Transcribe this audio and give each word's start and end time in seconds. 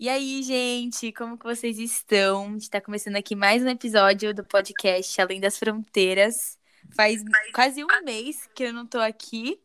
E 0.00 0.08
aí, 0.08 0.42
gente, 0.42 1.12
como 1.12 1.36
que 1.36 1.44
vocês 1.44 1.78
estão? 1.78 2.46
A 2.46 2.48
gente 2.52 2.62
está 2.62 2.80
começando 2.80 3.16
aqui 3.16 3.36
mais 3.36 3.62
um 3.62 3.68
episódio 3.68 4.32
do 4.32 4.42
podcast 4.42 5.20
Além 5.20 5.38
das 5.38 5.58
Fronteiras. 5.58 6.58
Faz 6.96 7.22
quase 7.52 7.84
um 7.84 8.02
mês 8.02 8.48
que 8.54 8.64
eu 8.64 8.72
não 8.72 8.86
tô 8.86 8.98
aqui, 8.98 9.60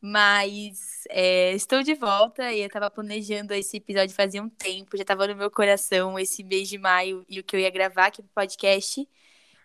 mas 0.00 1.04
é, 1.08 1.52
estou 1.54 1.80
de 1.84 1.94
volta 1.94 2.52
e 2.52 2.58
eu 2.58 2.66
estava 2.66 2.90
planejando 2.90 3.54
esse 3.54 3.76
episódio 3.76 4.16
fazia 4.16 4.42
um 4.42 4.48
tempo, 4.48 4.96
já 4.96 5.02
estava 5.02 5.28
no 5.28 5.36
meu 5.36 5.48
coração 5.48 6.18
esse 6.18 6.42
mês 6.42 6.68
de 6.68 6.76
maio 6.76 7.24
e 7.28 7.38
o 7.38 7.44
que 7.44 7.54
eu 7.54 7.60
ia 7.60 7.70
gravar 7.70 8.06
aqui 8.06 8.20
pro 8.20 8.32
podcast. 8.34 9.08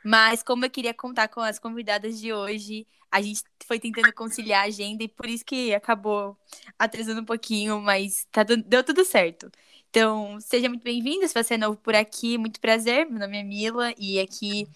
Mas 0.04 0.43
como 0.43 0.64
eu 0.64 0.70
queria 0.70 0.93
contar 0.93 1.27
com 1.27 1.39
as 1.39 1.58
convidadas 1.58 2.20
de 2.20 2.31
hoje, 2.31 2.86
a 3.09 3.20
gente 3.20 3.41
foi 3.66 3.80
tentando 3.80 4.14
conciliar 4.14 4.64
a 4.64 4.67
agenda 4.67 5.03
e 5.03 5.08
por 5.08 5.25
isso 5.25 5.44
que 5.44 5.73
acabou 5.73 6.38
atrasando 6.77 7.22
um 7.22 7.25
pouquinho, 7.25 7.81
mas 7.81 8.27
tá, 8.31 8.44
deu 8.44 8.84
tudo 8.84 9.03
certo. 9.03 9.52
Então, 9.95 10.39
seja 10.41 10.67
muito 10.67 10.81
bem-vindo. 10.81 11.27
Se 11.27 11.35
você 11.35 11.53
é 11.53 11.57
novo 11.57 11.77
por 11.77 11.93
aqui, 11.93 12.35
muito 12.35 12.59
prazer. 12.59 13.07
Meu 13.07 13.20
nome 13.20 13.38
é 13.38 13.43
Mila 13.43 13.93
e 13.95 14.19
aqui 14.19 14.67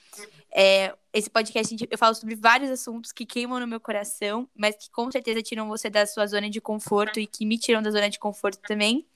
é, 0.52 0.96
esse 1.12 1.28
podcast 1.28 1.76
eu 1.90 1.98
falo 1.98 2.14
sobre 2.14 2.36
vários 2.36 2.70
assuntos 2.70 3.12
que 3.12 3.26
queimam 3.26 3.60
no 3.60 3.66
meu 3.66 3.80
coração, 3.80 4.48
mas 4.56 4.76
que 4.76 4.92
com 4.92 5.12
certeza 5.12 5.42
tiram 5.42 5.68
você 5.68 5.90
da 5.90 6.06
sua 6.06 6.28
zona 6.28 6.52
de 6.52 6.62
conforto 6.62 7.20
e 7.20 7.26
que 7.26 7.48
me 7.48 7.58
tiram 7.58 7.82
da 7.82 7.90
zona 7.90 8.12
de 8.12 8.20
conforto 8.20 8.60
também. 8.62 9.08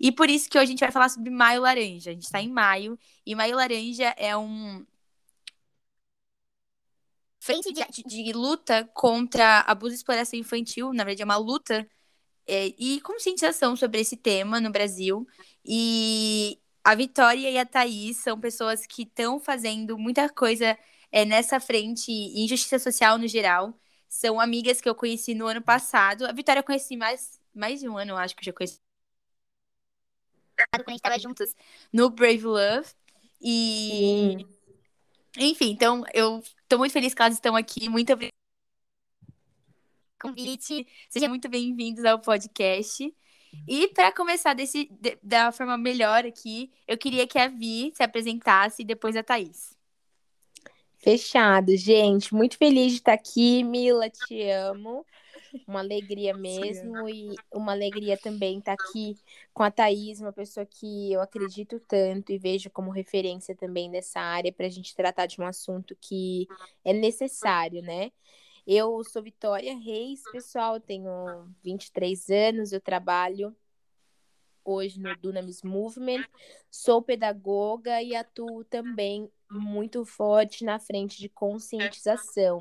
E 0.00 0.10
por 0.10 0.30
isso 0.30 0.48
que 0.48 0.56
hoje 0.56 0.64
a 0.64 0.70
gente 0.70 0.80
vai 0.80 0.90
falar 0.90 1.10
sobre 1.10 1.28
Maio 1.28 1.60
Laranja. 1.60 2.08
A 2.08 2.14
gente 2.14 2.24
está 2.24 2.40
em 2.40 2.48
maio 2.48 2.98
e 3.26 3.34
Maio 3.34 3.54
Laranja 3.56 4.14
é 4.16 4.34
um 4.34 4.82
frente 7.38 7.70
de, 7.70 7.84
de, 7.90 8.02
de, 8.02 8.32
luta 8.32 8.88
contra 8.94 9.60
abuso 9.60 9.92
e 9.92 9.96
exploração 9.96 10.38
infantil. 10.38 10.94
Na 10.94 11.04
verdade, 11.04 11.20
é 11.20 11.24
uma 11.26 11.36
luta 11.36 11.86
é, 12.46 12.72
e 12.78 13.00
conscientização 13.00 13.76
sobre 13.76 14.00
esse 14.00 14.16
tema 14.16 14.60
no 14.60 14.70
Brasil. 14.70 15.26
E 15.64 16.58
a 16.82 16.94
Vitória 16.94 17.50
e 17.50 17.58
a 17.58 17.66
Thaís 17.66 18.18
são 18.18 18.38
pessoas 18.38 18.86
que 18.86 19.02
estão 19.02 19.40
fazendo 19.40 19.98
muita 19.98 20.28
coisa 20.28 20.78
é, 21.10 21.24
nessa 21.24 21.60
frente 21.60 22.10
em 22.12 22.46
justiça 22.48 22.78
social 22.78 23.18
no 23.18 23.26
geral. 23.28 23.78
São 24.08 24.40
amigas 24.40 24.80
que 24.80 24.88
eu 24.88 24.94
conheci 24.94 25.34
no 25.34 25.46
ano 25.46 25.62
passado. 25.62 26.26
A 26.26 26.32
Vitória 26.32 26.60
eu 26.60 26.64
conheci 26.64 26.96
mais, 26.96 27.40
mais 27.54 27.80
de 27.80 27.88
um 27.88 27.96
ano, 27.96 28.16
acho 28.16 28.34
que 28.36 28.42
eu 28.42 28.46
já 28.46 28.52
conheci. 28.52 28.80
Quando 30.56 30.88
a 30.88 30.90
gente 30.90 30.98
estava 30.98 31.18
juntos 31.18 31.54
no 31.92 32.10
Brave 32.10 32.44
Love. 32.44 32.88
E. 33.40 34.36
Sim. 34.38 34.54
Enfim, 35.36 35.70
então 35.70 36.04
eu 36.14 36.40
estou 36.62 36.78
muito 36.78 36.92
feliz 36.92 37.12
que 37.12 37.20
elas 37.20 37.34
estão 37.34 37.56
aqui. 37.56 37.88
Muito 37.88 38.12
obrigada 38.12 38.33
convite. 40.24 40.86
Sejam 41.10 41.28
muito 41.28 41.50
bem-vindos 41.50 42.02
ao 42.02 42.18
podcast. 42.18 43.14
E 43.68 43.88
para 43.88 44.10
começar 44.10 44.54
desse, 44.54 44.88
de, 44.90 45.18
da 45.22 45.52
forma 45.52 45.76
melhor 45.76 46.24
aqui, 46.24 46.72
eu 46.88 46.96
queria 46.96 47.26
que 47.26 47.38
a 47.38 47.46
Vi 47.46 47.92
se 47.94 48.02
apresentasse 48.02 48.80
e 48.80 48.86
depois 48.86 49.16
a 49.16 49.22
Thaís. 49.22 49.76
Fechado, 50.96 51.76
gente. 51.76 52.34
Muito 52.34 52.56
feliz 52.56 52.92
de 52.92 52.98
estar 52.98 53.12
aqui. 53.12 53.62
Mila, 53.62 54.08
te 54.08 54.48
amo. 54.48 55.04
Uma 55.68 55.80
alegria 55.80 56.34
mesmo. 56.34 57.06
E 57.06 57.34
uma 57.52 57.72
alegria 57.72 58.16
também 58.16 58.58
estar 58.58 58.72
aqui 58.72 59.18
com 59.52 59.62
a 59.62 59.70
Thaís, 59.70 60.22
uma 60.22 60.32
pessoa 60.32 60.64
que 60.64 61.12
eu 61.12 61.20
acredito 61.20 61.78
tanto 61.80 62.32
e 62.32 62.38
vejo 62.38 62.70
como 62.70 62.90
referência 62.90 63.54
também 63.54 63.90
nessa 63.90 64.20
área, 64.20 64.50
para 64.50 64.66
a 64.66 64.70
gente 64.70 64.96
tratar 64.96 65.26
de 65.26 65.38
um 65.38 65.46
assunto 65.46 65.94
que 66.00 66.48
é 66.82 66.94
necessário, 66.94 67.82
né? 67.82 68.10
Eu 68.66 69.04
sou 69.04 69.22
Vitória 69.22 69.76
Reis, 69.76 70.22
pessoal, 70.32 70.80
tenho 70.80 71.10
23 71.62 72.30
anos, 72.30 72.72
eu 72.72 72.80
trabalho 72.80 73.54
hoje 74.64 74.98
no 74.98 75.14
Dunamis 75.16 75.62
Movement, 75.62 76.24
sou 76.70 77.02
pedagoga 77.02 78.02
e 78.02 78.16
atuo 78.16 78.64
também 78.64 79.30
muito 79.50 80.04
forte 80.06 80.64
na 80.64 80.78
frente 80.78 81.18
de 81.18 81.28
conscientização. 81.28 82.58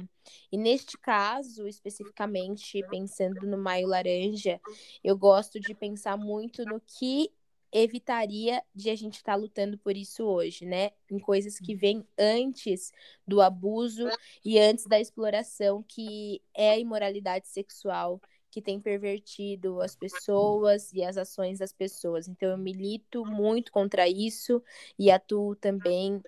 E 0.51 0.57
neste 0.57 0.97
caso, 0.97 1.67
especificamente, 1.67 2.83
pensando 2.89 3.47
no 3.47 3.57
Maio 3.57 3.87
Laranja, 3.87 4.59
eu 5.01 5.17
gosto 5.17 5.59
de 5.59 5.73
pensar 5.73 6.17
muito 6.17 6.65
no 6.65 6.81
que 6.81 7.31
evitaria 7.73 8.61
de 8.73 8.89
a 8.89 8.95
gente 8.95 9.15
estar 9.15 9.33
tá 9.33 9.35
lutando 9.35 9.77
por 9.77 9.97
isso 9.97 10.23
hoje, 10.23 10.65
né? 10.65 10.91
Em 11.09 11.17
coisas 11.17 11.57
que 11.57 11.75
vêm 11.75 12.07
antes 12.17 12.91
do 13.27 13.41
abuso 13.41 14.07
e 14.45 14.59
antes 14.59 14.85
da 14.85 14.99
exploração, 14.99 15.83
que 15.83 16.41
é 16.53 16.71
a 16.71 16.77
imoralidade 16.77 17.47
sexual 17.47 18.21
que 18.51 18.61
tem 18.61 18.79
pervertido 18.79 19.81
as 19.81 19.95
pessoas 19.95 20.93
e 20.93 21.03
as 21.03 21.17
ações 21.17 21.57
das 21.57 21.73
pessoas. 21.73 22.27
Então 22.27 22.49
eu 22.49 22.57
milito 22.57 23.25
muito 23.25 23.71
contra 23.71 24.07
isso 24.07 24.61
e 24.97 25.09
atuo 25.09 25.55
também 25.55 26.21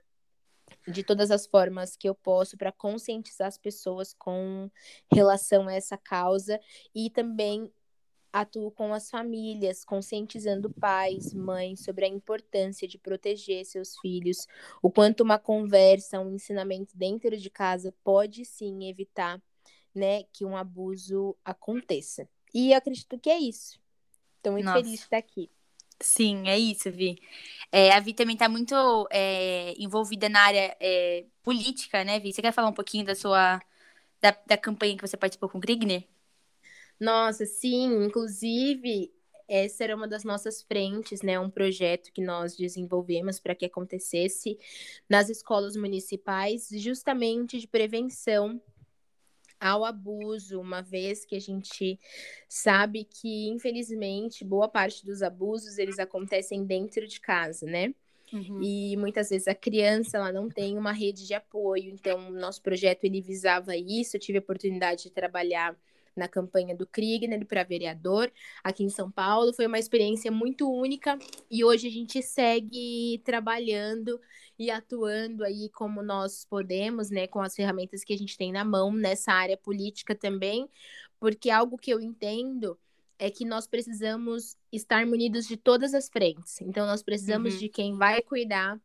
de 0.87 1.03
todas 1.03 1.29
as 1.29 1.45
formas 1.45 1.95
que 1.95 2.09
eu 2.09 2.15
posso 2.15 2.57
para 2.57 2.71
conscientizar 2.71 3.47
as 3.47 3.59
pessoas 3.59 4.15
com 4.17 4.69
relação 5.13 5.67
a 5.67 5.73
essa 5.73 5.97
causa 5.97 6.59
e 6.95 7.11
também 7.11 7.71
atuo 8.35 8.69
com 8.69 8.93
as 8.93 9.09
famílias, 9.09 9.85
conscientizando 9.85 10.69
pais, 10.69 11.33
mães 11.33 11.79
sobre 11.79 12.03
a 12.03 12.07
importância 12.09 12.85
de 12.85 12.97
proteger 12.97 13.63
seus 13.63 13.97
filhos, 13.99 14.45
o 14.81 14.91
quanto 14.91 15.21
uma 15.21 15.39
conversa, 15.39 16.19
um 16.19 16.35
ensinamento 16.35 16.97
dentro 16.97 17.37
de 17.37 17.49
casa 17.49 17.95
pode 18.03 18.43
sim 18.43 18.89
evitar, 18.89 19.41
né, 19.93 20.23
que 20.33 20.43
um 20.43 20.57
abuso 20.57 21.33
aconteça. 21.45 22.27
E 22.53 22.71
eu 22.71 22.77
acredito 22.77 23.17
que 23.17 23.29
é 23.29 23.39
isso. 23.39 23.79
Estou 24.35 24.51
muito 24.51 24.65
Nossa. 24.65 24.79
feliz 24.79 24.99
de 24.99 25.05
estar 25.05 25.17
aqui. 25.17 25.49
Sim, 26.01 26.49
é 26.49 26.59
isso, 26.59 26.91
Vi. 26.91 27.17
É, 27.71 27.93
a 27.93 28.01
Vi 28.01 28.13
também 28.13 28.35
está 28.35 28.49
muito 28.49 29.07
é, 29.11 29.73
envolvida 29.77 30.27
na 30.27 30.41
área 30.41 30.75
é, 30.81 31.23
política, 31.41 32.03
né, 32.03 32.19
Vi? 32.19 32.33
Você 32.33 32.41
quer 32.41 32.51
falar 32.51 32.67
um 32.67 32.73
pouquinho 32.73 33.05
da 33.05 33.15
sua 33.15 33.61
da, 34.19 34.37
da 34.45 34.57
campanha 34.57 34.97
que 34.97 35.07
você 35.07 35.15
participou 35.15 35.47
com 35.47 35.57
o 35.57 35.61
Krigner? 35.61 36.05
Nossa, 36.99 37.45
sim, 37.45 38.05
inclusive 38.05 39.11
essa 39.47 39.83
era 39.83 39.95
uma 39.95 40.07
das 40.07 40.23
nossas 40.23 40.61
frentes, 40.61 41.21
né? 41.21 41.39
Um 41.39 41.49
projeto 41.49 42.11
que 42.11 42.21
nós 42.21 42.55
desenvolvemos 42.55 43.39
para 43.39 43.53
que 43.55 43.65
acontecesse 43.65 44.57
nas 45.07 45.29
escolas 45.29 45.75
municipais, 45.75 46.69
justamente 46.73 47.59
de 47.59 47.67
prevenção 47.67 48.59
ao 49.59 49.85
abuso, 49.85 50.59
uma 50.59 50.81
vez 50.81 51.25
que 51.25 51.35
a 51.35 51.39
gente 51.39 51.99
sabe 52.47 53.03
que, 53.03 53.47
infelizmente, 53.49 54.43
boa 54.43 54.67
parte 54.67 55.05
dos 55.05 55.21
abusos 55.21 55.77
eles 55.77 55.97
acontecem 55.99 56.65
dentro 56.65 57.07
de 57.07 57.19
casa, 57.19 57.65
né? 57.65 57.93
Uhum. 58.33 58.61
E 58.61 58.97
muitas 58.97 59.29
vezes 59.29 59.47
a 59.47 59.55
criança 59.55 60.17
ela 60.17 60.31
não 60.31 60.49
tem 60.49 60.77
uma 60.77 60.91
rede 60.91 61.25
de 61.25 61.33
apoio. 61.33 61.89
Então, 61.93 62.31
nosso 62.31 62.61
projeto 62.61 63.05
ele 63.05 63.21
visava 63.21 63.75
isso. 63.77 64.15
Eu 64.15 64.19
tive 64.19 64.39
a 64.39 64.41
oportunidade 64.41 65.03
de 65.03 65.09
trabalhar 65.11 65.77
na 66.15 66.27
campanha 66.27 66.75
do 66.75 66.87
Kriegner 66.87 67.45
para 67.45 67.63
vereador 67.63 68.31
aqui 68.63 68.83
em 68.83 68.89
São 68.89 69.11
Paulo. 69.11 69.53
Foi 69.53 69.67
uma 69.67 69.79
experiência 69.79 70.31
muito 70.31 70.71
única 70.71 71.17
e 71.49 71.63
hoje 71.63 71.87
a 71.87 71.91
gente 71.91 72.21
segue 72.21 73.21
trabalhando 73.23 74.19
e 74.57 74.71
atuando 74.71 75.43
aí 75.43 75.69
como 75.69 76.01
nós 76.01 76.45
podemos, 76.45 77.09
né, 77.09 77.27
com 77.27 77.41
as 77.41 77.55
ferramentas 77.55 78.03
que 78.03 78.13
a 78.13 78.17
gente 78.17 78.37
tem 78.37 78.51
na 78.51 78.63
mão 78.63 78.91
nessa 78.93 79.33
área 79.33 79.57
política 79.57 80.15
também, 80.15 80.69
porque 81.19 81.49
algo 81.49 81.77
que 81.77 81.91
eu 81.91 81.99
entendo 81.99 82.77
é 83.17 83.29
que 83.29 83.45
nós 83.45 83.67
precisamos 83.67 84.57
estar 84.71 85.05
munidos 85.05 85.47
de 85.47 85.57
todas 85.57 85.93
as 85.93 86.09
frentes. 86.09 86.59
Então, 86.61 86.85
nós 86.85 87.01
precisamos 87.01 87.53
uhum. 87.53 87.59
de 87.59 87.69
quem 87.69 87.95
vai 87.95 88.21
cuidar 88.21 88.79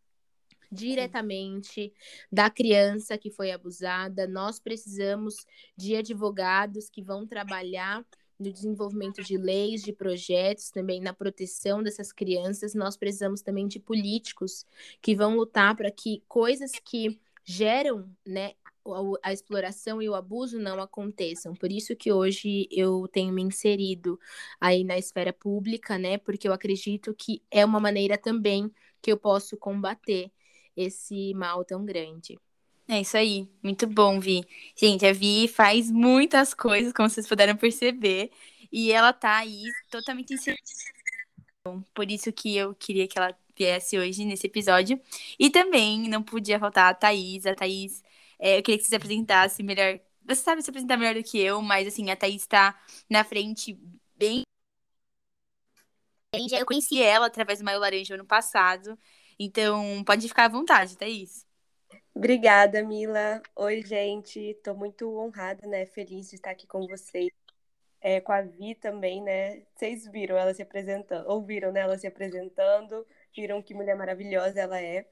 diretamente 0.71 1.93
da 2.31 2.49
criança 2.51 3.19
que 3.19 3.31
foi 3.31 3.51
abusada. 3.51 4.27
Nós 4.27 4.61
precisamos 4.61 5.47
de 5.77 5.97
advogados 5.97 6.89
que 6.89 7.03
vão 7.03 7.27
trabalhar 7.27 8.05
no 8.39 8.51
desenvolvimento 8.51 9.23
de 9.23 9.37
leis, 9.37 9.83
de 9.83 9.93
projetos, 9.93 10.71
também 10.71 11.01
na 11.01 11.13
proteção 11.13 11.83
dessas 11.83 12.11
crianças. 12.11 12.75
Nós 12.75 12.97
precisamos 12.97 13.43
também 13.43 13.69
de 13.69 13.79
políticos 13.79 14.65
que 15.03 15.15
vão 15.15 15.37
lutar 15.37 15.77
para 15.77 15.91
que 15.91 16.23
coisas 16.27 16.73
que 16.83 17.21
geram, 17.45 18.09
né, 18.27 18.53
a 19.23 19.33
exploração 19.33 20.01
e 20.01 20.09
o 20.09 20.15
abuso 20.15 20.59
não 20.59 20.81
aconteçam. 20.81 21.55
Por 21.55 21.71
isso 21.71 21.95
que 21.95 22.11
hoje 22.11 22.67
eu 22.71 23.07
tenho 23.09 23.33
me 23.33 23.43
inserido 23.43 24.19
aí 24.61 24.85
na 24.85 24.97
esfera 24.97 25.33
pública, 25.33 25.99
né? 25.99 26.17
Porque 26.17 26.49
eu 26.49 26.53
acredito 26.53 27.15
que 27.15 27.43
é 27.51 27.65
uma 27.65 27.79
maneira 27.79 28.17
também 28.17 28.73
que 29.03 29.13
eu 29.13 29.19
posso 29.19 29.57
combater 29.57 30.31
esse 30.77 31.35
mal 31.35 31.65
tão 31.65 31.85
grande. 31.85 32.39
É 32.89 33.01
isso 33.01 33.17
aí, 33.17 33.49
muito 33.63 33.87
bom, 33.87 34.19
Vi. 34.19 34.45
Gente, 34.75 35.07
a 35.07 35.13
Vi 35.13 35.47
faz 35.47 35.91
muitas 35.91 36.53
coisas, 36.53 36.93
como 36.93 37.09
vocês 37.09 37.29
puderam 37.29 37.57
perceber, 37.57 38.31
e 38.73 38.91
ela 38.91 39.13
tá 39.13 39.39
aí 39.39 39.63
totalmente 39.91 40.35
inserida. 40.35 40.63
Por 41.95 42.11
isso 42.11 42.33
que 42.33 42.57
eu 42.57 42.75
queria 42.75 43.07
que 43.07 43.19
ela 43.19 43.37
viesse 43.57 43.99
hoje 43.99 44.25
nesse 44.25 44.47
episódio. 44.47 45.01
E 45.39 45.51
também 45.51 46.09
não 46.09 46.23
podia 46.23 46.59
faltar 46.59 46.91
a 46.91 46.95
Thaís. 46.95 47.47
A 47.47 47.55
Thaís, 47.55 48.03
é, 48.39 48.59
eu 48.59 48.63
queria 48.63 48.79
que 48.79 48.85
você 48.85 48.91
se 48.91 48.97
apresentasse 48.97 49.63
melhor. 49.63 50.01
Você 50.27 50.43
sabe 50.43 50.63
se 50.63 50.71
apresentar 50.71 50.97
melhor 50.97 51.15
do 51.15 51.23
que 51.23 51.39
eu, 51.39 51.61
mas 51.61 51.87
assim, 51.87 52.11
a 52.11 52.17
Thaís 52.17 52.47
tá 52.47 52.79
na 53.09 53.25
frente 53.25 53.79
bem 54.17 54.43
Eu 56.53 56.65
conheci 56.65 57.03
ela 57.03 57.27
através 57.27 57.59
do 57.59 57.65
Maio 57.65 57.81
Laranja 57.81 58.15
ano 58.15 58.25
passado. 58.25 58.99
Então, 59.43 60.05
pode 60.05 60.29
ficar 60.29 60.45
à 60.45 60.49
vontade, 60.49 60.99
Thaís. 60.99 61.47
Obrigada, 62.15 62.83
Mila. 62.83 63.41
Oi, 63.57 63.81
gente. 63.83 64.39
Estou 64.39 64.77
muito 64.77 65.19
honrada, 65.19 65.67
né? 65.67 65.87
Feliz 65.87 66.29
de 66.29 66.37
estar 66.37 66.51
aqui 66.51 66.67
com 66.67 66.87
vocês. 66.87 67.31
É, 68.03 68.21
com 68.21 68.33
a 68.33 68.43
Vi 68.43 68.75
também, 68.75 69.23
né? 69.23 69.63
Vocês 69.75 70.07
viram 70.07 70.37
ela 70.37 70.53
se 70.53 70.61
apresentando, 70.61 71.27
ouviram 71.27 71.73
né, 71.73 71.81
ela 71.81 71.97
se 71.97 72.07
apresentando, 72.07 73.07
viram 73.35 73.63
que 73.63 73.73
mulher 73.73 73.97
maravilhosa 73.97 74.61
ela 74.61 74.79
é. 74.79 75.07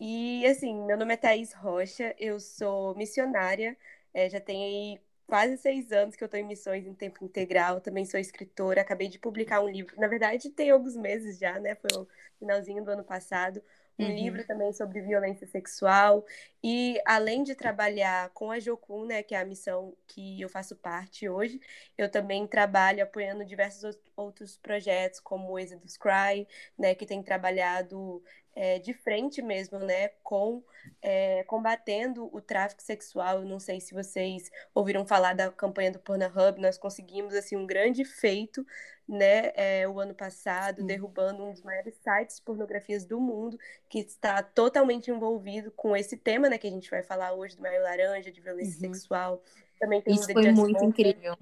E 0.00 0.46
assim, 0.46 0.74
meu 0.86 0.96
nome 0.96 1.14
é 1.14 1.16
Thaís 1.18 1.52
Rocha, 1.52 2.14
eu 2.18 2.40
sou 2.40 2.94
missionária, 2.94 3.76
é, 4.14 4.30
já 4.30 4.42
aí 4.48 4.98
quase 5.26 5.58
seis 5.58 5.92
anos 5.92 6.16
que 6.16 6.24
eu 6.24 6.26
estou 6.26 6.40
em 6.40 6.44
missões 6.44 6.86
em 6.86 6.94
tempo 6.94 7.24
integral, 7.24 7.80
também 7.80 8.04
sou 8.06 8.18
escritora, 8.18 8.80
acabei 8.80 9.08
de 9.08 9.18
publicar 9.18 9.60
um 9.60 9.68
livro, 9.68 9.94
na 10.00 10.08
verdade 10.08 10.50
tem 10.50 10.70
alguns 10.70 10.96
meses 10.96 11.38
já, 11.38 11.58
né? 11.60 11.74
Foi 11.74 12.06
finalzinho 12.38 12.84
do 12.84 12.90
ano 12.90 13.04
passado, 13.04 13.62
um 13.98 14.04
uhum. 14.04 14.14
livro 14.14 14.46
também 14.46 14.72
sobre 14.72 15.00
violência 15.00 15.46
sexual. 15.46 16.24
E 16.62 17.00
além 17.04 17.44
de 17.44 17.54
trabalhar 17.54 18.30
com 18.30 18.50
a 18.50 18.58
Jocum, 18.58 19.04
né, 19.06 19.22
que 19.22 19.34
é 19.34 19.38
a 19.38 19.44
missão 19.44 19.96
que 20.06 20.40
eu 20.40 20.48
faço 20.48 20.74
parte 20.74 21.28
hoje, 21.28 21.60
eu 21.96 22.10
também 22.10 22.46
trabalho 22.46 23.02
apoiando 23.02 23.44
diversos 23.44 23.96
outros 24.16 24.56
projetos, 24.58 25.20
como 25.20 25.52
o 25.52 25.58
Exodus 25.58 25.96
Cry, 25.96 26.48
né, 26.76 26.94
que 26.94 27.06
tem 27.06 27.22
trabalhado 27.22 28.22
é, 28.58 28.80
de 28.80 28.92
frente 28.92 29.40
mesmo, 29.40 29.78
né, 29.78 30.08
com 30.22 30.64
é, 31.00 31.44
combatendo 31.44 32.28
o 32.34 32.40
tráfico 32.40 32.82
sexual. 32.82 33.38
Eu 33.38 33.44
não 33.44 33.60
sei 33.60 33.80
se 33.80 33.94
vocês 33.94 34.50
ouviram 34.74 35.06
falar 35.06 35.34
da 35.34 35.48
campanha 35.52 35.92
do 35.92 36.00
Pornhub, 36.00 36.60
nós 36.60 36.76
conseguimos 36.76 37.34
assim 37.34 37.56
um 37.56 37.64
grande 37.64 38.04
feito, 38.04 38.66
né, 39.08 39.52
é, 39.54 39.88
o 39.88 40.00
ano 40.00 40.12
passado, 40.12 40.82
derrubando 40.82 41.44
um 41.44 41.52
dos 41.52 41.62
maiores 41.62 41.94
sites 42.02 42.36
de 42.36 42.42
pornografias 42.42 43.04
do 43.06 43.20
mundo, 43.20 43.56
que 43.88 44.00
está 44.00 44.42
totalmente 44.42 45.08
envolvido 45.10 45.70
com 45.70 45.96
esse 45.96 46.16
tema, 46.16 46.47
né, 46.48 46.58
que 46.58 46.66
a 46.66 46.70
gente 46.70 46.90
vai 46.90 47.02
falar 47.02 47.32
hoje 47.32 47.56
do 47.56 47.62
Maio 47.62 47.82
Laranja, 47.82 48.30
de 48.30 48.40
violência 48.40 48.86
uhum. 48.86 48.94
sexual. 48.94 49.42
Também 49.78 50.02
tem 50.02 50.14
Isso 50.14 50.32
foi 50.32 50.52
muito 50.52 50.84
incrível. 50.84 51.36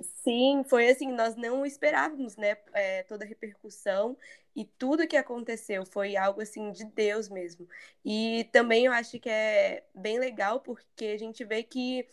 Sim, 0.00 0.64
foi 0.68 0.88
assim, 0.88 1.12
nós 1.12 1.36
não 1.36 1.64
esperávamos, 1.64 2.36
né, 2.36 2.56
é, 2.72 3.02
toda 3.04 3.24
a 3.24 3.28
repercussão 3.28 4.16
e 4.54 4.64
tudo 4.64 5.06
que 5.06 5.16
aconteceu 5.16 5.86
foi 5.86 6.16
algo 6.16 6.40
assim 6.40 6.70
de 6.72 6.84
Deus 6.84 7.28
mesmo. 7.28 7.68
E 8.04 8.48
também 8.52 8.86
eu 8.86 8.92
acho 8.92 9.18
que 9.18 9.30
é 9.30 9.84
bem 9.94 10.18
legal 10.18 10.60
porque 10.60 11.06
a 11.06 11.18
gente 11.18 11.44
vê 11.44 11.62
que 11.62 12.06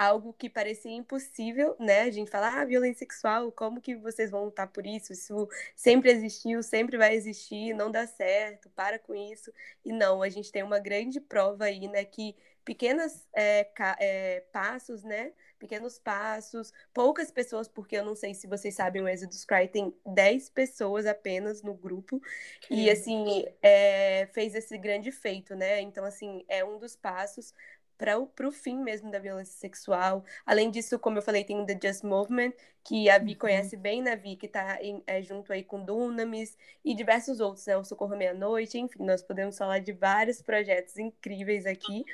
algo 0.00 0.32
que 0.32 0.48
parecia 0.48 0.90
impossível, 0.90 1.76
né? 1.78 2.02
A 2.02 2.10
gente 2.10 2.30
fala, 2.30 2.48
ah, 2.48 2.64
violência 2.64 3.00
sexual, 3.00 3.52
como 3.52 3.82
que 3.82 3.94
vocês 3.94 4.30
vão 4.30 4.46
lutar 4.46 4.66
por 4.68 4.86
isso? 4.86 5.12
Isso 5.12 5.46
sempre 5.76 6.10
existiu, 6.10 6.62
sempre 6.62 6.96
vai 6.96 7.14
existir, 7.14 7.74
não 7.74 7.90
dá 7.90 8.06
certo, 8.06 8.70
para 8.70 8.98
com 8.98 9.14
isso. 9.14 9.52
E 9.84 9.92
não, 9.92 10.22
a 10.22 10.30
gente 10.30 10.50
tem 10.50 10.62
uma 10.62 10.78
grande 10.78 11.20
prova 11.20 11.64
aí, 11.66 11.86
né, 11.86 12.02
que 12.02 12.34
pequenos 12.64 13.26
é, 13.34 13.68
é, 13.98 14.40
passos, 14.50 15.02
né? 15.02 15.32
Pequenos 15.58 15.98
passos, 15.98 16.72
poucas 16.94 17.30
pessoas, 17.30 17.68
porque 17.68 17.96
eu 17.96 18.04
não 18.04 18.14
sei 18.14 18.32
se 18.32 18.46
vocês 18.46 18.74
sabem, 18.74 19.02
o 19.02 19.08
Exodus 19.08 19.44
Cry 19.44 19.68
tem 19.68 19.94
10 20.06 20.48
pessoas 20.48 21.04
apenas 21.04 21.62
no 21.62 21.74
grupo. 21.74 22.22
Que 22.62 22.86
e, 22.86 22.90
assim, 22.90 23.44
é, 23.60 24.26
fez 24.32 24.54
esse 24.54 24.78
grande 24.78 25.12
feito, 25.12 25.54
né? 25.54 25.82
Então, 25.82 26.04
assim, 26.06 26.42
é 26.48 26.64
um 26.64 26.78
dos 26.78 26.96
passos 26.96 27.52
para 28.00 28.48
o 28.48 28.50
fim 28.50 28.78
mesmo 28.78 29.10
da 29.10 29.18
violência 29.18 29.58
sexual. 29.58 30.24
Além 30.46 30.70
disso, 30.70 30.98
como 30.98 31.18
eu 31.18 31.22
falei, 31.22 31.44
tem 31.44 31.60
o 31.60 31.66
The 31.66 31.78
Just 31.82 32.02
Movement, 32.02 32.52
que 32.82 33.10
a 33.10 33.18
Vi 33.18 33.32
uhum. 33.32 33.38
conhece 33.38 33.76
bem, 33.76 34.00
né, 34.00 34.16
Vi? 34.16 34.36
Que 34.36 34.46
está 34.46 34.78
é, 35.06 35.22
junto 35.22 35.52
aí 35.52 35.62
com 35.62 35.84
Dunamis 35.84 36.56
e 36.82 36.94
diversos 36.94 37.40
outros, 37.40 37.66
né? 37.66 37.76
O 37.76 37.84
Socorro 37.84 38.16
Meia-Noite, 38.16 38.78
enfim, 38.78 39.04
nós 39.04 39.22
podemos 39.22 39.58
falar 39.58 39.80
de 39.80 39.92
vários 39.92 40.40
projetos 40.40 40.96
incríveis 40.96 41.66
aqui. 41.66 42.04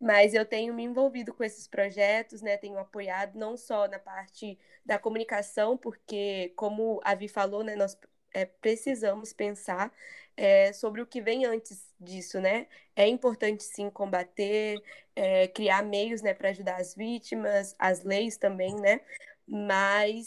Mas 0.00 0.32
eu 0.32 0.46
tenho 0.46 0.72
me 0.74 0.82
envolvido 0.82 1.32
com 1.34 1.44
esses 1.44 1.68
projetos, 1.68 2.40
né? 2.40 2.56
Tenho 2.56 2.78
apoiado 2.78 3.38
não 3.38 3.56
só 3.56 3.86
na 3.86 3.98
parte 3.98 4.58
da 4.84 4.98
comunicação, 4.98 5.76
porque, 5.76 6.52
como 6.56 7.00
a 7.04 7.14
Vi 7.14 7.28
falou, 7.28 7.62
né, 7.62 7.76
nós 7.76 7.96
é, 8.32 8.44
precisamos 8.46 9.32
pensar 9.32 9.92
é, 10.36 10.72
sobre 10.72 11.02
o 11.02 11.06
que 11.06 11.20
vem 11.20 11.44
antes 11.44 11.84
disso, 11.98 12.40
né? 12.40 12.66
É 12.96 13.06
importante 13.06 13.62
sim 13.62 13.90
combater, 13.90 14.82
é, 15.14 15.48
criar 15.48 15.82
meios, 15.82 16.22
né, 16.22 16.32
para 16.34 16.50
ajudar 16.50 16.76
as 16.80 16.94
vítimas, 16.94 17.74
as 17.78 18.02
leis 18.02 18.36
também, 18.36 18.74
né? 18.76 19.00
Mas 19.46 20.26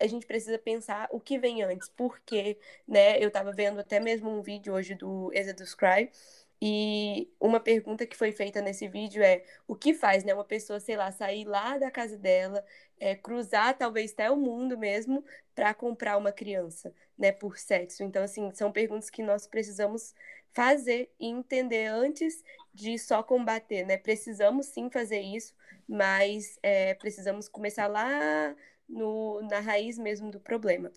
a 0.00 0.06
gente 0.06 0.26
precisa 0.26 0.58
pensar 0.58 1.08
o 1.12 1.20
que 1.20 1.38
vem 1.38 1.62
antes, 1.62 1.88
porque, 1.88 2.58
né? 2.88 3.18
Eu 3.22 3.28
estava 3.28 3.52
vendo 3.52 3.80
até 3.80 4.00
mesmo 4.00 4.30
um 4.30 4.42
vídeo 4.42 4.74
hoje 4.74 4.94
do 4.94 5.30
Exodus 5.32 5.74
Cry 5.74 6.10
e 6.64 7.28
uma 7.40 7.58
pergunta 7.58 8.06
que 8.06 8.16
foi 8.16 8.30
feita 8.30 8.62
nesse 8.62 8.86
vídeo 8.86 9.20
é 9.20 9.42
o 9.66 9.74
que 9.74 9.92
faz, 9.92 10.22
né? 10.22 10.32
Uma 10.32 10.44
pessoa, 10.44 10.78
sei 10.78 10.96
lá, 10.96 11.10
sair 11.10 11.44
lá 11.44 11.76
da 11.76 11.90
casa 11.90 12.16
dela, 12.16 12.64
é, 13.00 13.16
cruzar 13.16 13.76
talvez 13.76 14.12
até 14.12 14.30
o 14.30 14.36
mundo 14.36 14.78
mesmo 14.78 15.24
para 15.56 15.74
comprar 15.74 16.16
uma 16.16 16.30
criança, 16.30 16.94
né? 17.18 17.32
Por 17.32 17.58
sexo. 17.58 18.04
Então, 18.04 18.22
assim, 18.22 18.48
são 18.54 18.70
perguntas 18.70 19.10
que 19.10 19.24
nós 19.24 19.44
precisamos 19.44 20.14
fazer 20.52 21.10
e 21.18 21.26
entender 21.26 21.86
antes 21.86 22.44
de 22.72 22.96
só 22.96 23.24
combater, 23.24 23.84
né? 23.84 23.96
Precisamos 23.96 24.66
sim 24.66 24.88
fazer 24.88 25.20
isso, 25.20 25.56
mas 25.88 26.60
é, 26.62 26.94
precisamos 26.94 27.48
começar 27.48 27.88
lá 27.88 28.54
no, 28.88 29.42
na 29.48 29.58
raiz 29.58 29.98
mesmo 29.98 30.30
do 30.30 30.38
problema. 30.38 30.92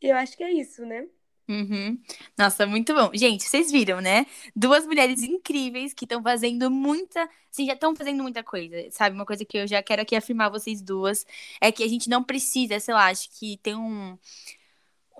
E 0.00 0.08
eu 0.08 0.16
acho 0.16 0.34
que 0.34 0.42
é 0.42 0.50
isso, 0.50 0.86
né? 0.86 1.06
Uhum. 1.50 2.00
Nossa, 2.38 2.64
muito 2.64 2.94
bom. 2.94 3.10
Gente, 3.12 3.42
vocês 3.42 3.72
viram, 3.72 4.00
né? 4.00 4.24
Duas 4.54 4.86
mulheres 4.86 5.20
incríveis 5.24 5.92
que 5.92 6.04
estão 6.04 6.22
fazendo 6.22 6.70
muita. 6.70 7.28
Assim, 7.50 7.66
já 7.66 7.72
estão 7.72 7.96
fazendo 7.96 8.22
muita 8.22 8.44
coisa, 8.44 8.88
sabe? 8.92 9.16
Uma 9.16 9.26
coisa 9.26 9.44
que 9.44 9.58
eu 9.58 9.66
já 9.66 9.82
quero 9.82 10.00
aqui 10.02 10.14
afirmar 10.14 10.48
vocês 10.48 10.80
duas 10.80 11.26
é 11.60 11.72
que 11.72 11.82
a 11.82 11.88
gente 11.88 12.08
não 12.08 12.22
precisa, 12.22 12.78
sei 12.78 12.94
lá, 12.94 13.06
acho 13.08 13.28
que 13.36 13.56
tem 13.58 13.74
um 13.74 14.16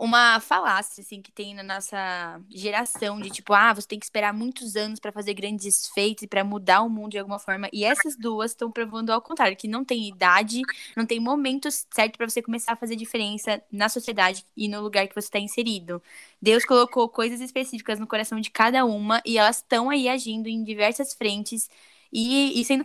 uma 0.01 0.41
falácia, 0.41 1.03
assim, 1.03 1.21
que 1.21 1.31
tem 1.31 1.55
na 1.55 1.63
nossa 1.63 2.41
geração, 2.49 3.21
de 3.21 3.29
tipo, 3.29 3.53
ah, 3.53 3.75
você 3.75 3.87
tem 3.87 3.99
que 3.99 4.07
esperar 4.07 4.33
muitos 4.33 4.75
anos 4.75 4.99
para 4.99 5.13
fazer 5.13 5.35
grandes 5.35 5.89
feitos 5.89 6.23
e 6.23 6.27
para 6.27 6.43
mudar 6.43 6.81
o 6.81 6.89
mundo 6.89 7.11
de 7.11 7.19
alguma 7.19 7.39
forma. 7.39 7.69
E 7.71 7.85
essas 7.85 8.17
duas 8.17 8.53
estão 8.53 8.73
provando 8.73 9.11
ao 9.11 9.21
contrário, 9.21 9.55
que 9.57 9.69
não 9.69 9.85
tem 9.85 10.09
idade, 10.09 10.63
não 10.97 11.05
tem 11.05 11.21
momento 11.21 11.69
certo 11.71 12.17
para 12.17 12.27
você 12.29 12.41
começar 12.41 12.73
a 12.73 12.77
fazer 12.77 12.97
diferença 12.97 13.63
na 13.71 13.91
sociedade 13.91 14.47
e 14.57 14.69
no 14.69 14.81
lugar 14.81 15.07
que 15.07 15.15
você 15.15 15.27
está 15.27 15.39
inserido. 15.39 16.03
Deus 16.41 16.65
colocou 16.65 17.07
coisas 17.09 17.39
específicas 17.41 18.01
no 18.01 18.07
coração 18.07 18.41
de 18.41 18.51
cada 18.51 18.87
uma 18.87 19.21
e 19.27 19.37
elas 19.37 19.57
estão 19.57 19.91
aí 19.91 20.09
agindo 20.09 20.49
em 20.49 20.65
diversas 20.65 21.13
frentes 21.13 21.69
e, 22.11 22.59
e 22.59 22.65
sendo 22.65 22.85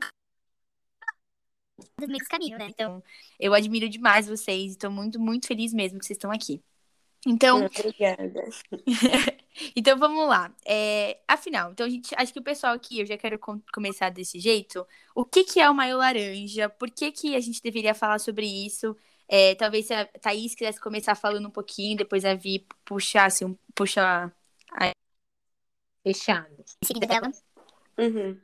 dos 1.98 2.28
caminhos, 2.28 2.60
né? 2.60 2.68
Então, 2.70 3.04
eu 3.40 3.54
admiro 3.54 3.90
demais 3.90 4.28
vocês 4.28 4.72
e 4.72 4.76
estou 4.76 4.92
muito, 4.92 5.20
muito 5.20 5.48
feliz 5.48 5.74
mesmo 5.74 6.00
que 6.00 6.06
vocês 6.06 6.18
estão 6.18 6.32
aqui. 6.32 6.62
Então. 7.26 7.66
Obrigada. 7.66 8.46
então 9.76 9.98
vamos 9.98 10.28
lá. 10.28 10.54
É, 10.66 11.18
afinal, 11.28 11.72
então 11.72 11.86
a 11.86 11.90
gente 11.90 12.14
acho 12.16 12.32
que 12.32 12.40
o 12.40 12.44
pessoal 12.44 12.74
aqui, 12.74 13.00
eu 13.00 13.06
já 13.06 13.18
quero 13.18 13.40
com 13.40 13.60
começar 13.74 14.10
desse 14.10 14.40
jeito. 14.40 14.86
O 15.16 15.26
que, 15.26 15.44
que 15.44 15.60
é 15.60 15.70
o 15.70 15.74
maio 15.74 15.98
laranja? 15.98 16.70
Por 16.70 16.92
que, 16.92 17.12
que 17.12 17.36
a 17.36 17.40
gente 17.40 17.62
deveria 17.62 17.96
falar 17.96 18.20
sobre 18.20 18.46
isso? 18.46 18.96
É, 19.28 19.56
talvez 19.56 19.88
se 19.88 19.94
a 19.94 20.06
Thaís 20.06 20.54
quisesse 20.54 20.80
começar 20.80 21.16
falando 21.16 21.48
um 21.48 21.52
pouquinho, 21.52 21.98
depois 21.98 22.24
a 22.24 22.36
Vi 22.36 22.66
puxasse 22.86 23.44
um, 23.44 23.58
puxa 23.74 24.32
a... 24.72 24.92
fechado. 26.04 26.64
Seguida 26.84 27.08
dela. 27.08 27.32
Uhum. 27.98 28.40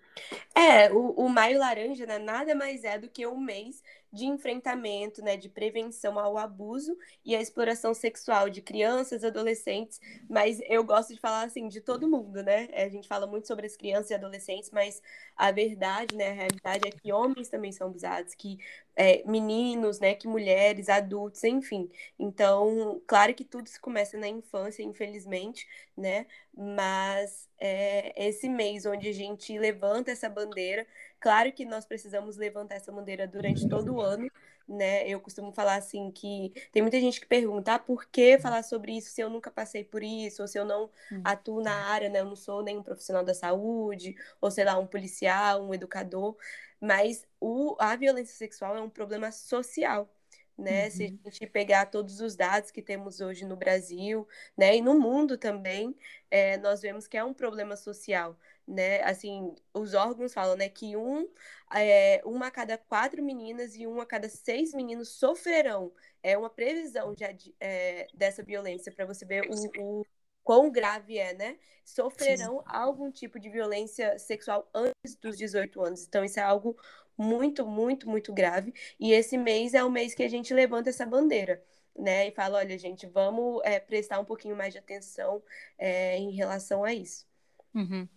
É, 0.56 0.92
o, 0.92 1.12
o 1.12 1.30
Maio 1.30 1.60
Laranja 1.60 2.06
né, 2.06 2.18
nada 2.18 2.54
mais 2.56 2.84
é 2.84 2.98
do 2.98 3.10
que 3.10 3.26
um 3.26 3.40
mês 3.40 3.82
de 4.12 4.26
enfrentamento, 4.26 5.22
né, 5.24 5.38
de 5.38 5.48
prevenção 5.48 6.20
ao 6.20 6.38
abuso 6.38 6.98
e 7.24 7.34
à 7.34 7.42
exploração 7.42 7.94
sexual 7.94 8.50
de 8.50 8.62
crianças, 8.62 9.24
adolescentes, 9.24 10.02
mas 10.30 10.60
eu 10.66 10.84
gosto 10.84 11.14
de 11.14 11.20
falar 11.20 11.44
assim 11.44 11.70
de 11.70 11.80
todo 11.80 12.10
mundo, 12.10 12.44
né? 12.44 12.68
A 12.74 12.90
gente 12.90 13.08
fala 13.08 13.26
muito 13.26 13.48
sobre 13.48 13.66
as 13.66 13.78
crianças 13.78 14.12
e 14.12 14.14
adolescentes, 14.14 14.70
mas 14.70 15.02
a 15.38 15.50
verdade, 15.52 16.16
né, 16.16 16.30
a 16.32 16.34
realidade 16.34 16.88
é 16.88 16.92
que 16.92 17.14
homens 17.14 17.48
também 17.48 17.72
são 17.72 17.88
abusados, 17.88 18.36
que 18.36 18.60
é, 18.96 19.24
meninos, 19.26 20.00
né, 20.00 20.14
que 20.14 20.28
mulheres, 20.28 20.90
adultos, 20.90 21.44
enfim. 21.46 21.90
Então, 22.20 23.02
claro 23.08 23.34
que 23.34 23.46
tudo 23.46 23.70
se 23.70 23.80
começa 23.80 24.18
na 24.18 24.28
infância, 24.28 24.84
infelizmente, 24.84 25.66
né? 25.96 26.26
Mas 26.54 27.50
é 27.60 28.28
esse 28.28 28.50
mês 28.50 28.86
onde 28.86 29.08
a 29.08 29.14
gente 29.14 29.58
levanta 29.58 30.11
essa 30.12 30.30
bandeira 30.30 30.86
Claro 31.22 31.52
que 31.54 31.64
nós 31.66 31.86
precisamos 31.86 32.36
levantar 32.36 32.76
essa 32.76 32.92
bandeira 32.92 33.28
durante 33.28 33.70
todo 33.70 33.94
o 33.94 34.02
ano, 34.02 34.28
né? 34.68 35.08
Eu 35.08 35.20
costumo 35.20 35.52
falar 35.52 35.76
assim 35.76 36.10
que 36.10 36.52
tem 36.72 36.82
muita 36.82 37.00
gente 37.00 37.22
que 37.22 37.28
pergunta, 37.28 37.76
ah, 37.76 37.80
por 37.80 38.06
que 38.08 38.40
falar 38.40 38.64
sobre 38.64 38.98
isso 38.98 39.12
se 39.12 39.22
eu 39.22 39.30
nunca 39.30 39.52
passei 39.52 39.84
por 39.84 40.02
isso, 40.02 40.42
ou 40.42 40.48
se 40.48 40.58
eu 40.58 40.66
não 40.66 40.90
hum. 41.12 41.22
atuo 41.24 41.62
na 41.62 41.76
área, 41.92 42.10
né? 42.10 42.22
Eu 42.22 42.26
não 42.26 42.36
sou 42.36 42.64
nem 42.64 42.76
um 42.76 42.82
profissional 42.82 43.24
da 43.24 43.36
saúde, 43.36 44.16
ou 44.42 44.50
sei 44.50 44.66
lá, 44.66 44.80
um 44.80 44.88
policial, 44.88 45.64
um 45.64 45.76
educador, 45.76 46.36
mas 46.80 47.24
o, 47.40 47.76
a 47.80 47.96
violência 47.96 48.36
sexual 48.36 48.76
é 48.76 48.82
um 48.82 48.90
problema 48.90 49.32
social, 49.32 50.10
né? 50.58 50.86
Uhum. 50.86 50.92
Se 50.92 51.04
a 51.04 51.08
uhum. 51.08 51.20
gente 51.26 51.48
pegar 51.52 51.86
todos 51.86 52.20
os 52.20 52.36
dados 52.36 52.72
que 52.72 52.82
temos 52.82 53.22
hoje 53.22 53.46
no 53.46 53.56
Brasil, 53.56 54.28
né, 54.58 54.76
e 54.76 54.82
no 54.82 55.00
mundo 55.00 55.38
também, 55.38 55.96
é, 56.32 56.58
nós 56.58 56.82
vemos 56.82 57.06
que 57.08 57.16
é 57.16 57.24
um 57.24 57.34
problema 57.34 57.76
social, 57.76 58.36
né? 58.72 59.04
Assim, 59.04 59.54
os 59.74 59.94
órgãos 59.94 60.34
falam, 60.34 60.56
né, 60.56 60.70
que 60.70 60.96
um, 60.96 61.28
é, 61.76 62.22
uma 62.26 62.48
a 62.48 62.52
cada 62.52 62.78
quatro 62.78 63.22
meninas 63.24 63.76
e 63.76 63.86
um 63.86 64.00
a 64.00 64.06
cada 64.06 64.30
seis 64.30 64.74
meninos 64.74 65.10
sofrerão. 65.10 65.92
É 66.24 66.38
uma 66.38 66.50
previsão 66.50 67.14
já 67.18 67.32
de, 67.32 67.54
é, 67.60 68.08
dessa 68.14 68.42
violência 68.42 68.92
para 68.92 69.06
você 69.06 69.26
ver 69.26 69.50
o, 69.50 70.00
o 70.00 70.06
quão 70.44 70.72
grave 70.72 71.18
é, 71.18 71.34
né? 71.34 71.58
Sofrerão 71.84 72.60
Sim. 72.60 72.64
algum 72.66 73.12
tipo 73.12 73.40
de 73.40 73.50
violência 73.50 74.18
sexual 74.18 74.70
antes 74.74 75.16
dos 75.22 75.38
18 75.38 75.82
anos. 75.82 76.06
Então, 76.08 76.24
isso 76.24 76.40
é 76.40 76.44
algo 76.44 76.78
muito, 77.18 77.66
muito, 77.66 78.10
muito 78.10 78.34
grave. 78.34 78.74
E 79.00 79.12
esse 79.12 79.38
mês 79.38 79.74
é 79.74 79.84
o 79.84 79.92
mês 79.92 80.16
que 80.16 80.24
a 80.24 80.30
gente 80.30 80.54
levanta 80.54 80.90
essa 80.90 81.06
bandeira. 81.06 81.64
Né, 81.94 82.30
e 82.30 82.32
fala, 82.32 82.60
olha, 82.60 82.78
gente, 82.80 83.06
vamos 83.06 83.62
é, 83.66 83.78
prestar 83.78 84.18
um 84.18 84.24
pouquinho 84.24 84.56
mais 84.56 84.72
de 84.72 84.80
atenção 84.80 85.44
é, 85.78 86.18
em 86.18 86.32
relação 86.32 86.86
a 86.86 86.94
isso. 86.94 87.28
Uhum. 87.76 88.08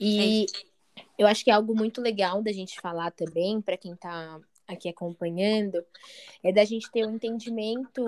E 0.00 0.46
eu 1.18 1.26
acho 1.26 1.44
que 1.44 1.50
é 1.50 1.54
algo 1.54 1.74
muito 1.74 2.00
legal 2.00 2.42
da 2.42 2.52
gente 2.52 2.80
falar 2.80 3.10
também, 3.10 3.60
para 3.60 3.76
quem 3.76 3.92
está 3.92 4.40
aqui 4.66 4.88
acompanhando, 4.88 5.84
é 6.42 6.52
da 6.52 6.64
gente 6.64 6.90
ter 6.90 7.04
o 7.04 7.08
um 7.08 7.16
entendimento 7.16 8.04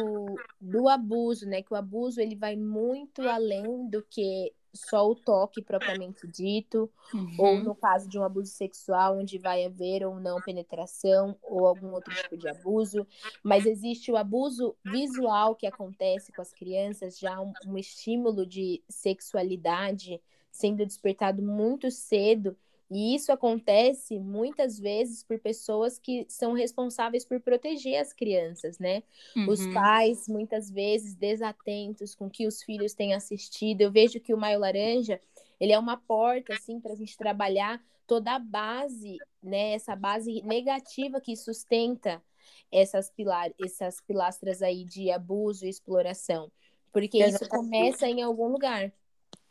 do 0.60 0.88
abuso, 0.88 1.46
né? 1.46 1.62
Que 1.62 1.72
o 1.72 1.76
abuso 1.76 2.20
ele 2.20 2.36
vai 2.36 2.56
muito 2.56 3.22
além 3.28 3.88
do 3.88 4.02
que 4.02 4.52
só 4.72 5.06
o 5.06 5.14
toque 5.14 5.60
propriamente 5.60 6.26
dito, 6.26 6.90
uhum. 7.12 7.34
ou 7.38 7.58
no 7.58 7.74
caso 7.74 8.08
de 8.08 8.18
um 8.18 8.24
abuso 8.24 8.50
sexual, 8.50 9.18
onde 9.18 9.36
vai 9.36 9.66
haver 9.66 10.04
ou 10.04 10.18
não 10.18 10.40
penetração 10.40 11.36
ou 11.42 11.66
algum 11.66 11.92
outro 11.92 12.14
tipo 12.14 12.38
de 12.38 12.48
abuso, 12.48 13.06
mas 13.42 13.66
existe 13.66 14.10
o 14.10 14.16
abuso 14.16 14.74
visual 14.82 15.54
que 15.54 15.66
acontece 15.66 16.32
com 16.32 16.40
as 16.40 16.52
crianças, 16.52 17.18
já 17.18 17.38
um, 17.38 17.52
um 17.66 17.76
estímulo 17.76 18.46
de 18.46 18.82
sexualidade 18.88 20.20
sendo 20.52 20.86
despertado 20.86 21.42
muito 21.42 21.90
cedo 21.90 22.56
e 22.94 23.14
isso 23.14 23.32
acontece 23.32 24.18
muitas 24.18 24.78
vezes 24.78 25.24
por 25.24 25.38
pessoas 25.38 25.98
que 25.98 26.26
são 26.28 26.52
responsáveis 26.52 27.24
por 27.24 27.40
proteger 27.40 27.98
as 27.98 28.12
crianças, 28.12 28.78
né? 28.78 29.02
Uhum. 29.34 29.48
Os 29.48 29.66
pais, 29.68 30.28
muitas 30.28 30.70
vezes, 30.70 31.14
desatentos 31.14 32.14
com 32.14 32.28
que 32.28 32.46
os 32.46 32.62
filhos 32.62 32.92
têm 32.92 33.14
assistido. 33.14 33.80
Eu 33.80 33.90
vejo 33.90 34.20
que 34.20 34.34
o 34.34 34.36
Maio 34.36 34.60
Laranja, 34.60 35.18
ele 35.58 35.72
é 35.72 35.78
uma 35.78 35.96
porta, 35.96 36.52
assim, 36.52 36.78
para 36.78 36.92
a 36.92 36.94
gente 36.94 37.16
trabalhar 37.16 37.82
toda 38.06 38.32
a 38.32 38.38
base, 38.38 39.16
né? 39.42 39.72
Essa 39.72 39.96
base 39.96 40.42
negativa 40.42 41.18
que 41.18 41.34
sustenta 41.34 42.22
essas, 42.70 43.08
pilar 43.08 43.50
essas 43.58 44.02
pilastras 44.02 44.60
aí 44.60 44.84
de 44.84 45.10
abuso 45.10 45.64
e 45.64 45.70
exploração. 45.70 46.52
Porque 46.92 47.24
isso 47.24 47.48
começa 47.48 48.06
em 48.06 48.20
algum 48.20 48.48
lugar. 48.48 48.92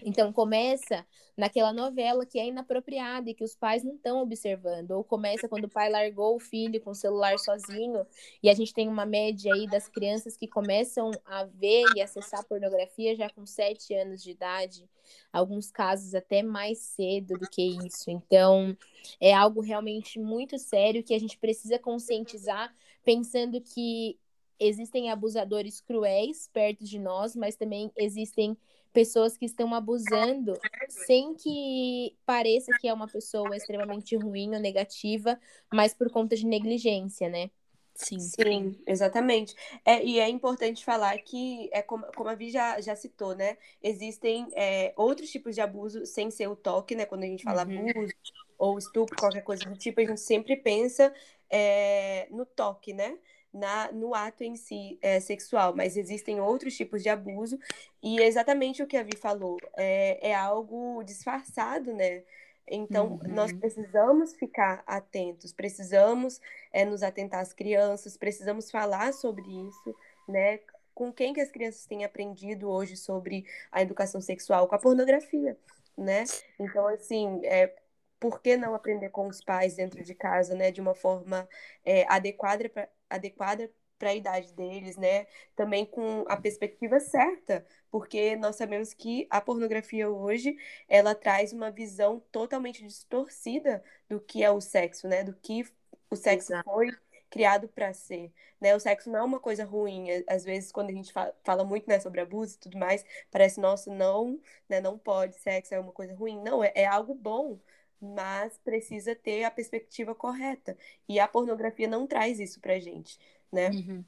Então 0.03 0.34
começa 0.34 1.05
naquela 1.38 1.72
novela 1.72 2.25
que 2.25 2.39
é 2.39 2.48
inapropriada 2.48 3.29
e 3.29 3.34
que 3.34 3.43
os 3.43 3.55
pais 3.55 3.84
não 3.84 3.96
estão 3.96 4.22
observando, 4.22 4.91
ou 4.91 5.03
começa 5.03 5.48
quando 5.48 5.65
o 5.65 5.70
pai 5.70 5.89
largou 5.89 6.36
o 6.36 6.39
filho 6.39 6.79
com 6.81 6.91
o 6.91 6.96
celular 6.96 7.38
sozinho, 7.39 8.05
e 8.43 8.50
a 8.50 8.53
gente 8.53 8.74
tem 8.74 8.88
uma 8.88 9.05
média 9.05 9.53
aí 9.53 9.67
das 9.67 9.88
crianças 9.88 10.36
que 10.36 10.48
começam 10.48 11.10
a 11.25 11.46
ver 11.46 11.86
e 11.96 12.01
acessar 12.01 12.46
pornografia 12.46 13.15
já 13.15 13.29
com 13.29 13.46
sete 13.46 13.93
anos 13.93 14.22
de 14.22 14.31
idade, 14.31 14.88
alguns 15.31 15.72
casos 15.72 16.13
até 16.13 16.43
mais 16.43 16.79
cedo 16.79 17.38
do 17.38 17.50
que 17.50 17.63
isso. 17.86 18.12
Então, 18.12 18.77
é 19.20 19.34
algo 19.34 19.62
realmente 19.62 20.20
muito 20.20 20.60
sério 20.60 21.03
que 21.03 21.13
a 21.13 21.20
gente 21.20 21.38
precisa 21.38 21.79
conscientizar, 21.79 22.74
pensando 23.03 23.60
que 23.62 24.20
existem 24.61 25.09
abusadores 25.09 25.81
cruéis 25.81 26.47
perto 26.53 26.85
de 26.85 26.99
nós, 26.99 27.35
mas 27.35 27.55
também 27.55 27.91
existem 27.97 28.55
pessoas 28.93 29.35
que 29.35 29.45
estão 29.45 29.73
abusando 29.73 30.53
sem 30.89 31.33
que 31.33 32.15
pareça 32.25 32.71
que 32.79 32.87
é 32.87 32.93
uma 32.93 33.07
pessoa 33.07 33.55
extremamente 33.55 34.15
ruim 34.15 34.53
ou 34.53 34.59
negativa, 34.59 35.39
mas 35.73 35.93
por 35.93 36.09
conta 36.11 36.35
de 36.35 36.45
negligência, 36.45 37.27
né? 37.27 37.49
Sim. 37.93 38.19
Sim, 38.19 38.81
exatamente. 38.87 39.55
É, 39.85 40.03
e 40.03 40.19
é 40.19 40.27
importante 40.29 40.83
falar 40.83 41.17
que, 41.19 41.69
é 41.71 41.81
como, 41.81 42.05
como 42.15 42.29
a 42.29 42.35
Vi 42.35 42.49
já, 42.49 42.79
já 42.81 42.95
citou, 42.95 43.35
né? 43.35 43.57
Existem 43.81 44.47
é, 44.55 44.93
outros 44.95 45.29
tipos 45.29 45.55
de 45.55 45.61
abuso 45.61 46.05
sem 46.05 46.31
ser 46.31 46.47
o 46.47 46.55
toque, 46.55 46.95
né? 46.95 47.05
Quando 47.05 47.23
a 47.23 47.27
gente 47.27 47.43
fala 47.43 47.65
uhum. 47.65 47.89
abuso 47.89 48.13
ou 48.57 48.77
estupro, 48.77 49.15
qualquer 49.17 49.41
coisa 49.41 49.65
do 49.65 49.77
tipo, 49.77 49.99
a 49.99 50.05
gente 50.05 50.21
sempre 50.21 50.55
pensa 50.55 51.13
é, 51.49 52.27
no 52.31 52.45
toque, 52.45 52.93
né? 52.93 53.17
Na, 53.53 53.91
no 53.91 54.15
ato 54.15 54.43
em 54.43 54.55
si 54.55 54.98
é, 55.01 55.20
sexual, 55.20 55.75
mas 55.75 55.98
existem 55.98 56.39
outros 56.39 56.75
tipos 56.75 57.03
de 57.03 57.10
abuso, 57.10 57.60
e 58.01 58.20
exatamente 58.22 58.81
o 58.81 58.88
que 58.88 58.98
a 58.98 59.03
Vi 59.03 59.17
falou, 59.17 59.58
é, 59.75 60.29
é 60.29 60.36
algo 60.36 61.03
disfarçado, 61.03 61.93
né? 61.93 62.24
Então, 62.67 63.13
uhum. 63.13 63.20
nós 63.34 63.51
precisamos 63.51 64.34
ficar 64.34 64.81
atentos, 64.88 65.51
precisamos 65.51 66.39
é, 66.72 66.86
nos 66.86 67.03
atentar 67.03 67.41
às 67.41 67.51
crianças, 67.51 68.15
precisamos 68.15 68.72
falar 68.72 69.13
sobre 69.13 69.43
isso, 69.43 69.96
né? 70.27 70.60
Com 70.93 71.12
quem 71.12 71.34
que 71.34 71.41
as 71.41 71.51
crianças 71.51 71.86
têm 71.86 72.05
aprendido 72.05 72.70
hoje 72.70 72.96
sobre 72.96 73.46
a 73.72 73.81
educação 73.81 74.22
sexual? 74.22 74.67
Com 74.67 74.75
a 74.75 74.79
pornografia, 74.79 75.58
né? 75.98 76.24
Então, 76.58 76.88
assim, 76.88 77.41
é, 77.43 77.74
por 78.20 78.41
que 78.41 78.55
não 78.55 78.74
aprender 78.74 79.10
com 79.10 79.27
os 79.27 79.43
pais 79.43 79.75
dentro 79.75 80.01
de 80.01 80.15
casa, 80.15 80.55
né? 80.55 80.72
De 80.72 80.79
uma 80.79 80.93
forma 80.93 81.50
é, 81.84 82.05
adequada 82.08 82.70
para 82.70 82.88
adequada 83.15 83.71
para 83.97 84.09
a 84.09 84.15
idade 84.15 84.51
deles, 84.53 84.97
né? 84.97 85.27
Também 85.55 85.85
com 85.85 86.25
a 86.27 86.35
perspectiva 86.35 86.99
certa, 86.99 87.63
porque 87.91 88.35
nós 88.35 88.55
sabemos 88.55 88.93
que 88.95 89.27
a 89.29 89.39
pornografia 89.39 90.09
hoje 90.09 90.57
ela 90.89 91.13
traz 91.13 91.53
uma 91.53 91.69
visão 91.69 92.19
totalmente 92.31 92.83
distorcida 92.83 93.83
do 94.09 94.19
que 94.19 94.43
é 94.43 94.49
o 94.49 94.59
sexo, 94.59 95.07
né? 95.07 95.23
Do 95.23 95.35
que 95.35 95.63
o 96.09 96.15
sexo 96.15 96.51
Exato. 96.51 96.69
foi 96.69 96.89
criado 97.29 97.67
para 97.69 97.93
ser, 97.93 98.31
né? 98.59 98.75
O 98.75 98.79
sexo 98.79 99.09
não 99.09 99.19
é 99.19 99.23
uma 99.23 99.39
coisa 99.39 99.63
ruim. 99.63 100.07
Às 100.27 100.43
vezes 100.43 100.71
quando 100.71 100.89
a 100.89 100.93
gente 100.93 101.13
fala, 101.13 101.33
fala 101.43 101.63
muito, 101.63 101.87
né, 101.87 101.99
sobre 101.99 102.21
abuso 102.21 102.55
e 102.55 102.59
tudo 102.59 102.77
mais, 102.79 103.05
parece 103.31 103.59
nossa, 103.61 103.93
não, 103.93 104.39
né, 104.67 104.81
não 104.81 104.97
pode, 104.97 105.35
sexo 105.39 105.73
é 105.75 105.79
uma 105.79 105.91
coisa 105.91 106.15
ruim. 106.15 106.41
Não, 106.41 106.63
é, 106.63 106.71
é 106.75 106.85
algo 106.85 107.13
bom 107.13 107.59
mas 108.01 108.58
precisa 108.60 109.15
ter 109.15 109.43
a 109.43 109.51
perspectiva 109.51 110.15
correta. 110.15 110.77
E 111.08 111.20
a 111.20 111.27
pornografia 111.27 111.88
não 111.88 112.08
traz 112.08 112.39
isso 112.39 112.60
pra 112.60 112.79
gente, 112.79 113.20
né? 113.51 113.70
Uhum. 113.72 114.03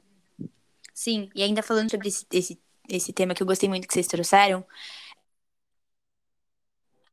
Sim, 0.94 1.30
e 1.36 1.44
ainda 1.44 1.64
falando 1.64 1.90
sobre 1.90 2.08
esse, 2.08 2.26
esse, 2.32 2.62
esse 2.90 3.14
tema 3.14 3.34
que 3.34 3.42
eu 3.42 3.48
gostei 3.48 3.68
muito 3.68 3.88
que 3.88 3.94
vocês 3.94 4.08
trouxeram. 4.08 4.66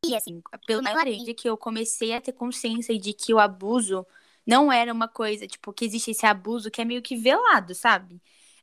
E 0.05 0.15
assim, 0.15 0.43
pelo 0.67 0.83
laranja 0.83 1.35
que 1.35 1.49
eu 1.49 1.57
comecei 1.57 2.13
a 2.15 2.21
ter 2.21 2.33
consciência 2.33 2.99
de 2.99 3.13
que 3.13 3.35
o 3.35 3.39
abuso 3.39 4.07
não 4.47 4.73
era 4.73 4.93
uma 4.93 5.07
coisa, 5.09 5.47
tipo, 5.47 5.73
que 5.73 5.85
existe 5.85 6.11
esse 6.13 6.27
abuso 6.27 6.71
que 6.71 6.81
é 6.81 6.85
meio 6.85 7.03
que 7.03 7.17
velado, 7.17 7.75
sabe? 7.75 8.21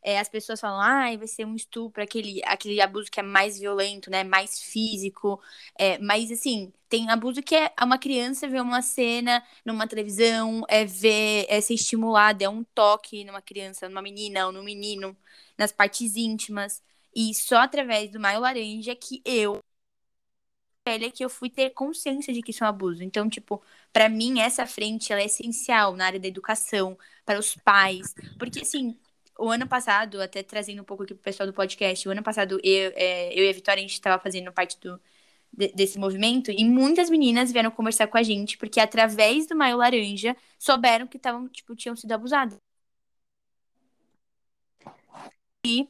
É, 0.08 0.20
as 0.20 0.30
pessoas 0.30 0.60
falam, 0.62 0.80
ah, 0.80 1.18
vai 1.18 1.28
ser 1.28 1.46
um 1.46 1.54
estupro, 1.56 2.02
aquele, 2.02 2.42
aquele 2.46 2.80
abuso 2.80 3.12
que 3.12 3.20
é 3.20 3.24
mais 3.24 3.60
violento, 3.60 4.10
né? 4.10 4.24
Mais 4.24 4.58
físico. 4.62 5.42
É, 5.78 5.98
mas 6.00 6.32
assim, 6.32 6.72
tem 6.88 7.10
abuso 7.10 7.42
que 7.44 7.54
é 7.56 7.74
uma 7.84 7.98
criança 7.98 8.48
ver 8.48 8.62
uma 8.62 8.82
cena 8.82 9.44
numa 9.66 9.86
televisão, 9.86 10.64
é 10.70 10.86
ver, 10.86 11.46
é 11.50 11.60
ser 11.60 11.74
estimulada, 11.74 12.44
é 12.46 12.50
um 12.50 12.64
toque 12.64 13.26
numa 13.26 13.42
criança, 13.42 13.90
numa 13.90 14.02
menina 14.02 14.46
ou 14.48 14.54
no 14.54 14.64
menino, 14.64 15.16
nas 15.58 15.74
partes 15.74 16.16
íntimas. 16.16 16.82
E 17.14 17.34
só 17.34 17.58
através 17.58 18.10
do 18.12 18.20
Maio 18.20 18.40
Laranja 18.40 18.96
que 18.96 19.22
eu 19.26 19.60
velha 20.88 21.12
que 21.12 21.24
eu 21.24 21.30
fui 21.30 21.50
ter 21.50 21.72
consciência 21.72 22.34
de 22.34 22.42
que 22.42 22.52
isso 22.52 22.64
é 22.64 22.68
um 22.68 22.70
abuso. 22.70 23.04
Então, 23.04 23.30
tipo, 23.30 23.62
para 23.92 24.08
mim 24.10 24.40
essa 24.40 24.66
frente 24.66 25.12
ela 25.12 25.22
é 25.22 25.26
essencial 25.26 25.96
na 25.96 26.06
área 26.06 26.20
da 26.20 26.28
educação, 26.28 26.98
para 27.26 27.40
os 27.40 27.56
pais, 27.56 28.14
porque 28.40 28.62
assim, 28.62 28.98
o 29.40 29.50
ano 29.50 29.68
passado, 29.68 30.22
até 30.22 30.44
trazendo 30.44 30.82
um 30.82 30.86
pouco 30.86 31.04
aqui 31.04 31.14
pro 31.14 31.24
pessoal 31.24 31.48
do 31.48 31.54
podcast, 31.54 32.08
o 32.08 32.12
ano 32.12 32.24
passado 32.24 32.60
eu, 32.64 32.92
é, 32.96 33.34
eu 33.40 33.46
e 33.46 33.50
a 33.50 33.54
Vitória, 33.54 33.80
a 33.80 33.84
gente 33.84 33.94
estava 33.94 34.22
fazendo 34.22 34.52
parte 34.52 34.78
do, 34.80 35.00
de, 35.54 35.70
desse 35.74 36.00
movimento 36.00 36.52
e 36.52 36.66
muitas 36.66 37.10
meninas 37.10 37.52
vieram 37.52 37.72
conversar 37.72 38.08
com 38.08 38.18
a 38.18 38.24
gente, 38.24 38.58
porque 38.58 38.80
através 38.80 39.48
do 39.48 39.56
Maio 39.56 39.78
Laranja 39.78 40.36
souberam 40.60 41.08
que 41.08 41.18
estavam, 41.18 41.48
tipo, 41.50 41.76
tinham 41.76 41.96
sido 41.96 42.12
abusadas. 42.14 42.60
E 45.66 45.88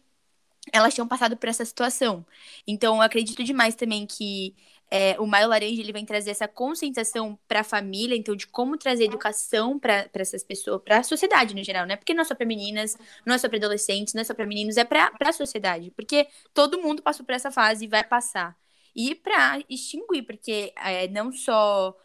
elas 0.73 0.93
tinham 0.93 1.07
passado 1.07 1.37
por 1.37 1.49
essa 1.49 1.65
situação. 1.65 2.25
Então, 2.67 2.97
eu 2.97 3.01
acredito 3.01 3.43
demais 3.43 3.75
também 3.75 4.05
que 4.05 4.55
é, 4.89 5.19
o 5.19 5.25
Maio 5.25 5.49
Laranja 5.49 5.81
ele 5.81 5.91
vem 5.91 6.05
trazer 6.05 6.31
essa 6.31 6.47
conscientização 6.47 7.37
para 7.47 7.59
a 7.59 7.63
família, 7.63 8.15
então 8.15 8.35
de 8.35 8.47
como 8.47 8.77
trazer 8.77 9.05
educação 9.05 9.77
para 9.77 10.09
essas 10.13 10.43
pessoas, 10.43 10.81
para 10.81 10.99
a 10.99 11.03
sociedade 11.03 11.53
no 11.53 11.63
geral, 11.63 11.85
né? 11.85 11.97
Porque 11.97 12.13
não 12.13 12.21
é 12.21 12.25
só 12.25 12.33
para 12.35 12.45
meninas, 12.45 12.97
não 13.25 13.35
é 13.35 13.37
só 13.37 13.49
para 13.49 13.57
adolescentes, 13.57 14.13
não 14.13 14.21
é 14.21 14.23
só 14.23 14.33
para 14.33 14.45
meninos, 14.45 14.77
é 14.77 14.85
para 14.85 15.11
a 15.19 15.33
sociedade, 15.33 15.91
porque 15.91 16.27
todo 16.53 16.81
mundo 16.81 17.01
passou 17.01 17.25
por 17.25 17.33
essa 17.33 17.51
fase 17.51 17.85
e 17.85 17.87
vai 17.87 18.03
passar. 18.03 18.57
E 18.95 19.13
para 19.15 19.59
extinguir, 19.69 20.23
porque 20.23 20.73
é, 20.77 21.07
não 21.09 21.31
só 21.31 21.95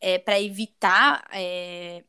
é, 0.00 0.18
para 0.18 0.40
evitar 0.40 1.24
é, 1.32 2.04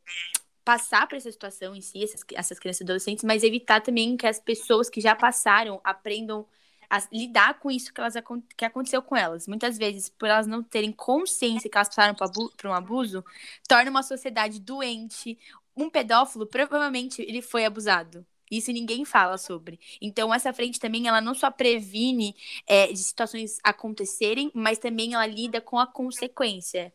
passar 0.64 1.08
por 1.08 1.16
essa 1.16 1.32
situação 1.32 1.76
em 1.76 1.82
si, 1.82 2.04
essas, 2.04 2.22
essas 2.34 2.60
crianças 2.60 2.82
e 2.82 2.84
adolescentes, 2.84 3.24
mas 3.24 3.44
evitar 3.44 3.82
também 3.82 4.18
que 4.18 4.28
as 4.28 4.40
pessoas 4.40 4.90
que 4.90 5.02
já 5.02 5.16
passaram 5.16 5.80
aprendam 5.84 6.48
a 6.94 7.02
lidar 7.12 7.60
com 7.60 7.72
isso 7.72 7.92
que, 7.92 8.00
elas, 8.00 8.14
que 8.56 8.64
aconteceu 8.64 9.02
com 9.02 9.18
elas. 9.18 9.48
Muitas 9.48 9.80
vezes, 9.80 10.10
por 10.10 10.30
elas 10.30 10.46
não 10.46 10.62
terem 10.62 10.92
consciência 10.92 11.68
que 11.68 11.76
elas 11.76 11.88
passaram 11.88 12.14
por 12.14 12.68
um 12.68 12.74
abuso, 12.74 13.26
torna 13.68 13.90
uma 13.90 14.04
sociedade 14.04 14.60
doente. 14.60 15.40
Um 15.76 15.90
pedófilo, 15.90 16.46
provavelmente, 16.46 17.20
ele 17.24 17.42
foi 17.42 17.66
abusado. 17.66 18.24
Isso 18.52 18.72
ninguém 18.72 19.06
fala 19.06 19.40
sobre. 19.40 19.80
Então, 20.00 20.32
essa 20.32 20.54
frente 20.54 20.80
também, 20.80 21.08
ela 21.08 21.20
não 21.20 21.34
só 21.34 21.50
previne 21.50 22.36
é, 22.68 22.86
de 22.86 23.00
situações 23.00 23.58
acontecerem, 23.64 24.52
mas 24.54 24.78
também 24.78 25.16
ela 25.16 25.26
lida 25.26 25.60
com 25.60 25.80
a 25.80 25.88
consequência, 25.88 26.94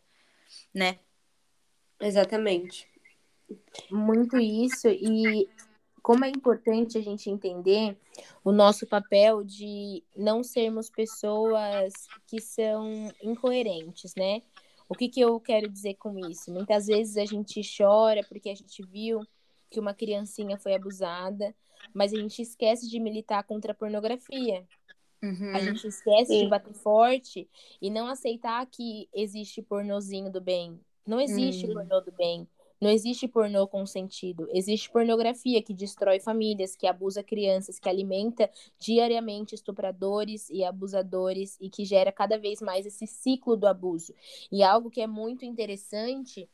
né? 0.72 1.00
Exatamente. 1.98 2.86
Muito 3.90 4.38
isso. 4.38 4.86
E 4.86 5.48
como 6.08 6.24
é 6.24 6.30
importante 6.30 6.96
a 6.96 7.02
gente 7.02 7.28
entender 7.28 7.94
o 8.42 8.50
nosso 8.50 8.86
papel 8.86 9.44
de 9.44 10.02
não 10.16 10.42
sermos 10.42 10.88
pessoas 10.88 11.92
que 12.26 12.40
são 12.40 13.12
incoerentes, 13.22 14.14
né? 14.16 14.40
O 14.88 14.94
que, 14.94 15.10
que 15.10 15.20
eu 15.20 15.38
quero 15.38 15.68
dizer 15.68 15.96
com 15.96 16.18
isso? 16.18 16.50
Muitas 16.50 16.86
vezes 16.86 17.18
a 17.18 17.26
gente 17.26 17.60
chora 17.76 18.24
porque 18.26 18.48
a 18.48 18.54
gente 18.54 18.82
viu 18.86 19.20
que 19.70 19.78
uma 19.78 19.92
criancinha 19.92 20.56
foi 20.56 20.74
abusada, 20.74 21.54
mas 21.92 22.14
a 22.14 22.16
gente 22.16 22.40
esquece 22.40 22.88
de 22.88 22.98
militar 22.98 23.44
contra 23.44 23.72
a 23.72 23.74
pornografia. 23.74 24.66
Uhum. 25.22 25.54
A 25.54 25.58
gente 25.58 25.86
esquece 25.86 26.32
Sim. 26.32 26.44
de 26.44 26.48
bater 26.48 26.72
forte 26.72 27.46
e 27.82 27.90
não 27.90 28.06
aceitar 28.06 28.64
que 28.64 29.10
existe 29.12 29.60
pornozinho 29.60 30.32
do 30.32 30.40
bem. 30.40 30.80
Não 31.06 31.20
existe 31.20 31.66
uhum. 31.66 31.74
pornô 31.74 32.00
do 32.00 32.12
bem. 32.12 32.48
Não 32.80 32.90
existe 32.90 33.26
pornô 33.26 33.66
consentido. 33.66 34.48
Existe 34.52 34.90
pornografia 34.90 35.62
que 35.62 35.74
destrói 35.74 36.20
famílias, 36.20 36.76
que 36.76 36.86
abusa 36.86 37.22
crianças, 37.22 37.78
que 37.78 37.88
alimenta 37.88 38.50
diariamente 38.78 39.54
estupradores 39.54 40.48
e 40.50 40.64
abusadores 40.64 41.56
e 41.60 41.68
que 41.68 41.84
gera 41.84 42.12
cada 42.12 42.38
vez 42.38 42.60
mais 42.60 42.86
esse 42.86 43.06
ciclo 43.06 43.56
do 43.56 43.66
abuso. 43.66 44.14
E 44.50 44.62
algo 44.62 44.90
que 44.90 45.00
é 45.00 45.06
muito 45.06 45.44
interessante 45.44 46.48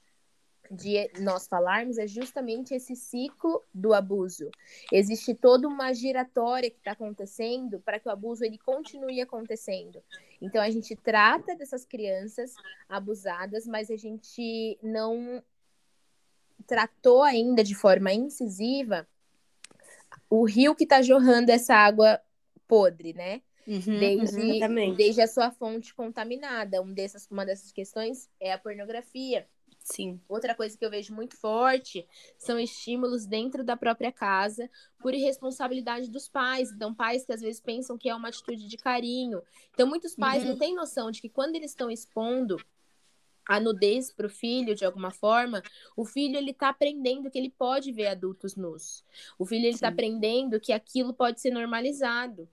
de 0.71 1.11
nós 1.21 1.47
falarmos 1.47 1.99
é 1.99 2.07
justamente 2.07 2.75
esse 2.75 2.97
ciclo 2.97 3.62
do 3.73 3.93
abuso. 3.93 4.50
Existe 4.90 5.35
toda 5.35 5.69
uma 5.69 5.93
giratória 5.93 6.71
que 6.71 6.78
está 6.78 6.93
acontecendo 6.93 7.81
para 7.81 8.00
que 8.00 8.09
o 8.09 8.12
abuso 8.12 8.45
ele 8.45 8.59
continue 8.59 9.21
acontecendo. 9.21 10.02
Então 10.40 10.62
a 10.62 10.71
gente 10.71 10.97
trata 10.97 11.54
dessas 11.54 11.85
crianças 11.85 12.54
abusadas, 12.88 13.66
mas 13.66 13.90
a 13.90 13.97
gente 13.97 14.78
não 14.83 15.43
tratou 16.66 17.23
ainda 17.23 17.62
de 17.62 17.75
forma 17.75 18.12
incisiva 18.12 19.06
o 20.28 20.44
rio 20.44 20.75
que 20.75 20.85
está 20.85 21.02
jorrando 21.02 21.50
essa 21.50 21.75
água 21.75 22.21
podre, 22.66 23.12
né? 23.12 23.42
Uhum, 23.66 23.99
desde, 23.99 24.94
desde 24.97 25.23
a 25.23 25.26
sua 25.26 25.50
fonte 25.50 25.94
contaminada. 25.94 26.83
Um 26.83 26.92
dessas, 26.92 27.26
uma 27.30 27.47
dessas 27.47 27.73
questões 27.73 28.28
é 28.40 28.52
a 28.52 28.59
pornografia. 28.59 29.47
Sim. 29.85 30.18
Outra 30.26 30.54
coisa 30.54 30.76
que 30.78 30.85
eu 30.85 30.90
vejo 30.90 31.14
muito 31.14 31.37
forte 31.37 32.06
são 32.38 32.59
estímulos 32.59 33.26
dentro 33.26 33.62
da 33.62 33.76
própria 33.76 34.11
casa 34.11 34.68
por 34.99 35.12
irresponsabilidade 35.12 36.11
dos 36.11 36.26
pais. 36.26 36.73
Então, 36.73 36.94
pais 36.94 37.25
que 37.25 37.33
às 37.33 37.42
vezes 37.42 37.61
pensam 37.61 37.99
que 37.99 38.09
é 38.09 38.14
uma 38.14 38.28
atitude 38.28 38.66
de 38.66 38.76
carinho. 38.78 39.42
Então, 39.73 39.87
muitos 39.87 40.16
pais 40.16 40.42
uhum. 40.42 40.50
não 40.50 40.59
têm 40.59 40.75
noção 40.75 41.11
de 41.11 41.21
que 41.21 41.28
quando 41.28 41.54
eles 41.54 41.71
estão 41.71 41.90
expondo 41.90 42.56
a 43.46 43.60
nudez 43.60 44.12
para 44.12 44.26
o 44.26 44.30
filho 44.30 44.74
de 44.74 44.84
alguma 44.84 45.10
forma, 45.10 45.62
o 45.96 46.04
filho 46.04 46.36
ele 46.36 46.50
está 46.50 46.68
aprendendo 46.68 47.30
que 47.30 47.38
ele 47.38 47.50
pode 47.50 47.92
ver 47.92 48.08
adultos 48.08 48.56
nus. 48.56 49.04
O 49.38 49.45
filho 49.45 49.66
ele 49.66 49.75
está 49.75 49.88
aprendendo 49.88 50.60
que 50.60 50.73
aquilo 50.73 51.12
pode 51.12 51.40
ser 51.40 51.50
normalizado. 51.50 52.49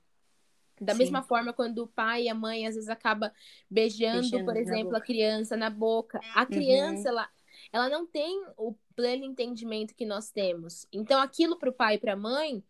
Da 0.79 0.93
Sim. 0.93 0.99
mesma 0.99 1.21
forma, 1.21 1.53
quando 1.53 1.83
o 1.83 1.87
pai 1.87 2.23
e 2.23 2.29
a 2.29 2.33
mãe 2.33 2.65
às 2.65 2.73
vezes 2.73 2.89
acaba 2.89 3.31
beijando, 3.69 4.21
beijando 4.21 4.45
por 4.45 4.57
exemplo, 4.57 4.95
a 4.95 5.01
criança 5.01 5.55
na 5.55 5.69
boca, 5.69 6.19
a 6.33 6.43
criança 6.43 7.03
uhum. 7.03 7.19
ela, 7.19 7.29
ela 7.71 7.89
não 7.89 8.05
tem 8.07 8.43
o 8.57 8.73
pleno 8.95 9.23
entendimento 9.23 9.95
que 9.95 10.05
nós 10.05 10.31
temos. 10.31 10.87
Então, 10.91 11.21
aquilo 11.21 11.57
para 11.57 11.69
o 11.69 11.73
pai 11.73 11.95
e 11.95 11.99
para 11.99 12.13
a 12.13 12.17
mãe 12.17 12.63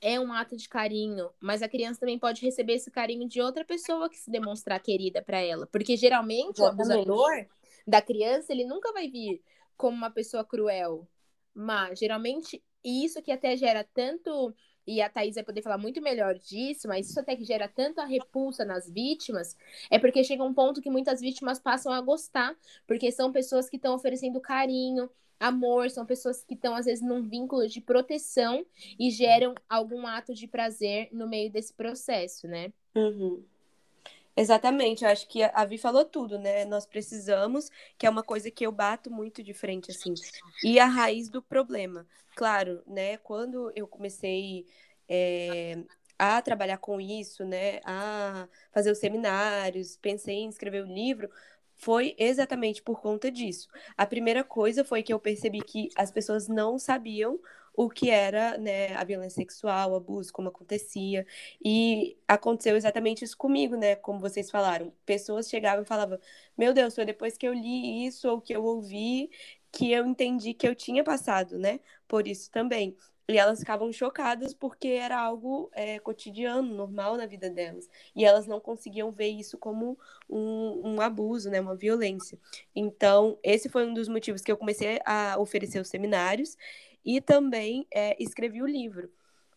é 0.00 0.18
um 0.18 0.32
ato 0.32 0.56
de 0.56 0.68
carinho, 0.68 1.30
mas 1.40 1.62
a 1.62 1.68
criança 1.68 2.00
também 2.00 2.18
pode 2.18 2.40
receber 2.40 2.74
esse 2.74 2.90
carinho 2.90 3.28
de 3.28 3.40
outra 3.40 3.64
pessoa 3.64 4.08
que 4.08 4.16
se 4.16 4.30
demonstrar 4.30 4.80
querida 4.80 5.20
para 5.20 5.38
ela, 5.38 5.66
porque 5.66 5.96
geralmente 5.96 6.60
Exatamente. 6.60 6.88
o 6.88 7.02
abusador 7.02 7.46
da 7.88 8.02
criança, 8.02 8.52
ele 8.52 8.66
nunca 8.66 8.92
vai 8.92 9.08
vir 9.08 9.42
como 9.76 9.96
uma 9.96 10.10
pessoa 10.10 10.44
cruel. 10.44 11.08
Mas, 11.54 11.98
geralmente, 11.98 12.62
isso 12.84 13.22
que 13.22 13.32
até 13.32 13.56
gera 13.56 13.82
tanto. 13.82 14.54
E 14.86 15.00
a 15.00 15.08
Thaís 15.08 15.34
vai 15.34 15.44
poder 15.44 15.62
falar 15.62 15.78
muito 15.78 16.00
melhor 16.00 16.34
disso, 16.38 16.86
mas 16.88 17.08
isso 17.08 17.20
até 17.20 17.34
que 17.34 17.44
gera 17.44 17.68
tanto 17.68 18.00
a 18.00 18.06
repulsa 18.06 18.64
nas 18.64 18.88
vítimas, 18.88 19.54
é 19.90 19.98
porque 19.98 20.24
chega 20.24 20.42
um 20.42 20.54
ponto 20.54 20.80
que 20.80 20.88
muitas 20.88 21.20
vítimas 21.20 21.58
passam 21.58 21.92
a 21.92 22.00
gostar, 22.00 22.56
porque 22.86 23.12
são 23.12 23.30
pessoas 23.30 23.68
que 23.68 23.76
estão 23.76 23.94
oferecendo 23.94 24.40
carinho, 24.40 25.10
amor, 25.38 25.90
são 25.90 26.06
pessoas 26.06 26.42
que 26.42 26.54
estão, 26.54 26.74
às 26.74 26.86
vezes, 26.86 27.04
num 27.04 27.22
vínculo 27.22 27.68
de 27.68 27.82
proteção 27.82 28.64
e 28.98 29.10
geram 29.10 29.54
algum 29.68 30.06
ato 30.06 30.32
de 30.32 30.46
prazer 30.46 31.10
no 31.12 31.28
meio 31.28 31.52
desse 31.52 31.74
processo, 31.74 32.48
né? 32.48 32.72
Uhum. 32.94 33.44
Exatamente, 34.38 35.04
eu 35.04 35.10
acho 35.10 35.26
que 35.26 35.42
a 35.42 35.64
Vi 35.64 35.78
falou 35.78 36.04
tudo, 36.04 36.38
né? 36.38 36.64
Nós 36.64 36.86
precisamos, 36.86 37.70
que 37.98 38.06
é 38.06 38.10
uma 38.10 38.22
coisa 38.22 38.50
que 38.52 38.64
eu 38.64 38.70
bato 38.70 39.10
muito 39.10 39.42
de 39.42 39.52
frente, 39.52 39.90
assim, 39.90 40.14
e 40.62 40.78
a 40.78 40.86
raiz 40.86 41.28
do 41.28 41.42
problema. 41.42 42.06
Claro, 42.36 42.80
né? 42.86 43.16
Quando 43.16 43.72
eu 43.74 43.88
comecei 43.88 44.64
é, 45.08 45.78
a 46.16 46.40
trabalhar 46.40 46.78
com 46.78 47.00
isso, 47.00 47.44
né? 47.44 47.80
A 47.84 48.48
fazer 48.70 48.92
os 48.92 48.98
seminários, 48.98 49.96
pensei 49.96 50.36
em 50.36 50.48
escrever 50.48 50.84
o 50.84 50.86
livro, 50.86 51.28
foi 51.74 52.14
exatamente 52.16 52.80
por 52.80 53.00
conta 53.00 53.32
disso. 53.32 53.68
A 53.96 54.06
primeira 54.06 54.44
coisa 54.44 54.84
foi 54.84 55.02
que 55.02 55.12
eu 55.12 55.18
percebi 55.18 55.60
que 55.62 55.88
as 55.96 56.12
pessoas 56.12 56.46
não 56.46 56.78
sabiam 56.78 57.40
o 57.74 57.88
que 57.88 58.10
era 58.10 58.58
né, 58.58 58.94
a 58.94 59.04
violência 59.04 59.36
sexual, 59.36 59.92
o 59.92 59.96
abuso, 59.96 60.32
como 60.32 60.48
acontecia. 60.48 61.26
E 61.64 62.16
aconteceu 62.26 62.76
exatamente 62.76 63.24
isso 63.24 63.36
comigo, 63.36 63.76
né? 63.76 63.96
Como 63.96 64.20
vocês 64.20 64.50
falaram. 64.50 64.92
Pessoas 65.06 65.48
chegavam 65.48 65.82
e 65.82 65.86
falavam: 65.86 66.18
Meu 66.56 66.72
Deus, 66.74 66.94
foi 66.94 67.04
depois 67.04 67.36
que 67.36 67.46
eu 67.46 67.52
li 67.54 68.06
isso 68.06 68.28
ou 68.28 68.40
que 68.40 68.54
eu 68.54 68.64
ouvi 68.64 69.30
que 69.72 69.92
eu 69.92 70.06
entendi 70.06 70.54
que 70.54 70.66
eu 70.66 70.74
tinha 70.74 71.04
passado, 71.04 71.58
né? 71.58 71.80
Por 72.06 72.26
isso 72.26 72.50
também. 72.50 72.96
E 73.30 73.36
elas 73.36 73.58
ficavam 73.58 73.92
chocadas 73.92 74.54
porque 74.54 74.88
era 74.88 75.18
algo 75.20 75.70
é, 75.74 75.98
cotidiano, 75.98 76.74
normal 76.74 77.18
na 77.18 77.26
vida 77.26 77.50
delas. 77.50 77.86
E 78.16 78.24
elas 78.24 78.46
não 78.46 78.58
conseguiam 78.58 79.10
ver 79.10 79.28
isso 79.28 79.58
como 79.58 79.98
um, 80.30 80.94
um, 80.94 81.00
abuso, 81.02 81.50
né? 81.50 81.60
uma 81.60 81.76
violência. 81.76 82.38
Então, 82.74 83.38
esse 83.42 83.68
foi 83.68 83.86
um 83.86 83.92
dos 83.92 84.08
motivos 84.08 84.40
que 84.40 84.50
eu 84.50 84.56
comecei 84.56 84.98
a 85.04 85.36
oferecer 85.38 85.78
os 85.78 85.88
seminários. 85.88 86.56
E 87.10 87.22
também 87.22 87.86
é, 87.90 88.22
escrevi 88.22 88.60
o 88.60 88.66
livro, 88.66 89.10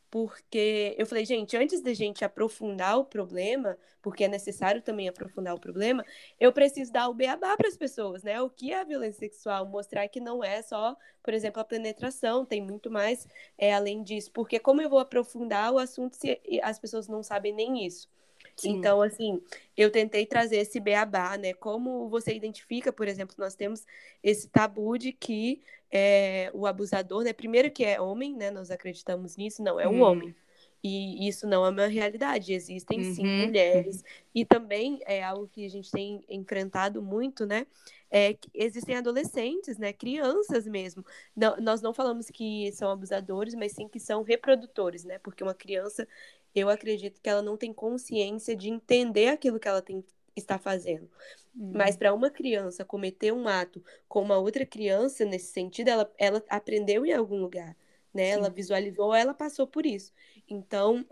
porque 0.10 0.96
eu 0.98 1.06
falei, 1.06 1.26
gente, 1.26 1.58
antes 1.58 1.82
da 1.82 1.94
gente 1.94 2.24
aprofundar 2.24 2.98
o 2.98 3.04
problema, 3.04 3.78
porque 4.02 4.24
é 4.24 4.30
necessário 4.30 4.82
também 4.82 5.10
aprofundar 5.10 5.54
o 5.54 5.60
problema, 5.60 6.06
eu 6.40 6.54
preciso 6.54 6.94
dar 6.94 7.10
o 7.10 7.14
beabá 7.14 7.58
para 7.58 7.68
as 7.68 7.76
pessoas, 7.76 8.24
né? 8.24 8.42
O 8.42 8.50
que 8.50 8.72
é 8.72 8.80
a 8.80 8.86
violência 8.86 9.20
sexual? 9.20 9.66
Mostrar 9.66 10.08
que 10.08 10.22
não 10.22 10.42
é 10.42 10.62
só, 10.62 10.96
por 11.22 11.34
exemplo, 11.34 11.60
a 11.60 11.66
penetração, 11.66 12.46
tem 12.46 12.62
muito 12.62 12.90
mais 12.90 13.28
é, 13.58 13.74
além 13.74 14.02
disso. 14.02 14.32
Porque 14.32 14.58
como 14.58 14.82
eu 14.82 14.90
vou 14.90 15.00
aprofundar 15.00 15.74
o 15.74 15.78
assunto 15.78 16.16
se 16.16 16.40
as 16.64 16.80
pessoas 16.80 17.10
não 17.10 17.22
sabem 17.22 17.52
nem 17.54 17.86
isso? 17.86 18.08
Sim. 18.56 18.72
Então, 18.72 19.02
assim, 19.02 19.42
eu 19.76 19.92
tentei 19.92 20.26
trazer 20.26 20.58
esse 20.58 20.80
beabá, 20.80 21.38
né? 21.38 21.54
Como 21.54 22.10
você 22.10 22.34
identifica, 22.34 22.92
por 22.92 23.08
exemplo, 23.08 23.36
nós 23.38 23.56
temos 23.56 23.86
esse 24.24 24.50
tabu 24.50 24.98
de 24.98 25.12
que 25.12 25.62
é, 25.92 26.50
o 26.54 26.66
abusador, 26.66 27.24
né? 27.24 27.34
Primeiro 27.34 27.70
que 27.72 27.84
é 27.84 28.00
homem, 28.00 28.36
né? 28.36 28.52
Nós 28.52 28.72
acreditamos 28.72 29.36
nisso, 29.36 29.62
não, 29.62 29.80
é 29.80 29.88
o 29.88 29.92
hum. 29.92 30.02
homem. 30.02 30.36
E 30.84 31.28
isso 31.28 31.46
não 31.46 31.64
é 31.64 31.70
uma 31.70 31.86
realidade. 31.86 32.54
Existem 32.54 33.00
uhum. 33.00 33.14
sim 33.14 33.46
mulheres. 33.46 34.04
E 34.34 34.44
também 34.44 35.00
é 35.06 35.24
algo 35.24 35.48
que 35.48 35.64
a 35.64 35.70
gente 35.70 35.92
tem 35.92 36.24
enfrentado 36.28 37.04
muito, 37.04 37.46
né? 37.46 37.68
É 38.10 38.34
que 38.34 38.50
existem 38.54 38.98
adolescentes, 38.98 39.78
né? 39.78 39.94
Crianças 39.94 40.66
mesmo. 40.66 41.06
Não, 41.36 41.56
nós 41.58 41.82
não 41.82 41.94
falamos 41.94 42.32
que 42.32 42.72
são 42.72 42.90
abusadores, 42.90 43.54
mas 43.54 43.74
sim 43.74 43.88
que 43.88 44.00
são 44.00 44.24
reprodutores, 44.24 45.06
né? 45.06 45.20
Porque 45.20 45.44
uma 45.44 45.54
criança, 45.54 46.08
eu 46.54 46.70
acredito 46.70 47.22
que 47.22 47.30
ela 47.30 47.42
não 47.42 47.58
tem 47.58 47.74
consciência 47.74 48.56
de 48.56 48.70
entender 48.70 49.28
aquilo 49.28 49.60
que 49.60 49.68
ela 49.68 49.82
tem 49.82 50.04
está 50.36 50.58
fazendo. 50.58 51.10
Hum. 51.56 51.74
Mas 51.76 51.98
para 51.98 52.14
uma 52.14 52.30
criança 52.30 52.86
cometer 52.86 53.34
um 53.34 53.48
ato 53.48 53.84
com 54.08 54.22
uma 54.22 54.38
outra 54.38 54.66
criança, 54.66 55.26
nesse 55.26 55.52
sentido, 55.52 55.90
ela, 55.90 56.12
ela 56.18 56.44
aprendeu 56.50 57.06
em 57.06 57.14
algum 57.14 57.38
lugar, 57.38 57.76
né? 58.14 58.30
Ela 58.30 58.50
visualizou, 58.50 59.14
ela 59.14 59.34
passou 59.34 59.68
por 59.68 59.86
isso. 59.86 60.12
Então, 60.48 61.06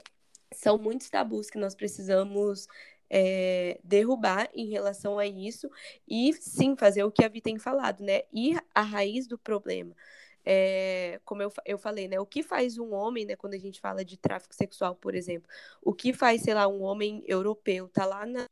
são 0.53 0.77
muitos 0.77 1.09
tabus 1.09 1.49
que 1.49 1.57
nós 1.57 1.75
precisamos 1.75 2.67
é, 3.09 3.79
derrubar 3.83 4.49
em 4.53 4.69
relação 4.69 5.17
a 5.17 5.25
isso 5.25 5.69
e 6.07 6.33
sim 6.33 6.75
fazer 6.75 7.03
o 7.03 7.11
que 7.11 7.23
a 7.23 7.27
Vi 7.27 7.41
tem 7.41 7.57
falado, 7.57 8.03
né? 8.03 8.23
Ir 8.31 8.61
à 8.73 8.81
raiz 8.81 9.27
do 9.27 9.37
problema. 9.37 9.95
É, 10.45 11.19
como 11.25 11.41
eu, 11.41 11.51
eu 11.65 11.77
falei, 11.77 12.07
né? 12.07 12.19
O 12.19 12.25
que 12.25 12.43
faz 12.43 12.77
um 12.77 12.93
homem, 12.93 13.25
né? 13.25 13.35
Quando 13.35 13.53
a 13.53 13.57
gente 13.59 13.79
fala 13.79 14.03
de 14.03 14.17
tráfico 14.17 14.55
sexual, 14.55 14.95
por 14.95 15.15
exemplo, 15.15 15.49
o 15.81 15.93
que 15.93 16.13
faz, 16.13 16.41
sei 16.41 16.53
lá, 16.53 16.67
um 16.67 16.81
homem 16.81 17.23
europeu 17.27 17.87
tá 17.89 18.05
lá 18.05 18.25
na 18.25 18.45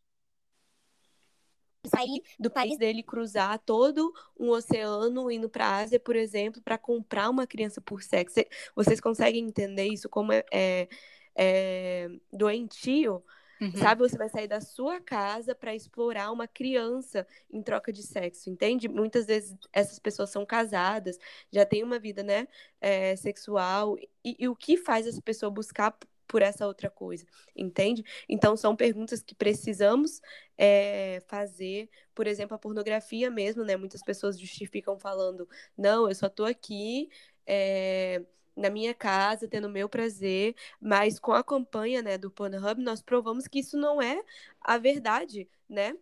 sair 1.88 2.22
do 2.40 2.50
país 2.52 2.78
dele, 2.78 3.02
cruzar 3.02 3.60
todo 3.60 4.14
um 4.38 4.50
oceano, 4.50 5.32
indo 5.32 5.50
para 5.50 5.66
a 5.66 5.78
Ásia, 5.78 6.00
por 6.00 6.16
exemplo, 6.16 6.62
para 6.62 6.78
comprar 6.78 7.30
uma 7.30 7.48
criança 7.48 7.82
por 7.82 8.04
sexo. 8.04 8.40
Vocês 8.76 9.00
conseguem 9.00 9.46
entender 9.46 9.88
isso 9.88 10.10
como 10.10 10.32
é, 10.34 10.44
é, 10.52 10.88
é 11.36 12.10
doentio? 12.32 13.24
Uhum. 13.60 13.72
Sabe, 13.76 14.02
você 14.02 14.18
vai 14.18 14.30
sair 14.30 14.48
da 14.48 14.62
sua 14.62 15.00
casa 15.02 15.56
para 15.56 15.74
explorar 15.74 16.32
uma 16.32 16.48
criança 16.48 17.26
em 17.52 17.62
troca 17.62 17.92
de 17.92 18.04
sexo, 18.04 18.50
entende? 18.50 18.88
Muitas 18.88 19.26
vezes 19.26 19.56
essas 19.74 19.98
pessoas 20.00 20.30
são 20.30 20.46
casadas, 20.46 21.18
já 21.52 21.66
têm 21.66 21.84
uma 21.84 21.98
vida, 21.98 22.22
né, 22.24 22.48
é, 22.80 23.16
sexual, 23.16 23.98
e, 24.24 24.36
e 24.40 24.48
o 24.48 24.56
que 24.56 24.78
faz 24.78 25.08
essa 25.08 25.22
pessoa 25.22 25.50
buscar 25.50 25.98
por 26.28 26.42
essa 26.42 26.68
outra 26.68 26.90
coisa, 26.90 27.26
entende? 27.56 28.04
Então, 28.28 28.56
são 28.58 28.76
perguntas 28.76 29.24
que 29.24 29.34
precisamos 29.34 30.22
é, 30.58 31.22
fazer. 31.28 31.90
Por 32.14 32.28
exemplo, 32.28 32.54
a 32.56 32.60
pornografia 32.60 33.32
mesmo, 33.32 33.64
né? 33.64 33.78
Muitas 33.78 34.04
pessoas 34.04 34.38
justificam 34.40 35.00
falando, 35.00 35.48
não, 35.78 36.08
eu 36.08 36.14
só 36.14 36.28
tô 36.30 36.44
aqui. 36.44 37.10
É, 37.46 38.22
na 38.58 38.70
minha 38.70 38.94
casa, 38.94 39.48
tendo 39.48 39.70
meu 39.70 39.88
prazer, 39.88 40.56
mas 40.82 41.20
com 41.20 41.32
a 41.34 41.44
campanha 41.44 42.02
né, 42.02 42.18
do 42.18 42.32
Pornhub, 42.32 42.82
nós 42.82 43.02
provamos 43.02 43.48
que 43.48 43.60
isso 43.60 43.78
não 43.78 44.02
é 44.02 44.22
a 44.62 44.78
verdade, 44.78 45.48
né? 45.70 45.96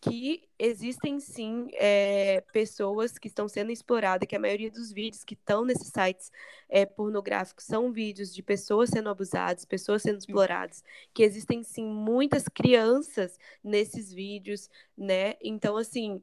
que 0.00 0.48
existem 0.58 1.20
sim 1.20 1.68
é, 1.74 2.40
pessoas 2.52 3.18
que 3.18 3.28
estão 3.28 3.46
sendo 3.46 3.70
exploradas, 3.70 4.26
que 4.26 4.34
a 4.34 4.40
maioria 4.40 4.70
dos 4.70 4.90
vídeos 4.90 5.22
que 5.22 5.34
estão 5.34 5.62
nesses 5.62 5.88
sites 5.88 6.32
é, 6.70 6.86
pornográficos 6.86 7.66
são 7.66 7.92
vídeos 7.92 8.34
de 8.34 8.42
pessoas 8.42 8.88
sendo 8.88 9.10
abusadas, 9.10 9.66
pessoas 9.66 10.00
sendo 10.00 10.18
exploradas, 10.18 10.82
que 11.12 11.22
existem 11.22 11.62
sim 11.62 11.84
muitas 11.84 12.48
crianças 12.48 13.38
nesses 13.62 14.10
vídeos, 14.10 14.70
né? 14.96 15.34
Então, 15.42 15.76
assim, 15.76 16.22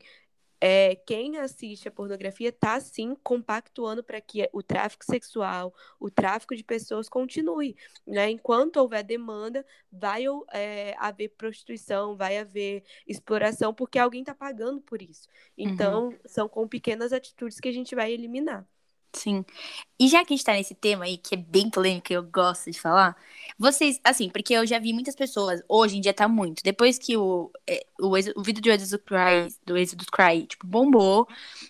é, 0.59 0.95
quem 0.95 1.37
assiste 1.37 1.87
a 1.87 1.91
pornografia 1.91 2.49
está 2.49 2.79
sim 2.79 3.15
compactuando 3.23 4.03
para 4.03 4.19
que 4.19 4.49
o 4.51 4.63
tráfico 4.63 5.05
sexual, 5.05 5.73
o 5.99 6.09
tráfico 6.09 6.55
de 6.55 6.63
pessoas 6.63 7.07
continue. 7.07 7.75
Né? 8.05 8.31
Enquanto 8.31 8.77
houver 8.77 9.03
demanda, 9.03 9.65
vai 9.91 10.23
é, 10.51 10.95
haver 10.97 11.29
prostituição, 11.29 12.15
vai 12.15 12.37
haver 12.37 12.83
exploração, 13.07 13.73
porque 13.73 13.99
alguém 13.99 14.21
está 14.21 14.33
pagando 14.33 14.81
por 14.81 15.01
isso. 15.01 15.27
Então, 15.57 16.09
uhum. 16.09 16.17
são 16.25 16.49
com 16.49 16.67
pequenas 16.67 17.13
atitudes 17.13 17.59
que 17.59 17.69
a 17.69 17.73
gente 17.73 17.93
vai 17.93 18.11
eliminar. 18.11 18.67
Sim. 19.17 19.43
E 19.99 20.07
já 20.07 20.23
que 20.23 20.31
a 20.33 20.37
gente 20.37 20.45
tá 20.45 20.53
nesse 20.53 20.75
tema 20.75 21.05
aí, 21.05 21.17
que 21.17 21.33
é 21.33 21.37
bem 21.37 21.71
polêmico 21.71 22.13
e 22.13 22.15
eu 22.15 22.21
gosto 22.21 22.69
de 22.69 22.79
falar, 22.79 23.15
vocês, 23.57 23.99
assim, 24.03 24.29
porque 24.29 24.53
eu 24.53 24.65
já 24.65 24.77
vi 24.77 24.93
muitas 24.93 25.15
pessoas, 25.15 25.59
hoje 25.67 25.97
em 25.97 26.01
dia 26.01 26.13
tá 26.13 26.27
muito, 26.27 26.61
depois 26.63 26.99
que 26.99 27.17
o, 27.17 27.51
é, 27.65 27.83
o, 27.99 28.09
o 28.09 28.43
vídeo 28.43 28.61
do 28.61 28.69
Exodus 28.69 29.01
Cry, 29.03 29.55
do 29.65 29.75
Exodus 29.75 30.07
Cry, 30.07 30.45
tipo, 30.45 30.67
bombou, 30.67 31.27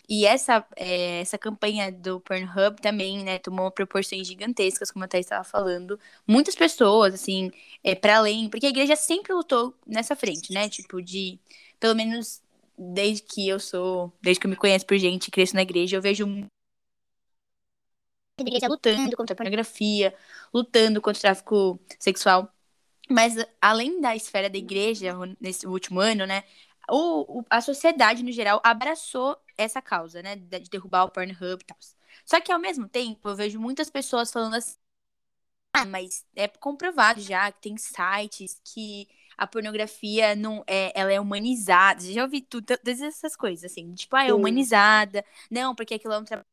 e 0.10 0.26
essa, 0.26 0.66
é, 0.76 1.22
essa 1.22 1.38
campanha 1.38 1.90
do 1.90 2.20
Pornhub 2.20 2.82
também, 2.82 3.24
né, 3.24 3.40
tomou 3.40 3.72
proporções 3.72 4.28
gigantescas, 4.28 4.92
como 4.92 5.06
a 5.06 5.08
Thaís 5.08 5.26
estava 5.26 5.46
falando, 5.46 5.98
muitas 6.28 6.54
pessoas, 6.56 7.14
assim, 7.14 7.50
é, 7.82 7.96
para 7.96 8.18
além, 8.18 8.50
porque 8.50 8.66
a 8.66 8.70
igreja 8.70 8.98
sempre 8.98 9.34
lutou 9.34 9.74
nessa 9.88 10.18
frente, 10.18 10.52
né, 10.52 10.68
tipo, 10.68 11.02
de, 11.02 11.40
pelo 11.80 11.96
menos 11.96 12.42
desde 12.78 13.24
que 13.24 13.48
eu 13.48 13.60
sou, 13.60 14.12
desde 14.22 14.42
que 14.42 14.48
eu 14.48 14.52
me 14.52 14.58
conheço 14.58 14.86
por 14.86 14.98
gente, 14.98 15.32
cresço 15.32 15.56
na 15.56 15.62
igreja, 15.62 15.96
eu 15.96 16.02
vejo 16.02 16.28
igreja 18.40 18.68
lutando 18.68 19.16
contra 19.16 19.34
a 19.34 19.38
pornografia, 19.38 20.16
lutando 20.54 21.02
contra 21.02 21.18
o 21.20 21.22
tráfico 21.22 21.80
sexual. 22.00 22.52
Mas 23.10 23.36
além 23.62 24.02
da 24.02 24.16
esfera 24.16 24.50
da 24.50 24.58
igreja, 24.58 25.14
nesse 25.40 25.66
último 25.66 26.00
ano, 26.00 26.26
né, 26.26 26.44
o, 26.90 27.40
o, 27.40 27.46
a 27.50 27.62
sociedade 27.62 28.24
no 28.24 28.32
geral 28.32 28.62
abraçou 28.64 29.38
essa 29.58 29.82
causa, 29.82 30.22
né, 30.22 30.36
de 30.36 30.70
derrubar 30.70 31.06
o 31.06 31.12
Pornhub 31.12 31.62
e 31.62 31.66
tal. 31.66 31.78
Só 32.26 32.42
que 32.42 32.52
ao 32.52 32.60
mesmo 32.60 32.88
tempo, 32.88 33.30
eu 33.30 33.36
vejo 33.36 33.60
muitas 33.60 33.90
pessoas 33.90 34.32
falando 34.32 34.56
assim, 34.56 34.76
ah, 35.74 35.86
mas 35.86 36.26
é 36.36 36.48
comprovado 36.48 37.22
já 37.22 37.52
que 37.52 37.62
tem 37.62 37.78
sites 37.78 38.60
que 38.64 39.08
a 39.38 39.46
pornografia 39.46 40.36
não 40.36 40.64
é, 40.68 40.92
ela 41.00 41.14
é 41.14 41.20
humanizada. 41.20 42.02
Já 42.02 42.24
ouvi 42.24 42.42
tudo, 42.42 42.66
todas 42.66 43.02
essas 43.02 43.36
coisas 43.36 43.72
assim, 43.72 43.94
tipo, 43.94 44.16
ah, 44.16 44.26
é 44.26 44.34
humanizada. 44.34 45.24
Não, 45.52 45.76
porque 45.76 45.94
aquilo 45.94 46.14
é 46.14 46.20
um 46.20 46.24
trabalho 46.24 46.48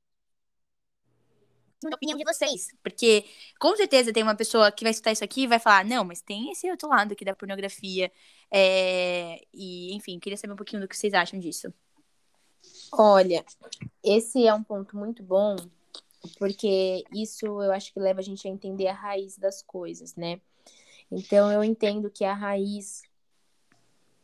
a 1.92 1.96
opinião 1.96 2.16
de 2.16 2.24
vocês. 2.24 2.68
Porque 2.82 3.24
com 3.58 3.76
certeza 3.76 4.12
tem 4.12 4.22
uma 4.22 4.34
pessoa 4.34 4.72
que 4.72 4.84
vai 4.84 4.90
escutar 4.90 5.12
isso 5.12 5.24
aqui 5.24 5.42
e 5.42 5.46
vai 5.46 5.58
falar, 5.58 5.84
não, 5.84 6.04
mas 6.04 6.20
tem 6.20 6.50
esse 6.50 6.70
outro 6.70 6.88
lado 6.88 7.12
aqui 7.12 7.24
da 7.24 7.34
pornografia. 7.34 8.10
É... 8.50 9.40
E, 9.52 9.94
enfim, 9.94 10.18
queria 10.18 10.36
saber 10.36 10.52
um 10.52 10.56
pouquinho 10.56 10.82
do 10.82 10.88
que 10.88 10.96
vocês 10.96 11.14
acham 11.14 11.38
disso. 11.38 11.72
Olha, 12.92 13.44
esse 14.02 14.46
é 14.46 14.54
um 14.54 14.62
ponto 14.62 14.96
muito 14.96 15.22
bom, 15.22 15.56
porque 16.38 17.04
isso 17.12 17.46
eu 17.46 17.72
acho 17.72 17.92
que 17.92 18.00
leva 18.00 18.20
a 18.20 18.22
gente 18.22 18.46
a 18.46 18.50
entender 18.50 18.86
a 18.86 18.94
raiz 18.94 19.36
das 19.36 19.62
coisas, 19.62 20.14
né? 20.14 20.40
Então 21.10 21.50
eu 21.50 21.62
entendo 21.62 22.10
que 22.10 22.24
a 22.24 22.32
raiz 22.32 23.02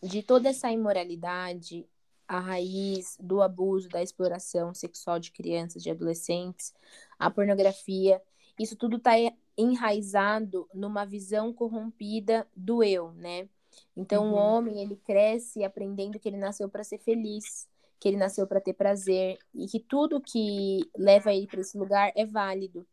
de 0.03 0.23
toda 0.23 0.49
essa 0.49 0.71
imoralidade, 0.71 1.87
a 2.27 2.39
raiz 2.39 3.17
do 3.21 3.43
abuso, 3.43 3.89
da 3.89 4.03
exploração 4.03 4.73
sexual 4.73 5.19
de 5.19 5.33
crianças, 5.33 5.83
de 5.83 5.91
adolescentes, 5.91 6.73
a 7.21 7.31
pornografia, 7.31 8.21
isso 8.59 8.75
tudo 8.75 8.97
está 8.97 9.13
enraizado 9.57 10.67
numa 10.75 11.05
visão 11.05 11.53
corrompida 11.53 12.49
do 12.57 12.83
eu, 12.83 13.13
né? 13.13 13.47
Então 13.95 14.25
uhum. 14.25 14.33
o 14.33 14.35
homem 14.35 14.83
ele 14.83 14.97
cresce 14.97 15.63
aprendendo 15.63 16.19
que 16.19 16.29
ele 16.29 16.39
nasceu 16.39 16.69
para 16.69 16.83
ser 16.83 16.99
feliz, 16.99 17.69
que 18.01 18.09
ele 18.09 18.17
nasceu 18.17 18.47
para 18.47 18.61
ter 18.61 18.73
prazer 18.73 19.39
e 19.55 19.67
que 19.67 19.79
tudo 19.79 20.21
que 20.21 20.91
leva 20.97 21.33
ele 21.33 21.47
para 21.47 21.61
esse 21.61 21.77
lugar 21.77 22.11
é 22.17 22.25
válido. 22.25 22.87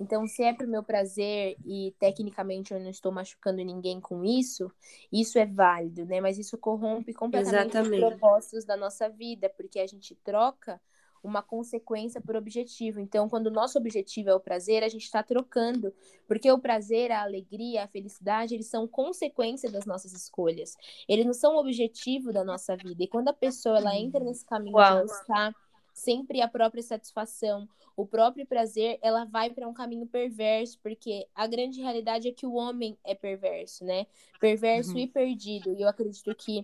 Então, 0.00 0.26
se 0.26 0.42
é 0.42 0.52
para 0.52 0.66
o 0.66 0.70
meu 0.70 0.82
prazer 0.82 1.56
e 1.64 1.94
tecnicamente 1.96 2.74
eu 2.74 2.80
não 2.80 2.90
estou 2.90 3.12
machucando 3.12 3.62
ninguém 3.62 4.00
com 4.00 4.24
isso, 4.24 4.68
isso 5.12 5.38
é 5.38 5.46
válido, 5.46 6.04
né? 6.04 6.20
Mas 6.20 6.38
isso 6.38 6.58
corrompe 6.58 7.14
completamente 7.14 7.70
Exatamente. 7.70 8.02
os 8.02 8.10
propósitos 8.10 8.64
da 8.64 8.76
nossa 8.76 9.08
vida, 9.08 9.48
porque 9.50 9.78
a 9.78 9.86
gente 9.86 10.16
troca 10.16 10.80
uma 11.22 11.42
consequência 11.42 12.20
por 12.20 12.34
objetivo. 12.34 13.00
Então, 13.00 13.28
quando 13.28 13.46
o 13.46 13.50
nosso 13.50 13.78
objetivo 13.78 14.30
é 14.30 14.34
o 14.34 14.40
prazer, 14.40 14.82
a 14.82 14.88
gente 14.88 15.04
está 15.04 15.22
trocando, 15.22 15.92
porque 16.26 16.50
o 16.50 16.58
prazer, 16.58 17.12
a 17.12 17.22
alegria, 17.22 17.84
a 17.84 17.88
felicidade, 17.88 18.54
eles 18.54 18.66
são 18.66 18.88
consequência 18.88 19.70
das 19.70 19.86
nossas 19.86 20.12
escolhas. 20.12 20.76
Eles 21.08 21.24
não 21.24 21.34
são 21.34 21.54
o 21.54 21.60
objetivo 21.60 22.32
da 22.32 22.42
nossa 22.42 22.76
vida. 22.76 23.02
E 23.02 23.06
quando 23.06 23.28
a 23.28 23.32
pessoa 23.32 23.78
ela 23.78 23.96
entra 23.96 24.24
nesse 24.24 24.44
caminho 24.44 24.76
Uau. 24.76 24.96
de 24.96 25.02
buscar 25.02 25.54
sempre 25.94 26.40
a 26.40 26.48
própria 26.48 26.82
satisfação, 26.82 27.68
o 27.96 28.06
próprio 28.06 28.46
prazer, 28.46 28.98
ela 29.02 29.24
vai 29.24 29.50
para 29.50 29.68
um 29.68 29.74
caminho 29.74 30.06
perverso, 30.06 30.78
porque 30.82 31.26
a 31.34 31.46
grande 31.46 31.80
realidade 31.80 32.28
é 32.28 32.32
que 32.32 32.46
o 32.46 32.54
homem 32.54 32.98
é 33.04 33.14
perverso, 33.14 33.84
né? 33.84 34.06
Perverso 34.40 34.92
uhum. 34.92 34.98
e 34.98 35.06
perdido. 35.06 35.74
E 35.74 35.82
eu 35.82 35.88
acredito 35.88 36.34
que 36.34 36.62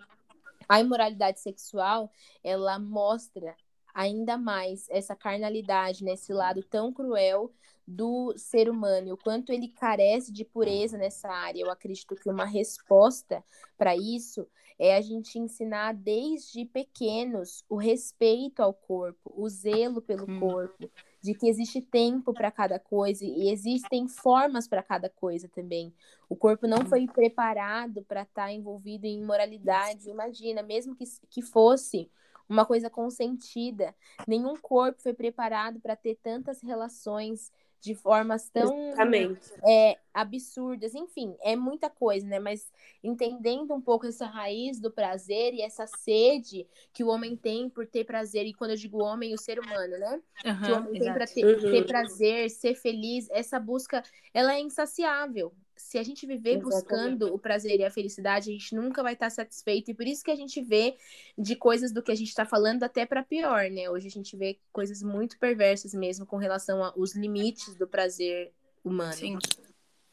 a 0.68 0.81
imoralidade 0.81 1.40
sexual, 1.40 2.11
ela 2.42 2.79
mostra 2.79 3.55
ainda 3.94 4.37
mais 4.37 4.88
essa 4.90 5.14
carnalidade, 5.16 6.05
nesse 6.05 6.33
né? 6.33 6.38
lado 6.38 6.62
tão 6.62 6.92
cruel 6.92 7.53
do 7.87 8.35
ser 8.37 8.68
humano, 8.68 9.14
o 9.14 9.16
quanto 9.16 9.51
ele 9.51 9.68
carece 9.68 10.31
de 10.31 10.44
pureza 10.44 10.98
nessa 10.98 11.29
área. 11.29 11.62
Eu 11.62 11.70
acredito 11.70 12.14
que 12.14 12.29
uma 12.29 12.44
resposta 12.44 13.42
para 13.79 13.96
isso 13.96 14.46
é 14.79 14.94
a 14.94 15.01
gente 15.01 15.38
ensinar 15.38 15.92
desde 15.92 16.64
pequenos 16.66 17.64
o 17.68 17.77
respeito 17.77 18.61
ao 18.61 18.72
corpo, 18.72 19.33
o 19.35 19.48
zelo 19.48 20.01
pelo 20.01 20.31
hum. 20.31 20.38
corpo, 20.38 20.90
de 21.20 21.35
que 21.35 21.48
existe 21.48 21.81
tempo 21.81 22.33
para 22.33 22.51
cada 22.51 22.79
coisa 22.79 23.24
e 23.24 23.51
existem 23.51 24.07
formas 24.07 24.68
para 24.68 24.83
cada 24.83 25.09
coisa 25.09 25.48
também. 25.48 25.92
O 26.29 26.37
corpo 26.37 26.66
não 26.66 26.85
foi 26.85 27.07
preparado 27.07 28.05
para 28.05 28.22
estar 28.22 28.44
tá 28.44 28.53
envolvido 28.53 29.07
em 29.07 29.20
imoralidade. 29.20 30.11
Imagina, 30.11 30.62
mesmo 30.62 30.94
que, 30.94 31.05
que 31.29 31.42
fosse 31.42 32.09
uma 32.48 32.64
coisa 32.64 32.88
consentida, 32.88 33.94
nenhum 34.26 34.56
corpo 34.56 35.02
foi 35.02 35.12
preparado 35.12 35.80
para 35.80 35.94
ter 35.94 36.16
tantas 36.22 36.62
relações 36.62 37.52
de 37.80 37.94
formas 37.94 38.48
tão 38.50 38.92
é, 39.66 39.98
absurdas. 40.12 40.94
Enfim, 40.94 41.37
é 41.40 41.54
muita 41.54 41.88
coisa, 41.88 42.26
né? 42.26 42.38
Mas 42.38 42.72
entendendo 43.02 43.72
um 43.72 43.80
pouco 43.80 44.06
essa 44.06 44.26
raiz 44.26 44.80
do 44.80 44.90
prazer 44.90 45.54
e 45.54 45.62
essa 45.62 45.87
sede 45.87 46.66
que 46.92 47.04
o 47.04 47.08
homem 47.08 47.37
tem 47.37 47.68
por 47.68 47.87
ter 47.87 48.04
prazer, 48.04 48.46
e 48.46 48.54
quando 48.54 48.72
eu 48.72 48.76
digo 48.76 49.02
homem, 49.02 49.32
o 49.32 49.38
ser 49.38 49.61
humano, 49.61 49.98
né? 49.98 50.22
Uhum, 50.44 50.61
que 50.61 50.72
o 50.72 50.76
homem 50.76 50.96
exato. 50.96 51.04
tem 51.04 51.12
para 51.12 51.26
ter, 51.26 51.44
uhum. 51.44 51.70
ter 51.70 51.87
prazer, 51.87 52.50
ser 52.50 52.74
feliz, 52.74 53.28
essa 53.30 53.61
busca, 53.61 54.02
ela 54.34 54.54
é 54.54 54.61
insaciável 54.61 55.52
se 55.78 55.98
a 55.98 56.02
gente 56.02 56.26
viver 56.26 56.58
Exatamente. 56.58 56.74
buscando 56.74 57.34
o 57.34 57.38
prazer 57.38 57.80
e 57.80 57.84
a 57.84 57.90
felicidade, 57.90 58.50
a 58.50 58.52
gente 58.52 58.74
nunca 58.74 59.02
vai 59.02 59.14
estar 59.14 59.30
satisfeito. 59.30 59.90
E 59.90 59.94
por 59.94 60.06
isso 60.06 60.24
que 60.24 60.30
a 60.30 60.36
gente 60.36 60.60
vê 60.60 60.96
de 61.36 61.56
coisas 61.56 61.92
do 61.92 62.02
que 62.02 62.12
a 62.12 62.14
gente 62.14 62.28
está 62.28 62.44
falando 62.44 62.82
até 62.82 63.06
para 63.06 63.22
pior, 63.22 63.70
né? 63.70 63.88
Hoje 63.88 64.08
a 64.08 64.10
gente 64.10 64.36
vê 64.36 64.58
coisas 64.72 65.02
muito 65.02 65.38
perversas 65.38 65.94
mesmo 65.94 66.26
com 66.26 66.36
relação 66.36 66.84
aos 66.84 67.14
limites 67.14 67.74
do 67.76 67.86
prazer 67.86 68.52
humano. 68.84 69.14
Sim. 69.14 69.38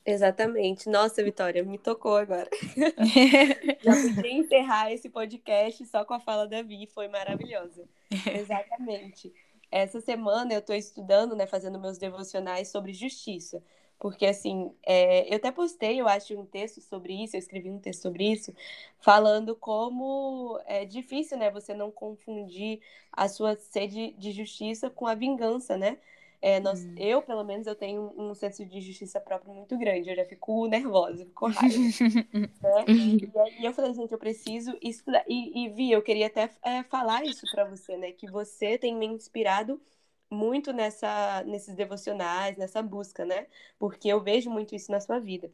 Exatamente. 0.05 0.87
Nossa, 0.87 1.23
Vitória, 1.23 1.63
me 1.63 1.79
tocou 1.79 2.15
agora. 2.15 2.47
Já 3.81 3.91
podia 4.15 4.33
encerrar 4.33 4.91
esse 4.91 5.09
podcast 5.09 5.83
só 5.87 6.05
com 6.05 6.13
a 6.13 6.19
fala 6.19 6.47
da 6.47 6.61
Vi, 6.61 6.85
foi 6.85 7.07
maravilhosa. 7.07 7.89
Exatamente. 8.11 9.33
Essa 9.71 9.99
semana 9.99 10.53
eu 10.53 10.59
estou 10.59 10.75
estudando, 10.75 11.35
né, 11.35 11.47
fazendo 11.47 11.79
meus 11.79 11.97
devocionais 11.97 12.67
sobre 12.67 12.93
justiça. 12.93 13.63
Porque, 13.99 14.25
assim, 14.25 14.71
é, 14.83 15.29
eu 15.31 15.37
até 15.37 15.51
postei, 15.51 15.99
eu 16.01 16.07
acho, 16.07 16.37
um 16.39 16.45
texto 16.45 16.81
sobre 16.81 17.13
isso, 17.23 17.35
eu 17.35 17.39
escrevi 17.39 17.69
um 17.69 17.79
texto 17.79 18.01
sobre 18.01 18.31
isso, 18.31 18.53
falando 18.99 19.55
como 19.55 20.59
é 20.65 20.85
difícil, 20.85 21.37
né, 21.37 21.49
você 21.49 21.73
não 21.73 21.91
confundir 21.91 22.81
a 23.11 23.27
sua 23.29 23.55
sede 23.55 24.11
de 24.13 24.31
justiça 24.31 24.89
com 24.89 25.07
a 25.07 25.15
vingança, 25.15 25.77
né? 25.77 25.97
É, 26.41 26.59
nós, 26.59 26.83
Hum. 26.83 26.95
Eu, 26.97 27.21
pelo 27.21 27.43
menos, 27.43 27.65
eu 27.67 27.75
tenho 27.75 28.13
um 28.17 28.33
senso 28.35 28.65
de 28.65 28.81
justiça 28.81 29.19
próprio 29.19 29.53
muito 29.53 29.77
grande, 29.77 30.09
eu 30.09 30.15
já 30.15 30.25
fico 30.25 30.67
nervosa, 30.67 31.25
fico 31.25 31.47
raiva. 31.47 31.75
né? 32.61 32.85
E 33.33 33.39
aí 33.39 33.65
eu 33.65 33.73
falei, 33.73 33.93
gente, 33.93 34.11
eu 34.11 34.17
preciso 34.17 34.77
estudar. 34.81 35.23
E, 35.27 35.65
e 35.65 35.69
Vi, 35.69 35.91
eu 35.91 36.01
queria 36.01 36.27
até 36.27 36.49
é, 36.63 36.83
falar 36.83 37.25
isso 37.25 37.47
pra 37.47 37.65
você, 37.65 37.97
né? 37.97 38.11
Que 38.11 38.27
você 38.27 38.77
tem 38.77 38.95
me 38.95 39.05
inspirado 39.05 39.81
muito 40.29 40.73
nessa, 40.73 41.43
nesses 41.45 41.75
devocionais, 41.75 42.57
nessa 42.57 42.81
busca, 42.81 43.25
né? 43.25 43.47
Porque 43.79 44.07
eu 44.07 44.21
vejo 44.21 44.49
muito 44.49 44.75
isso 44.75 44.91
na 44.91 44.99
sua 44.99 45.19
vida. 45.19 45.51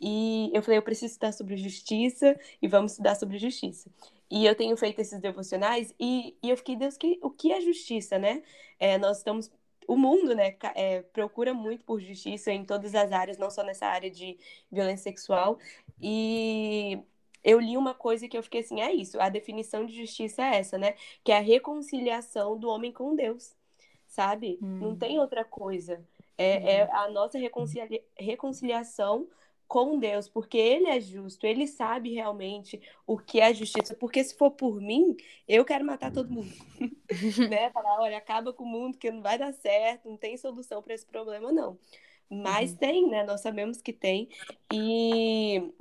E 0.00 0.50
eu 0.54 0.62
falei, 0.62 0.78
eu 0.78 0.82
preciso 0.82 1.12
estudar 1.12 1.32
sobre 1.32 1.56
justiça 1.56 2.38
e 2.60 2.68
vamos 2.68 2.92
estudar 2.92 3.14
sobre 3.16 3.38
justiça. 3.38 3.90
E 4.30 4.44
eu 4.46 4.54
tenho 4.54 4.76
feito 4.76 5.00
esses 5.00 5.20
devocionais 5.20 5.94
e, 5.98 6.36
e 6.42 6.50
eu 6.50 6.56
fiquei, 6.56 6.76
Deus, 6.76 6.96
que, 6.96 7.18
o 7.22 7.30
que 7.30 7.52
é 7.52 7.60
justiça, 7.60 8.18
né? 8.18 8.42
É, 8.78 8.98
nós 8.98 9.18
estamos 9.18 9.50
o 9.86 9.96
mundo, 9.96 10.34
né, 10.34 10.56
é, 10.74 11.02
procura 11.02 11.54
muito 11.54 11.84
por 11.84 12.00
justiça 12.00 12.52
em 12.52 12.64
todas 12.64 12.94
as 12.94 13.12
áreas, 13.12 13.38
não 13.38 13.50
só 13.50 13.62
nessa 13.62 13.86
área 13.86 14.10
de 14.10 14.36
violência 14.70 15.04
sexual. 15.04 15.58
E 16.00 16.98
eu 17.44 17.60
li 17.60 17.76
uma 17.76 17.94
coisa 17.94 18.28
que 18.28 18.36
eu 18.36 18.42
fiquei 18.42 18.60
assim, 18.60 18.80
é 18.80 18.92
isso, 18.92 19.20
a 19.20 19.28
definição 19.28 19.86
de 19.86 19.94
justiça 19.96 20.42
é 20.42 20.56
essa, 20.56 20.76
né? 20.78 20.94
Que 21.24 21.32
é 21.32 21.38
a 21.38 21.40
reconciliação 21.40 22.58
do 22.58 22.68
homem 22.68 22.92
com 22.92 23.14
Deus, 23.14 23.55
sabe? 24.16 24.58
Hum. 24.62 24.78
Não 24.80 24.96
tem 24.96 25.18
outra 25.18 25.44
coisa. 25.44 26.02
É, 26.38 26.76
é 26.76 26.82
a 26.90 27.08
nossa 27.10 27.38
reconcilia- 27.38 28.02
reconciliação 28.18 29.28
com 29.68 29.98
Deus, 29.98 30.28
porque 30.28 30.56
Ele 30.56 30.86
é 30.88 31.00
justo, 31.00 31.46
Ele 31.46 31.66
sabe 31.66 32.14
realmente 32.14 32.80
o 33.06 33.18
que 33.18 33.40
é 33.40 33.52
justiça. 33.52 33.94
Porque 33.94 34.24
se 34.24 34.34
for 34.36 34.50
por 34.52 34.80
mim, 34.80 35.16
eu 35.46 35.64
quero 35.64 35.84
matar 35.84 36.10
todo 36.10 36.30
mundo 36.30 36.48
né? 37.50 37.70
Falar, 37.70 38.00
olha, 38.00 38.16
acaba 38.16 38.52
com 38.52 38.64
o 38.64 38.66
mundo 38.66 38.96
que 38.96 39.10
não 39.10 39.20
vai 39.22 39.36
dar 39.38 39.52
certo, 39.52 40.08
não 40.08 40.16
tem 40.16 40.36
solução 40.36 40.82
para 40.82 40.94
esse 40.94 41.04
problema, 41.06 41.52
não. 41.52 41.78
Mas 42.28 42.72
Uhum. 42.72 42.76
tem, 42.78 43.08
né? 43.08 43.22
Nós 43.24 43.40
sabemos 43.42 43.82
que 43.82 43.92
tem. 43.92 44.28
E 44.72 45.72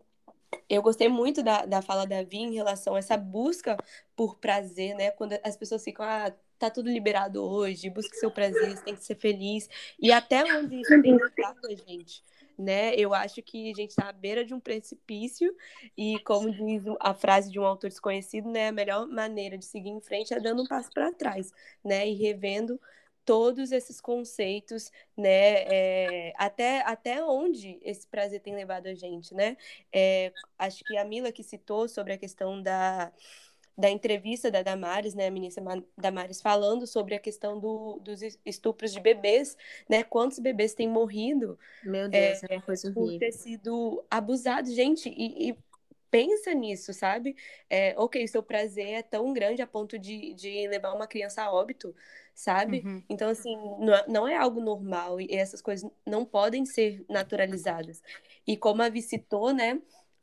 eu 0.70 0.82
gostei 0.82 1.08
muito 1.10 1.42
da, 1.44 1.66
da 1.66 1.82
fala 1.82 2.06
da 2.06 2.24
Vi 2.24 2.38
em 2.38 2.54
relação 2.54 2.96
a 2.96 3.00
essa 3.00 3.18
busca 3.18 3.78
por 4.16 4.38
prazer, 4.38 4.96
né? 4.96 5.12
Quando 5.12 5.34
as 5.44 5.56
pessoas 5.58 5.84
ficam, 5.84 6.06
ah, 6.06 6.34
tá 6.70 6.76
tudo 6.76 6.90
liberado 6.90 7.44
hoje, 7.44 7.90
busque 7.90 8.16
seu 8.18 8.32
prazer, 8.32 8.76
você 8.76 8.84
tem 8.84 8.96
que 8.96 9.04
ser 9.04 9.16
feliz. 9.16 9.70
E 10.00 10.12
até 10.12 10.44
onde 10.58 10.82
isso 10.82 11.02
tem 11.02 11.16
levado 11.16 11.66
a 11.66 11.76
gente, 11.76 12.24
né? 12.58 12.96
Eu 12.96 13.14
acho 13.14 13.42
que 13.42 13.72
a 13.72 13.74
gente 13.76 13.96
tá 13.96 14.10
à 14.10 14.14
beira 14.14 14.44
de 14.44 14.54
um 14.54 14.60
precipício 14.60 15.56
e, 15.98 16.20
como 16.20 16.52
diz 16.52 16.84
a 17.00 17.14
frase 17.14 17.52
de 17.52 17.60
um 17.60 17.66
autor 17.66 17.90
desconhecido, 17.90 18.50
né? 18.50 18.70
A 18.70 18.72
melhor 18.72 19.08
maneira 19.08 19.58
de 19.58 19.66
seguir 19.66 19.90
em 19.90 20.02
frente 20.02 20.34
é 20.34 20.40
dando 20.40 20.64
um 20.64 20.68
passo 20.68 20.90
para 20.94 21.12
trás, 21.12 21.52
né? 21.84 22.08
E 22.08 22.14
revendo 22.14 22.80
todos 23.26 23.72
esses 23.72 24.00
conceitos, 24.00 24.92
né? 25.18 25.64
É, 25.64 26.34
até, 26.38 26.82
até 26.82 27.24
onde 27.24 27.80
esse 27.82 28.08
prazer 28.08 28.40
tem 28.40 28.56
levado 28.56 28.88
a 28.88 28.94
gente, 28.94 29.34
né? 29.34 29.58
É, 29.92 30.32
acho 30.58 30.84
que 30.84 30.96
a 30.98 31.04
Mila 31.04 31.32
que 31.32 31.44
citou 31.44 31.88
sobre 31.90 32.14
a 32.14 32.18
questão 32.18 32.62
da, 32.62 33.12
da 33.78 33.90
entrevista 33.90 34.50
da 34.52 34.62
Damares, 34.64 35.14
né, 35.14 35.28
a 35.28 35.32
ministra 35.32 35.64
Ma- 35.64 35.84
Damares, 35.98 36.42
falando 36.42 36.88
sobre 36.88 37.16
a 37.16 37.20
questão 37.20 37.60
do, 37.60 38.00
dos 38.00 38.22
estupros 38.46 38.92
de 38.94 39.00
bebês, 39.02 39.58
né? 39.90 40.04
Quantos 40.04 40.40
bebês 40.40 40.74
têm 40.74 40.88
morrido 40.90 41.60
Meu 41.82 42.10
Deus, 42.10 42.42
é, 42.42 42.50
uma 42.50 42.62
coisa 42.62 42.92
por 42.94 43.14
ter 43.14 43.32
sido 43.32 44.06
abusados, 44.10 44.74
gente, 44.74 45.10
e, 45.10 45.50
e 45.52 45.58
pensa 46.10 46.54
nisso, 46.54 46.94
sabe? 46.94 47.36
É, 47.70 47.94
ok, 48.00 48.26
seu 48.28 48.42
prazer 48.44 48.88
é 48.90 49.04
tão 49.04 49.34
grande 49.34 49.62
a 49.62 49.68
ponto 49.68 50.00
de, 50.00 50.34
de 50.34 50.68
levar 50.68 50.94
uma 50.94 51.08
criança 51.08 51.44
a 51.44 51.52
óbito, 51.54 51.96
sabe? 52.34 52.88
Uhum. 52.88 53.04
Então, 53.10 53.30
assim, 53.30 53.56
não 53.80 53.94
é, 53.94 54.08
não 54.08 54.28
é 54.28 54.36
algo 54.38 54.62
normal 54.62 55.20
e 55.20 55.28
essas 55.32 55.62
coisas 55.62 55.90
não 56.06 56.26
podem 56.26 56.66
ser 56.66 57.06
naturalizadas. 57.10 58.02
E 58.48 58.56
como 58.58 58.82
a 58.82 58.90
Vi 58.90 59.02
citou, 59.02 59.54
né, 59.54 59.82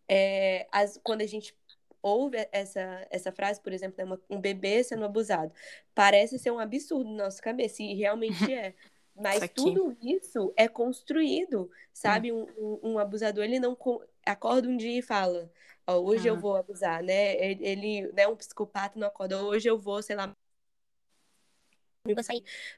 é, 0.08 0.66
as, 0.72 0.98
quando 1.04 1.22
a 1.22 1.26
gente 1.26 1.54
ouve 2.02 2.48
essa, 2.52 3.06
essa 3.10 3.32
frase, 3.32 3.60
por 3.60 3.72
exemplo, 3.72 3.96
né, 3.98 4.04
uma- 4.04 4.20
um 4.30 4.40
bebê 4.40 4.82
sendo 4.84 5.04
abusado, 5.04 5.52
parece 5.94 6.38
ser 6.38 6.50
um 6.50 6.58
absurdo 6.58 7.10
na 7.10 7.24
nossa 7.24 7.40
cabeça, 7.42 7.82
e 7.82 7.94
realmente 7.94 8.52
é. 8.52 8.74
Mas 9.14 9.44
Isso 9.44 9.54
tudo 9.54 9.96
isso 10.02 10.52
é 10.56 10.66
construído, 10.68 11.70
sabe? 11.92 12.32
Um, 12.32 12.46
um- 12.58 12.80
um 12.94 12.98
abusador, 12.98 13.44
ele 13.44 13.60
não 13.60 13.74
co- 13.76 14.02
acorda 14.24 14.68
um 14.68 14.76
dia 14.76 14.98
e 14.98 15.02
fala, 15.02 15.50
hoje 15.86 16.26
eu 16.28 16.34
Ah. 16.34 16.40
vou 16.40 16.56
abusar, 16.56 17.02
né? 17.02 17.34
Ele, 17.36 17.66
ele, 17.66 18.12
né, 18.12 18.26
um 18.26 18.34
psicopata 18.36 18.98
não 18.98 19.06
acorda, 19.06 19.42
hoje 19.44 19.68
eu 19.68 19.78
vou, 19.78 20.02
sei 20.02 20.16
lá, 20.16 20.34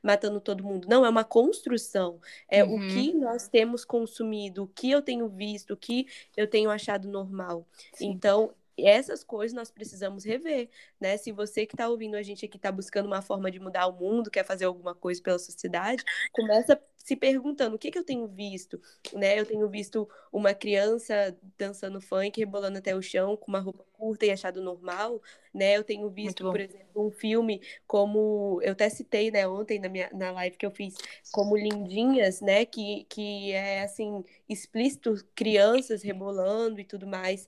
matando 0.02 0.40
todo 0.40 0.62
mundo. 0.62 0.86
Não, 0.88 1.04
é 1.04 1.08
uma 1.08 1.24
construção. 1.24 2.20
É 2.48 2.62
Uhum. 2.62 2.76
o 2.76 2.88
que 2.88 3.14
nós 3.14 3.48
temos 3.48 3.84
consumido, 3.84 4.64
o 4.64 4.68
que 4.68 4.90
eu 4.90 5.00
tenho 5.02 5.28
visto, 5.28 5.72
o 5.72 5.76
que 5.76 6.06
eu 6.36 6.46
tenho 6.48 6.70
achado 6.70 7.08
normal. 7.08 7.66
Sim. 7.94 8.10
Então, 8.10 8.54
essas 8.78 9.22
coisas 9.22 9.54
nós 9.54 9.70
precisamos 9.70 10.24
rever, 10.24 10.68
né? 11.00 11.16
Se 11.16 11.32
você 11.32 11.66
que 11.66 11.74
está 11.74 11.88
ouvindo 11.88 12.16
a 12.16 12.22
gente 12.22 12.44
aqui 12.44 12.56
está 12.56 12.72
buscando 12.72 13.06
uma 13.06 13.22
forma 13.22 13.50
de 13.50 13.60
mudar 13.60 13.86
o 13.86 13.92
mundo, 13.92 14.30
quer 14.30 14.44
fazer 14.44 14.64
alguma 14.64 14.94
coisa 14.94 15.22
pela 15.22 15.38
sociedade, 15.38 16.02
começa 16.32 16.80
se 16.96 17.14
perguntando 17.14 17.76
o 17.76 17.78
que, 17.78 17.90
que 17.90 17.98
eu 17.98 18.04
tenho 18.04 18.26
visto, 18.26 18.80
né? 19.12 19.38
Eu 19.38 19.44
tenho 19.44 19.68
visto 19.68 20.08
uma 20.32 20.54
criança 20.54 21.36
dançando 21.58 22.00
funk, 22.00 22.40
rebolando 22.40 22.78
até 22.78 22.96
o 22.96 23.02
chão 23.02 23.36
com 23.36 23.48
uma 23.48 23.60
roupa 23.60 23.84
curta 23.92 24.24
e 24.24 24.30
achado 24.30 24.62
normal, 24.62 25.20
né? 25.52 25.76
Eu 25.76 25.84
tenho 25.84 26.08
visto, 26.08 26.42
por 26.44 26.58
exemplo, 26.58 27.06
um 27.06 27.10
filme 27.10 27.60
como 27.86 28.58
eu 28.62 28.72
até 28.72 28.88
citei, 28.88 29.30
né, 29.30 29.46
ontem 29.46 29.78
na 29.78 29.88
minha 29.88 30.08
na 30.14 30.30
live 30.32 30.56
que 30.56 30.64
eu 30.64 30.70
fiz, 30.70 30.94
como 31.30 31.56
Lindinhas, 31.56 32.40
né, 32.40 32.64
que 32.64 33.04
que 33.08 33.52
é 33.52 33.82
assim 33.82 34.24
explícito 34.48 35.14
crianças 35.34 36.02
rebolando 36.02 36.80
e 36.80 36.84
tudo 36.84 37.06
mais 37.06 37.46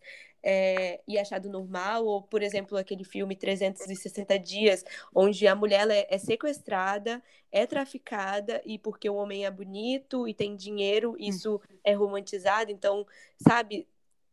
é, 0.48 1.00
e 1.08 1.18
achado 1.18 1.50
normal, 1.50 2.06
ou, 2.06 2.22
por 2.22 2.40
exemplo, 2.40 2.78
aquele 2.78 3.02
filme 3.02 3.34
360 3.34 4.38
Dias, 4.38 4.84
onde 5.12 5.44
a 5.48 5.56
mulher 5.56 5.90
é, 5.90 6.06
é 6.08 6.18
sequestrada, 6.18 7.20
é 7.50 7.66
traficada, 7.66 8.62
e 8.64 8.78
porque 8.78 9.10
o 9.10 9.16
homem 9.16 9.44
é 9.44 9.50
bonito 9.50 10.28
e 10.28 10.32
tem 10.32 10.54
dinheiro, 10.54 11.16
isso 11.18 11.60
é 11.82 11.94
romantizado. 11.94 12.70
Então, 12.70 13.04
sabe, 13.36 13.88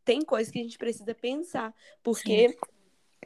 tem 0.06 0.22
coisas 0.22 0.54
que 0.54 0.60
a 0.60 0.64
gente 0.64 0.78
precisa 0.78 1.16
pensar, 1.16 1.74
porque 2.04 2.56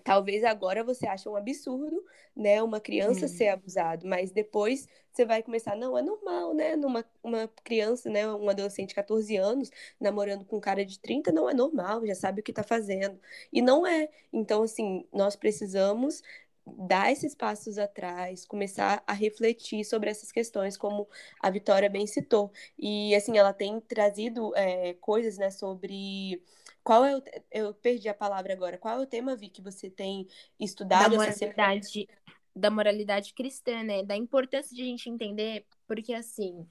talvez 0.08 0.41
agora 0.46 0.84
você 0.86 1.06
ache 1.06 1.28
um 1.28 1.36
absurdo, 1.36 2.02
né, 2.36 2.63
uma 2.63 2.80
criança 2.80 3.26
Hum. 3.26 3.28
ser 3.28 3.50
abusado, 3.50 4.08
mas 4.08 4.32
depois 4.32 4.88
você 5.12 5.26
vai 5.26 5.43
começar, 5.43 5.76
não, 5.76 5.98
é 5.98 6.02
normal, 6.02 6.54
né, 6.54 6.78
numa 6.78 7.04
uma 7.22 7.50
criança, 7.63 8.10
né, 8.10 8.26
um 8.28 8.50
adolescente 8.50 8.89
de 8.89 8.96
14 8.96 9.36
anos, 9.36 9.70
namorando 10.00 10.46
com 10.46 10.58
um 10.58 10.62
cara 10.62 10.86
de 10.86 10.98
30, 11.00 11.32
não 11.32 11.50
é 11.50 11.54
normal, 11.54 12.06
já 12.06 12.15
sabe 12.15 12.39
o 12.39 12.43
que 12.43 12.54
tá 12.54 12.63
fazendo. 12.63 13.20
E 13.52 13.62
não 13.62 13.86
é. 13.86 14.08
Então, 14.32 14.63
assim, 14.63 15.06
nós 15.12 15.36
precisamos 15.36 16.24
dar 16.65 17.12
esses 17.12 17.34
passos 17.36 17.78
atrás, 17.78 18.46
começar 18.46 19.04
a 19.08 19.13
refletir 19.13 19.84
sobre 19.86 20.10
essas 20.10 20.32
questões, 20.32 20.78
como 20.78 21.08
a 21.41 21.50
Vitória 21.50 21.89
bem 21.89 22.08
citou. 22.08 22.52
E, 22.78 23.13
assim, 23.15 23.38
ela 23.38 23.54
tem 23.54 23.80
trazido 23.82 24.56
é, 24.56 24.93
coisas, 24.96 25.38
né, 25.38 25.50
sobre... 25.52 26.41
Qual 26.88 27.04
é 27.04 27.17
o... 27.17 27.23
Eu 27.52 27.73
perdi 27.73 28.08
a 28.08 28.13
palavra 28.13 28.54
agora. 28.54 28.78
Qual 28.78 28.97
é 28.97 29.04
o 29.04 29.06
tema, 29.06 29.36
Vi, 29.36 29.50
que 29.50 29.62
você 29.62 29.89
tem 29.89 30.26
Da 30.26 30.65
estudado 30.65 31.15
essa 31.15 31.34
semana? 31.34 31.58
moralidade, 31.58 32.08
da 32.56 32.71
moralidade 32.71 33.34
cristã, 33.34 33.84
né? 33.84 34.04
Da 34.04 34.15
importância 34.15 34.73
de 34.73 34.84
a 34.84 34.86
gente 34.86 35.10
entender, 35.10 35.65
porque 35.86 36.13
assim, 36.13 36.65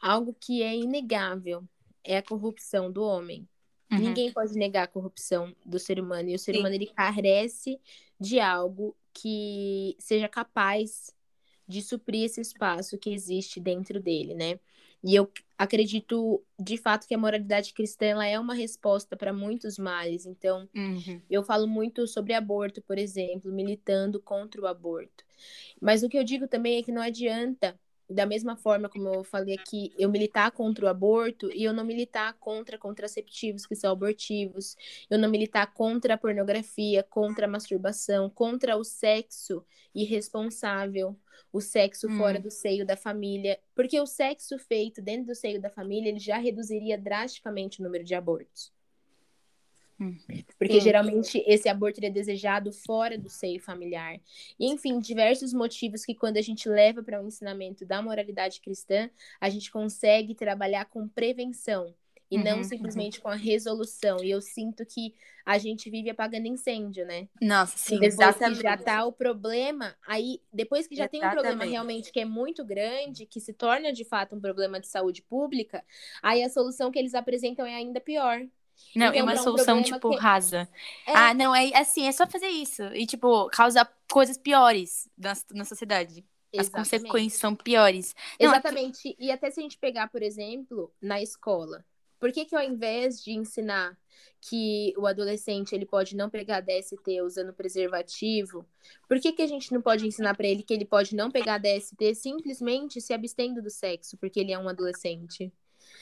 algo 0.00 0.32
que 0.38 0.62
é 0.62 0.76
inegável 0.76 1.64
é 2.04 2.18
a 2.18 2.22
corrupção 2.22 2.92
do 2.92 3.02
homem. 3.02 3.48
Uhum. 3.90 3.98
Ninguém 3.98 4.32
pode 4.32 4.54
negar 4.54 4.84
a 4.84 4.86
corrupção 4.86 5.52
do 5.66 5.80
ser 5.80 5.98
humano. 5.98 6.28
E 6.28 6.36
o 6.36 6.38
ser 6.38 6.52
Sim. 6.54 6.60
humano 6.60 6.76
ele 6.76 6.86
carece 6.86 7.80
de 8.20 8.38
algo 8.38 8.96
que 9.12 9.96
seja 9.98 10.28
capaz 10.28 11.12
de 11.66 11.82
suprir 11.82 12.26
esse 12.26 12.40
espaço 12.40 12.96
que 12.98 13.10
existe 13.10 13.58
dentro 13.58 13.98
dele, 14.00 14.34
né? 14.34 14.60
E 15.04 15.14
eu 15.14 15.30
acredito, 15.58 16.44
de 16.58 16.76
fato, 16.78 17.06
que 17.06 17.14
a 17.14 17.18
moralidade 17.18 17.74
cristã 17.74 18.06
ela 18.06 18.26
é 18.26 18.38
uma 18.38 18.54
resposta 18.54 19.16
para 19.16 19.32
muitos 19.32 19.78
males. 19.78 20.26
Então, 20.26 20.68
Uhum. 20.74 21.22
eu 21.30 21.42
falo 21.44 21.66
muito 21.68 22.06
sobre 22.06 22.34
aborto, 22.34 22.82
por 22.82 22.98
exemplo, 22.98 23.52
militando 23.52 24.20
contra 24.20 24.60
o 24.60 24.66
aborto. 24.66 25.24
Mas 25.80 26.02
o 26.02 26.08
que 26.08 26.18
eu 26.18 26.24
digo 26.24 26.48
também 26.48 26.78
é 26.78 26.82
que 26.82 26.92
não 26.92 27.02
adianta, 27.02 27.78
da 28.10 28.26
mesma 28.26 28.56
forma 28.56 28.88
como 28.88 29.08
eu 29.08 29.24
falei 29.24 29.54
aqui, 29.54 29.92
eu 29.98 30.10
militar 30.10 30.50
contra 30.52 30.84
o 30.84 30.88
aborto 30.88 31.50
e 31.52 31.64
eu 31.64 31.72
não 31.72 31.84
militar 31.84 32.34
contra 32.40 32.78
contraceptivos 32.78 33.66
que 33.66 33.74
são 33.76 33.92
abortivos, 33.92 34.76
eu 35.10 35.18
não 35.18 35.30
militar 35.30 35.72
contra 35.72 36.14
a 36.14 36.18
pornografia, 36.18 37.02
contra 37.02 37.46
a 37.46 37.48
masturbação, 37.50 38.28
contra 38.30 38.76
o 38.76 38.84
sexo 38.84 39.64
irresponsável, 39.94 41.16
o 41.52 41.60
sexo 41.60 42.08
Hum. 42.08 42.10
fora 42.10 42.40
do 42.40 42.50
seio 42.50 42.84
da 42.86 42.96
família, 42.96 43.60
porque 43.74 44.00
o 44.00 44.06
sexo 44.06 44.58
feito 44.58 45.00
dentro 45.02 45.26
do 45.28 45.34
seio 45.34 45.60
da 45.60 45.70
família, 45.70 46.08
ele 46.10 46.18
já 46.20 46.38
reduziria 46.38 46.98
drasticamente 46.98 47.80
o 47.80 47.84
número 47.84 48.04
de 48.04 48.14
abortos. 48.14 48.73
Hum. 50.00 50.16
Porque 50.58 50.80
Sim. 50.80 50.80
geralmente 50.80 51.42
esse 51.46 51.68
aborto 51.68 52.00
é 52.04 52.10
desejado 52.10 52.72
fora 52.72 53.18
do 53.18 53.28
seio 53.28 53.60
familiar. 53.60 54.20
E, 54.58 54.66
enfim, 54.66 55.00
diversos 55.00 55.52
motivos 55.52 56.04
que 56.04 56.14
quando 56.14 56.36
a 56.36 56.42
gente 56.42 56.68
leva 56.68 57.02
para 57.02 57.22
o 57.22 57.26
ensinamento 57.26 57.84
da 57.84 58.00
moralidade 58.00 58.60
cristã, 58.60 59.10
a 59.40 59.48
gente 59.50 59.70
consegue 59.70 60.34
trabalhar 60.34 60.86
com 60.86 61.08
prevenção 61.08 61.94
e 62.30 62.38
não 62.38 62.62
Uhum, 62.62 62.64
simplesmente 62.64 63.20
com 63.20 63.28
a 63.28 63.34
resolução. 63.34 64.22
E 64.22 64.30
eu 64.30 64.40
sinto 64.40 64.86
que 64.86 65.14
a 65.44 65.58
gente 65.58 65.90
vive 65.90 66.10
apagando 66.10 66.46
incêndio, 66.46 67.04
né? 67.06 67.28
Nossa, 67.40 67.76
sim. 67.78 68.00
Depois 68.00 68.40
que 68.40 68.54
Exatamente. 68.54 68.54
já 68.54 68.76
tá 68.76 69.04
o 69.04 69.12
problema, 69.12 69.96
aí 70.06 70.40
depois 70.52 70.86
que 70.86 70.96
já 70.96 71.08
tem 71.08 71.22
um 71.22 71.30
problema 71.30 71.64
Exatamente. 71.64 71.64
realmente 71.64 72.12
que 72.12 72.20
é 72.20 72.24
muito 72.24 72.64
grande, 72.64 73.26
que 73.26 73.40
se 73.40 73.52
torna 73.52 73.92
de 73.92 74.04
fato 74.04 74.34
um 74.36 74.40
problema 74.40 74.80
de 74.80 74.88
saúde 74.88 75.22
pública, 75.22 75.84
aí 76.22 76.42
a 76.42 76.48
solução 76.50 76.90
que 76.90 76.98
eles 76.98 77.14
apresentam 77.14 77.66
é 77.66 77.74
ainda 77.74 78.00
pior. 78.00 78.46
Não, 78.94 79.06
é 79.12 79.22
uma 79.22 79.34
um 79.34 79.36
solução, 79.36 79.82
tipo, 79.82 80.10
que- 80.10 80.16
rasa. 80.16 80.68
É. 81.06 81.12
Ah, 81.14 81.34
não, 81.34 81.54
é 81.54 81.74
assim, 81.76 82.06
é 82.06 82.12
só 82.12 82.26
fazer 82.26 82.48
isso. 82.48 82.82
E, 82.94 83.06
tipo, 83.06 83.48
causa 83.50 83.88
coisas 84.10 84.38
piores 84.38 85.08
na, 85.16 85.32
na 85.52 85.64
sociedade. 85.64 86.24
As 86.56 86.66
Exatamente. 86.68 86.90
consequências 86.90 87.40
são 87.40 87.54
piores. 87.56 88.14
Não, 88.40 88.46
é 88.46 88.50
Exatamente. 88.52 89.16
E 89.18 89.30
até 89.32 89.50
se 89.50 89.58
a 89.58 89.62
gente 89.62 89.76
pegar, 89.78 90.08
por 90.08 90.22
exemplo, 90.22 90.92
na 91.02 91.20
escola, 91.20 91.84
por 92.20 92.30
que 92.30 92.44
que 92.44 92.54
ao 92.54 92.62
invés 92.62 93.22
de 93.22 93.32
ensinar 93.32 93.98
que 94.40 94.94
o 94.96 95.06
adolescente 95.06 95.74
ele 95.74 95.84
pode 95.86 96.14
não 96.14 96.30
pegar 96.30 96.60
DST 96.60 97.20
usando 97.22 97.52
preservativo, 97.52 98.64
por 99.08 99.18
que 99.18 99.32
que 99.32 99.42
a 99.42 99.46
gente 99.46 99.72
não 99.72 99.82
pode 99.82 100.06
ensinar 100.06 100.36
pra 100.36 100.46
ele 100.46 100.62
que 100.62 100.72
ele 100.72 100.84
pode 100.84 101.16
não 101.16 101.30
pegar 101.30 101.58
DST 101.58 102.14
simplesmente 102.14 103.00
se 103.00 103.12
abstendo 103.12 103.60
do 103.60 103.70
sexo, 103.70 104.16
porque 104.18 104.38
ele 104.38 104.52
é 104.52 104.58
um 104.58 104.68
adolescente? 104.68 105.52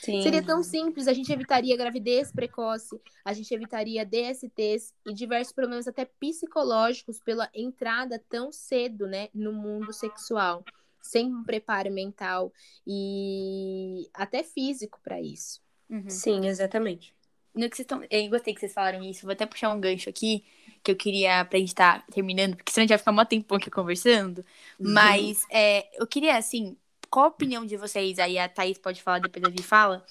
Sim. 0.01 0.21
Seria 0.23 0.43
tão 0.43 0.63
simples, 0.63 1.07
a 1.07 1.13
gente 1.13 1.33
evitaria 1.33 1.77
gravidez 1.77 2.33
precoce, 2.33 3.01
a 3.25 3.33
gente 3.33 3.53
evitaria 3.55 4.05
DSTs 4.05 4.93
e 5.07 5.15
diversos 5.15 5.53
problemas 5.53 5.87
até 5.87 6.05
psicológicos 6.05 7.21
pela 7.21 7.49
entrada 7.55 8.21
tão 8.29 8.51
cedo, 8.51 9.07
né, 9.07 9.29
no 9.33 9.53
mundo 9.53 9.93
sexual, 9.93 10.65
sem 11.01 11.27
um 11.27 11.45
preparo 11.45 11.91
mental 11.93 12.53
e 12.87 14.09
até 14.15 14.43
físico 14.43 14.99
para 15.05 15.21
isso. 15.21 15.61
Uhum. 15.89 16.09
Sim, 16.09 16.47
exatamente. 16.47 17.15
No 17.55 17.69
que 17.69 17.77
vocês 17.77 17.87
tão... 17.87 18.03
Eu 18.11 18.31
gostei 18.31 18.55
que 18.55 18.61
vocês 18.61 18.73
falaram 18.73 19.03
isso. 19.03 19.27
Vou 19.27 19.33
até 19.33 19.45
puxar 19.45 19.71
um 19.75 19.81
gancho 19.81 20.09
aqui, 20.09 20.43
que 20.83 20.91
eu 20.91 20.97
queria 20.97 21.45
pra 21.45 21.59
gente 21.59 21.69
estar 21.69 22.05
terminando, 22.07 22.57
porque 22.57 22.73
senão 22.73 22.83
a 22.83 22.85
gente 22.85 22.91
vai 22.91 22.99
ficar 22.99 23.13
mó 23.13 23.25
tempão 23.25 23.59
aqui 23.59 23.71
conversando. 23.71 24.39
Uhum. 24.81 24.93
Mas 24.93 25.45
é, 25.51 25.87
eu 26.01 26.07
queria, 26.07 26.37
assim, 26.37 26.77
qual 27.13 27.27
a 27.27 27.29
opinião 27.29 27.67
de 27.67 27.77
vocês? 27.77 28.19
Aí 28.19 28.39
a 28.39 28.49
Thaís 28.49 28.79
pode 28.79 29.03
falar, 29.03 29.19
depois 29.19 29.45
a 29.45 29.51
Vi 29.51 29.63
fala. 29.63 30.03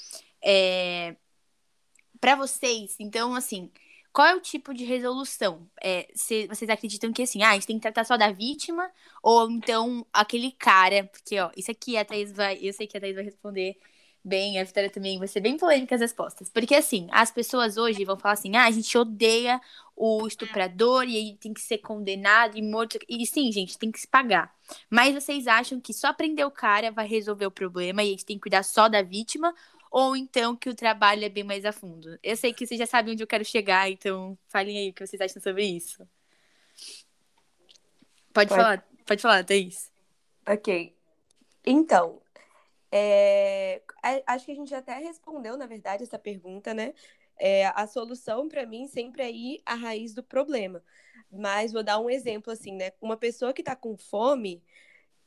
É, 0.44 1.16
pra 2.20 2.36
vocês, 2.36 2.96
então, 3.00 3.34
assim, 3.34 3.72
qual 4.14 4.28
é 4.28 4.36
o 4.36 4.40
tipo 4.40 4.72
de 4.72 4.86
resolução? 4.86 5.68
É, 5.84 6.08
se 6.14 6.48
vocês 6.48 6.70
acreditam 6.70 7.12
que, 7.12 7.24
assim, 7.24 7.42
ah, 7.42 7.50
a 7.50 7.54
gente 7.56 7.66
tem 7.66 7.78
que 7.78 7.82
tratar 7.82 8.04
só 8.06 8.18
da 8.18 8.32
vítima, 8.32 8.88
ou 9.24 9.50
então 9.50 10.06
aquele 10.14 10.52
cara, 10.52 11.06
porque, 11.06 11.40
ó, 11.40 11.50
isso 11.58 11.72
aqui 11.72 11.98
a 11.98 12.06
Thaís 12.06 12.32
vai, 12.32 12.60
eu 12.62 12.72
sei 12.72 12.86
que 12.86 12.96
a 12.96 13.02
Thaís 13.02 13.16
vai 13.16 13.24
responder 13.24 13.78
bem, 14.24 14.60
a 14.60 14.64
Vitória 14.64 14.90
também 14.92 15.18
vai 15.18 15.28
ser 15.28 15.42
bem 15.42 15.58
polêmica 15.58 15.96
as 15.96 16.02
respostas. 16.02 16.50
Porque, 16.50 16.76
assim, 16.76 17.08
as 17.12 17.32
pessoas 17.32 17.78
hoje 17.78 18.06
vão 18.06 18.18
falar 18.18 18.34
assim, 18.34 18.56
ah, 18.56 18.66
a 18.66 18.72
gente 18.72 18.96
odeia 18.96 19.60
o 19.96 20.28
estuprador 20.28 21.06
e 21.06 21.18
ele 21.18 21.38
tem 21.38 21.52
que 21.52 21.62
ser 21.62 21.80
condenado 21.80 22.58
e 22.58 22.62
morto. 22.62 23.00
E 23.10 23.26
sim, 23.26 23.52
gente, 23.52 23.78
tem 23.80 23.92
que 23.92 24.00
se 24.00 24.08
pagar. 24.08 24.54
Mas 24.90 25.14
vocês 25.14 25.48
acham 25.48 25.80
que 25.80 25.94
só 25.94 26.14
prender 26.14 26.46
o 26.46 26.52
cara 26.52 26.92
vai 26.92 27.08
resolver 27.08 27.46
o 27.46 27.52
problema 27.52 28.04
e 28.04 28.08
a 28.08 28.10
gente 28.12 28.26
tem 28.26 28.38
que 28.38 28.42
cuidar 28.42 28.64
só 28.64 28.88
da 28.88 29.02
vítima? 29.02 29.54
Ou 29.90 30.16
então 30.16 30.56
que 30.56 30.70
o 30.70 30.76
trabalho 30.76 31.26
é 31.26 31.30
bem 31.30 31.44
mais 31.44 31.66
a 31.66 31.72
fundo? 31.72 32.18
Eu 32.24 32.38
sei 32.38 32.54
que 32.54 32.66
vocês 32.66 32.80
já 32.80 32.86
sabem 32.86 33.14
onde 33.14 33.24
eu 33.24 33.28
quero 33.28 33.44
chegar, 33.44 33.90
então 33.90 34.38
falem 34.48 34.78
aí 34.78 34.90
o 34.90 34.94
que 34.94 35.06
vocês 35.06 35.22
acham 35.22 35.42
sobre 35.42 35.66
isso. 35.66 36.08
Pode, 38.34 38.48
Pode. 38.48 38.62
falar, 38.62 38.88
pode 39.06 39.22
falar, 39.22 39.44
Thaís. 39.44 39.92
Ok. 40.48 40.96
Então, 41.66 42.22
é, 42.92 43.82
acho 44.26 44.46
que 44.46 44.52
a 44.52 44.56
gente 44.56 44.74
até 44.74 44.98
respondeu, 44.98 45.58
na 45.58 45.66
verdade, 45.66 46.04
essa 46.04 46.18
pergunta, 46.18 46.74
né? 46.74 46.94
É, 47.38 47.68
a 47.68 47.88
solução, 47.88 48.48
para 48.48 48.66
mim, 48.66 48.88
sempre 48.88 49.24
é 49.24 49.32
ir 49.32 49.62
à 49.66 49.74
raiz 49.74 50.14
do 50.14 50.24
problema. 50.24 50.84
Mas 51.32 51.72
vou 51.72 51.84
dar 51.84 52.00
um 52.00 52.10
exemplo, 52.10 52.52
assim, 52.52 52.74
né? 52.76 52.92
Uma 53.02 53.18
pessoa 53.18 53.54
que 53.54 53.64
tá 53.64 53.76
com 53.76 53.98
fome, 53.98 54.62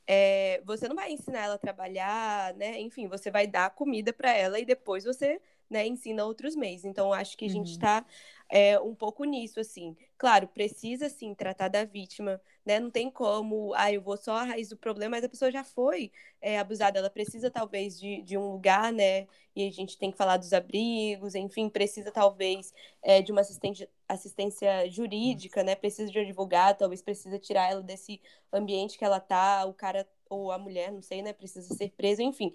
é, 0.06 0.62
você 0.64 0.88
não 0.88 0.96
vai 0.96 1.12
ensinar 1.12 1.40
ela 1.44 1.54
a 1.54 1.58
trabalhar, 1.58 2.54
né? 2.54 2.80
Enfim, 2.80 3.08
você 3.08 3.30
vai 3.30 3.46
dar 3.46 3.70
comida 3.70 4.12
para 4.12 4.32
ela 4.32 4.58
e 4.60 4.64
depois 4.64 5.04
você, 5.04 5.40
né, 5.70 5.86
ensina 5.86 6.24
outros 6.24 6.54
meios. 6.56 6.84
Então, 6.84 7.12
acho 7.12 7.36
que 7.36 7.46
a 7.46 7.48
gente 7.48 7.72
Uhum. 7.72 8.04
É, 8.48 8.78
um 8.80 8.94
pouco 8.94 9.24
nisso, 9.24 9.60
assim. 9.60 9.96
Claro, 10.16 10.46
precisa, 10.48 11.08
sim, 11.08 11.34
tratar 11.34 11.68
da 11.68 11.84
vítima, 11.84 12.40
né? 12.64 12.78
Não 12.80 12.90
tem 12.90 13.10
como, 13.10 13.72
ah, 13.74 13.92
eu 13.92 14.00
vou 14.00 14.16
só 14.16 14.36
à 14.36 14.44
raiz 14.44 14.68
do 14.68 14.76
problema, 14.76 15.16
mas 15.16 15.24
a 15.24 15.28
pessoa 15.28 15.50
já 15.50 15.64
foi 15.64 16.12
é, 16.40 16.58
abusada, 16.58 16.98
ela 16.98 17.10
precisa, 17.10 17.50
talvez, 17.50 17.98
de, 17.98 18.22
de 18.22 18.36
um 18.38 18.52
lugar, 18.52 18.92
né? 18.92 19.26
E 19.56 19.66
a 19.68 19.70
gente 19.70 19.98
tem 19.98 20.10
que 20.10 20.16
falar 20.16 20.36
dos 20.36 20.52
abrigos, 20.52 21.34
enfim, 21.34 21.68
precisa, 21.68 22.10
talvez, 22.10 22.72
é, 23.02 23.22
de 23.22 23.32
uma 23.32 23.40
assistente, 23.40 23.88
assistência 24.08 24.88
jurídica, 24.90 25.62
né? 25.62 25.74
Precisa 25.74 26.10
de 26.10 26.18
um 26.18 26.22
advogado, 26.22 26.78
talvez 26.78 27.02
precisa 27.02 27.38
tirar 27.38 27.70
ela 27.70 27.82
desse 27.82 28.20
ambiente 28.52 28.98
que 28.98 29.04
ela 29.04 29.20
tá, 29.20 29.64
o 29.66 29.74
cara 29.74 30.06
ou 30.28 30.50
a 30.50 30.58
mulher, 30.58 30.90
não 30.90 31.02
sei, 31.02 31.22
né? 31.22 31.32
Precisa 31.32 31.74
ser 31.74 31.90
preso, 31.90 32.22
enfim. 32.22 32.52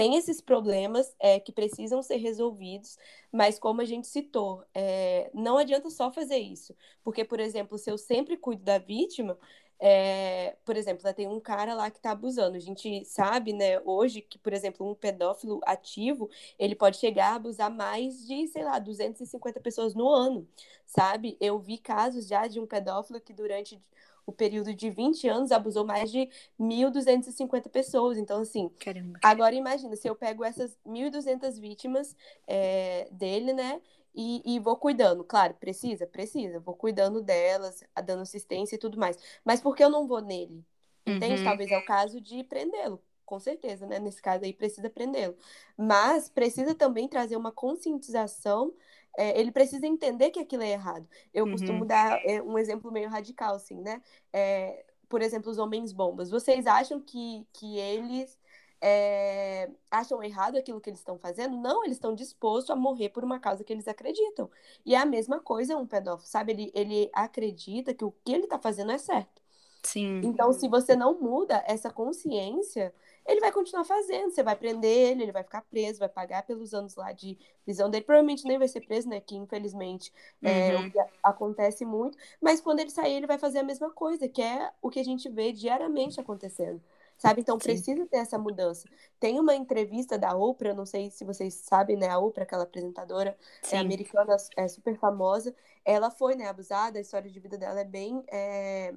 Tem 0.00 0.16
esses 0.16 0.40
problemas 0.40 1.14
é, 1.20 1.38
que 1.38 1.52
precisam 1.52 2.02
ser 2.02 2.16
resolvidos, 2.16 2.96
mas 3.30 3.58
como 3.58 3.82
a 3.82 3.84
gente 3.84 4.06
citou, 4.06 4.64
é, 4.72 5.30
não 5.34 5.58
adianta 5.58 5.90
só 5.90 6.10
fazer 6.10 6.38
isso. 6.38 6.74
Porque, 7.04 7.22
por 7.22 7.38
exemplo, 7.38 7.76
se 7.76 7.90
eu 7.90 7.98
sempre 7.98 8.38
cuido 8.38 8.62
da 8.62 8.78
vítima, 8.78 9.38
é, 9.78 10.56
por 10.64 10.74
exemplo, 10.74 11.04
né, 11.04 11.12
tem 11.12 11.28
um 11.28 11.38
cara 11.38 11.74
lá 11.74 11.90
que 11.90 11.98
está 11.98 12.12
abusando. 12.12 12.56
A 12.56 12.60
gente 12.60 13.04
sabe, 13.04 13.52
né, 13.52 13.78
hoje 13.80 14.22
que, 14.22 14.38
por 14.38 14.54
exemplo, 14.54 14.90
um 14.90 14.94
pedófilo 14.94 15.60
ativo, 15.66 16.30
ele 16.58 16.74
pode 16.74 16.96
chegar 16.96 17.32
a 17.32 17.34
abusar 17.34 17.70
mais 17.70 18.26
de, 18.26 18.46
sei 18.48 18.64
lá, 18.64 18.78
250 18.78 19.60
pessoas 19.60 19.94
no 19.94 20.08
ano, 20.08 20.48
sabe? 20.86 21.36
Eu 21.38 21.58
vi 21.58 21.76
casos 21.76 22.26
já 22.26 22.46
de 22.46 22.58
um 22.58 22.66
pedófilo 22.66 23.20
que 23.20 23.34
durante 23.34 23.78
o 24.26 24.32
período 24.32 24.74
de 24.74 24.90
20 24.90 25.28
anos 25.28 25.52
abusou 25.52 25.84
mais 25.84 26.10
de 26.10 26.28
1.250 26.58 27.68
pessoas. 27.68 28.18
Então, 28.18 28.40
assim, 28.40 28.68
Caramba. 28.78 29.18
Agora 29.22 29.54
imagina, 29.54 29.94
se 29.96 30.08
eu 30.08 30.14
pego 30.14 30.44
essas 30.44 30.76
1.200 30.86 31.58
vítimas 31.58 32.16
é, 32.46 33.08
dele, 33.12 33.52
né? 33.52 33.80
E, 34.14 34.42
e 34.44 34.58
vou 34.58 34.76
cuidando. 34.76 35.22
Claro, 35.22 35.54
precisa? 35.54 36.06
Precisa. 36.06 36.58
Vou 36.60 36.74
cuidando 36.74 37.22
delas, 37.22 37.84
dando 38.04 38.22
assistência 38.22 38.74
e 38.74 38.78
tudo 38.78 38.98
mais. 38.98 39.16
Mas 39.44 39.60
por 39.60 39.76
que 39.76 39.84
eu 39.84 39.90
não 39.90 40.06
vou 40.06 40.20
nele? 40.20 40.64
Entende? 41.06 41.40
Uhum. 41.40 41.44
Talvez 41.44 41.70
é 41.70 41.78
o 41.78 41.84
caso 41.84 42.20
de 42.20 42.42
prendê-lo. 42.44 43.00
Com 43.24 43.38
certeza, 43.38 43.86
né? 43.86 44.00
Nesse 44.00 44.20
caso 44.20 44.44
aí, 44.44 44.52
precisa 44.52 44.90
prendê-lo. 44.90 45.36
Mas 45.76 46.28
precisa 46.28 46.74
também 46.74 47.08
trazer 47.08 47.36
uma 47.36 47.52
conscientização. 47.52 48.74
É, 49.16 49.38
ele 49.38 49.52
precisa 49.52 49.86
entender 49.86 50.30
que 50.30 50.38
aquilo 50.40 50.62
é 50.62 50.70
errado. 50.70 51.08
Eu 51.32 51.46
Uhum. 51.46 51.52
costumo 51.52 51.84
dar 51.84 52.20
é, 52.24 52.42
um 52.42 52.58
exemplo 52.58 52.90
meio 52.92 53.08
radical, 53.10 53.54
assim, 53.54 53.80
né? 53.80 54.02
É, 54.32 54.84
por 55.08 55.22
exemplo, 55.22 55.50
os 55.50 55.58
homens 55.58 55.92
bombas. 55.92 56.30
Vocês 56.30 56.66
acham 56.66 57.00
que, 57.00 57.46
que 57.52 57.78
eles 57.78 58.38
é, 58.80 59.70
acham 59.90 60.22
errado 60.22 60.56
aquilo 60.56 60.80
que 60.80 60.88
eles 60.90 61.00
estão 61.00 61.18
fazendo? 61.18 61.56
Não, 61.56 61.84
eles 61.84 61.96
estão 61.96 62.14
dispostos 62.14 62.70
a 62.70 62.76
morrer 62.76 63.10
por 63.10 63.24
uma 63.24 63.38
causa 63.40 63.64
que 63.64 63.72
eles 63.72 63.88
acreditam. 63.88 64.50
E 64.86 64.94
é 64.94 64.98
a 64.98 65.06
mesma 65.06 65.40
coisa 65.40 65.76
um 65.76 65.86
pedófilo, 65.86 66.28
sabe? 66.28 66.52
Ele, 66.52 66.72
ele 66.74 67.10
acredita 67.12 67.92
que 67.94 68.04
o 68.04 68.12
que 68.24 68.32
ele 68.32 68.44
está 68.44 68.58
fazendo 68.58 68.92
é 68.92 68.98
certo. 68.98 69.42
Sim. 69.84 70.22
Então, 70.22 70.52
se 70.52 70.68
você 70.68 70.94
não 70.96 71.18
muda 71.20 71.62
essa 71.66 71.90
consciência, 71.90 72.94
ele 73.26 73.40
vai 73.40 73.52
continuar 73.52 73.84
fazendo. 73.84 74.30
Você 74.30 74.42
vai 74.42 74.56
prender 74.56 74.90
ele, 75.12 75.22
ele 75.24 75.32
vai 75.32 75.42
ficar 75.44 75.62
preso, 75.62 75.98
vai 76.00 76.08
pagar 76.08 76.42
pelos 76.44 76.74
anos 76.74 76.94
lá 76.96 77.12
de 77.12 77.38
prisão 77.64 77.90
dele. 77.90 78.04
Provavelmente 78.04 78.44
nem 78.46 78.58
vai 78.58 78.68
ser 78.68 78.80
preso, 78.82 79.08
né? 79.08 79.20
Que 79.20 79.36
infelizmente 79.36 80.12
é 80.44 80.76
Uhum. 80.76 80.78
o 80.78 80.90
que 80.90 80.98
a- 80.98 81.08
acontece 81.22 81.84
muito. 81.84 82.16
Mas 82.40 82.60
quando 82.60 82.80
ele 82.80 82.90
sair, 82.90 83.14
ele 83.14 83.26
vai 83.26 83.38
fazer 83.38 83.58
a 83.60 83.62
mesma 83.62 83.90
coisa, 83.90 84.28
que 84.28 84.42
é 84.42 84.72
o 84.82 84.90
que 84.90 85.00
a 85.00 85.04
gente 85.04 85.28
vê 85.28 85.52
diariamente 85.52 86.20
acontecendo. 86.20 86.80
sabe? 87.18 87.42
Então 87.42 87.58
precisa 87.60 88.06
ter 88.06 88.16
essa 88.16 88.38
mudança. 88.38 88.88
Tem 89.18 89.38
uma 89.38 89.54
entrevista 89.54 90.18
da 90.18 90.34
Oprah, 90.34 90.72
não 90.74 90.86
sei 90.86 91.10
se 91.10 91.22
vocês 91.22 91.52
sabem, 91.54 91.94
né? 91.96 92.08
A 92.08 92.18
Oprah, 92.18 92.44
aquela 92.44 92.62
apresentadora 92.64 93.36
é 93.70 93.76
americana, 93.78 94.36
é 94.56 94.66
super 94.68 94.96
famosa. 94.98 95.54
Ela 95.84 96.10
foi, 96.10 96.34
né, 96.34 96.46
abusada, 96.48 96.98
a 96.98 97.02
história 97.02 97.30
de 97.30 97.38
vida 97.40 97.58
dela 97.58 97.80
é 97.80 97.84
bem 97.84 98.24
é, 98.28 98.94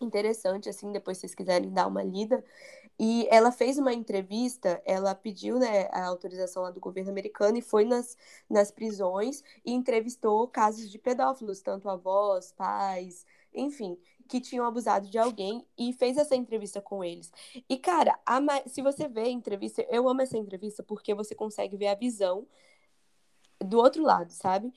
interessante, 0.00 0.68
assim, 0.68 0.92
depois 0.92 1.18
se 1.18 1.22
vocês 1.22 1.34
quiserem 1.34 1.70
dar 1.70 1.86
uma 1.86 2.02
lida. 2.02 2.44
E 2.98 3.26
ela 3.30 3.50
fez 3.50 3.78
uma 3.78 3.92
entrevista, 3.94 4.82
ela 4.84 5.14
pediu 5.14 5.58
né, 5.58 5.88
a 5.90 6.04
autorização 6.06 6.62
lá 6.62 6.70
do 6.70 6.80
governo 6.80 7.10
americano 7.10 7.56
e 7.56 7.62
foi 7.62 7.84
nas, 7.84 8.16
nas 8.48 8.70
prisões 8.70 9.42
e 9.64 9.72
entrevistou 9.72 10.46
casos 10.48 10.90
de 10.90 10.98
pedófilos, 10.98 11.62
tanto 11.62 11.88
avós, 11.88 12.52
pais, 12.52 13.24
enfim, 13.54 13.98
que 14.28 14.40
tinham 14.40 14.66
abusado 14.66 15.08
de 15.08 15.18
alguém 15.18 15.66
e 15.78 15.92
fez 15.92 16.16
essa 16.18 16.36
entrevista 16.36 16.80
com 16.80 17.02
eles. 17.02 17.32
E, 17.68 17.78
cara, 17.78 18.18
a, 18.26 18.38
se 18.68 18.82
você 18.82 19.08
vê 19.08 19.22
a 19.22 19.28
entrevista, 19.30 19.84
eu 19.88 20.08
amo 20.08 20.20
essa 20.22 20.36
entrevista 20.36 20.82
porque 20.82 21.14
você 21.14 21.34
consegue 21.34 21.76
ver 21.76 21.88
a 21.88 21.94
visão 21.94 22.46
do 23.60 23.78
outro 23.78 24.02
lado, 24.02 24.32
sabe? 24.32 24.72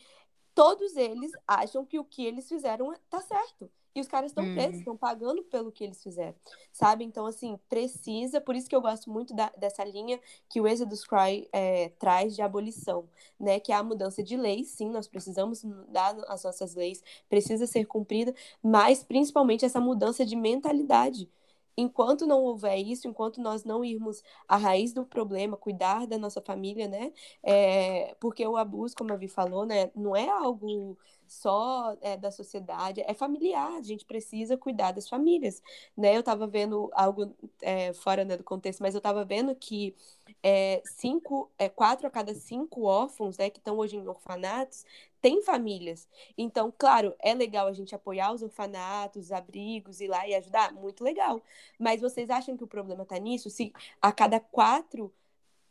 Todos 0.56 0.96
eles 0.96 1.32
acham 1.48 1.86
que 1.86 2.00
o 2.00 2.06
que 2.06 2.26
eles 2.26 2.48
fizeram 2.48 2.94
tá 3.10 3.22
certo. 3.22 3.70
E 3.96 4.02
os 4.02 4.08
caras 4.08 4.32
estão 4.32 4.44
presos, 4.56 4.80
estão 4.80 4.96
hum. 4.96 4.98
pagando 4.98 5.44
pelo 5.44 5.72
que 5.72 5.84
eles 5.84 6.02
fizeram, 6.02 6.34
sabe? 6.72 7.04
Então, 7.04 7.28
assim, 7.28 7.60
precisa. 7.70 8.42
Por 8.42 8.56
isso 8.56 8.68
que 8.68 8.76
eu 8.76 8.82
gosto 8.82 9.12
muito 9.12 9.36
da, 9.36 9.52
dessa 9.58 9.84
linha 9.84 10.20
que 10.50 10.60
o 10.60 10.68
Exodus 10.68 11.06
Cry 11.06 11.48
é, 11.52 11.90
traz 12.00 12.36
de 12.36 12.42
abolição, 12.42 13.08
né? 13.40 13.60
Que 13.60 13.72
é 13.72 13.76
a 13.76 13.84
mudança 13.84 14.24
de 14.24 14.36
leis. 14.36 14.70
Sim, 14.70 14.90
nós 14.90 15.08
precisamos 15.08 15.64
mudar 15.64 16.16
as 16.28 16.44
nossas 16.44 16.74
leis, 16.74 17.04
precisa 17.30 17.68
ser 17.68 17.86
cumprida, 17.86 18.34
mas 18.64 19.04
principalmente 19.04 19.64
essa 19.64 19.80
mudança 19.80 20.26
de 20.26 20.36
mentalidade 20.36 21.30
enquanto 21.78 22.26
não 22.28 22.44
houver 22.44 22.78
isso, 22.78 23.08
enquanto 23.08 23.42
nós 23.42 23.64
não 23.64 23.84
irmos 23.84 24.24
à 24.48 24.58
raiz 24.58 24.94
do 24.94 25.06
problema, 25.06 25.58
cuidar 25.58 26.06
da 26.08 26.18
nossa 26.18 26.42
família, 26.42 26.88
né? 26.88 27.12
É, 27.42 28.16
porque 28.20 28.46
o 28.46 28.58
abuso, 28.58 28.96
como 28.96 29.12
a 29.14 29.16
Vi 29.16 29.28
falou, 29.28 29.66
né, 29.66 29.92
não 29.96 30.16
é 30.16 30.30
algo 30.30 30.98
só 31.34 31.98
é, 32.02 32.16
da 32.16 32.32
sociedade, 32.32 33.02
é 33.02 33.14
familiar, 33.14 33.74
a 33.78 33.82
gente 33.82 34.06
precisa 34.06 34.58
cuidar 34.58 34.92
das 34.92 35.10
famílias, 35.10 35.62
né? 35.98 36.16
Eu 36.16 36.20
estava 36.20 36.48
vendo 36.48 36.90
algo 36.94 37.34
é, 37.62 37.94
fora 37.94 38.24
né, 38.24 38.38
do 38.38 38.44
contexto, 38.44 38.82
mas 38.82 38.94
eu 38.94 39.00
estava 39.00 39.26
vendo 39.26 39.56
que 39.56 39.96
é, 40.42 40.82
cinco, 40.86 41.50
é, 41.58 41.70
quatro 41.70 42.08
a 42.08 42.12
cada 42.12 42.34
cinco 42.34 42.84
órfãos, 42.84 43.38
né, 43.38 43.50
que 43.50 43.60
estão 43.60 43.78
hoje 43.78 43.98
em 43.98 44.08
orfanatos, 44.08 44.86
têm 45.22 45.42
famílias. 45.42 46.08
Então, 46.38 46.74
claro, 46.78 47.16
é 47.20 47.34
legal 47.34 47.68
a 47.68 47.74
gente 47.74 47.96
apoiar 47.96 48.32
os 48.34 48.44
orfanatos, 48.44 49.26
os 49.26 49.32
abrigos, 49.32 50.02
ir 50.02 50.08
lá 50.10 50.28
e 50.28 50.36
ajudar, 50.36 50.74
muito 50.74 51.04
legal. 51.04 51.42
Mas 51.80 52.02
vocês 52.02 52.30
acham 52.30 52.58
que 52.58 52.64
o 52.64 52.68
problema 52.68 53.04
está 53.04 53.18
nisso? 53.18 53.50
Se 53.50 53.74
a 54.02 54.12
cada 54.12 54.40
quatro, 54.40 55.14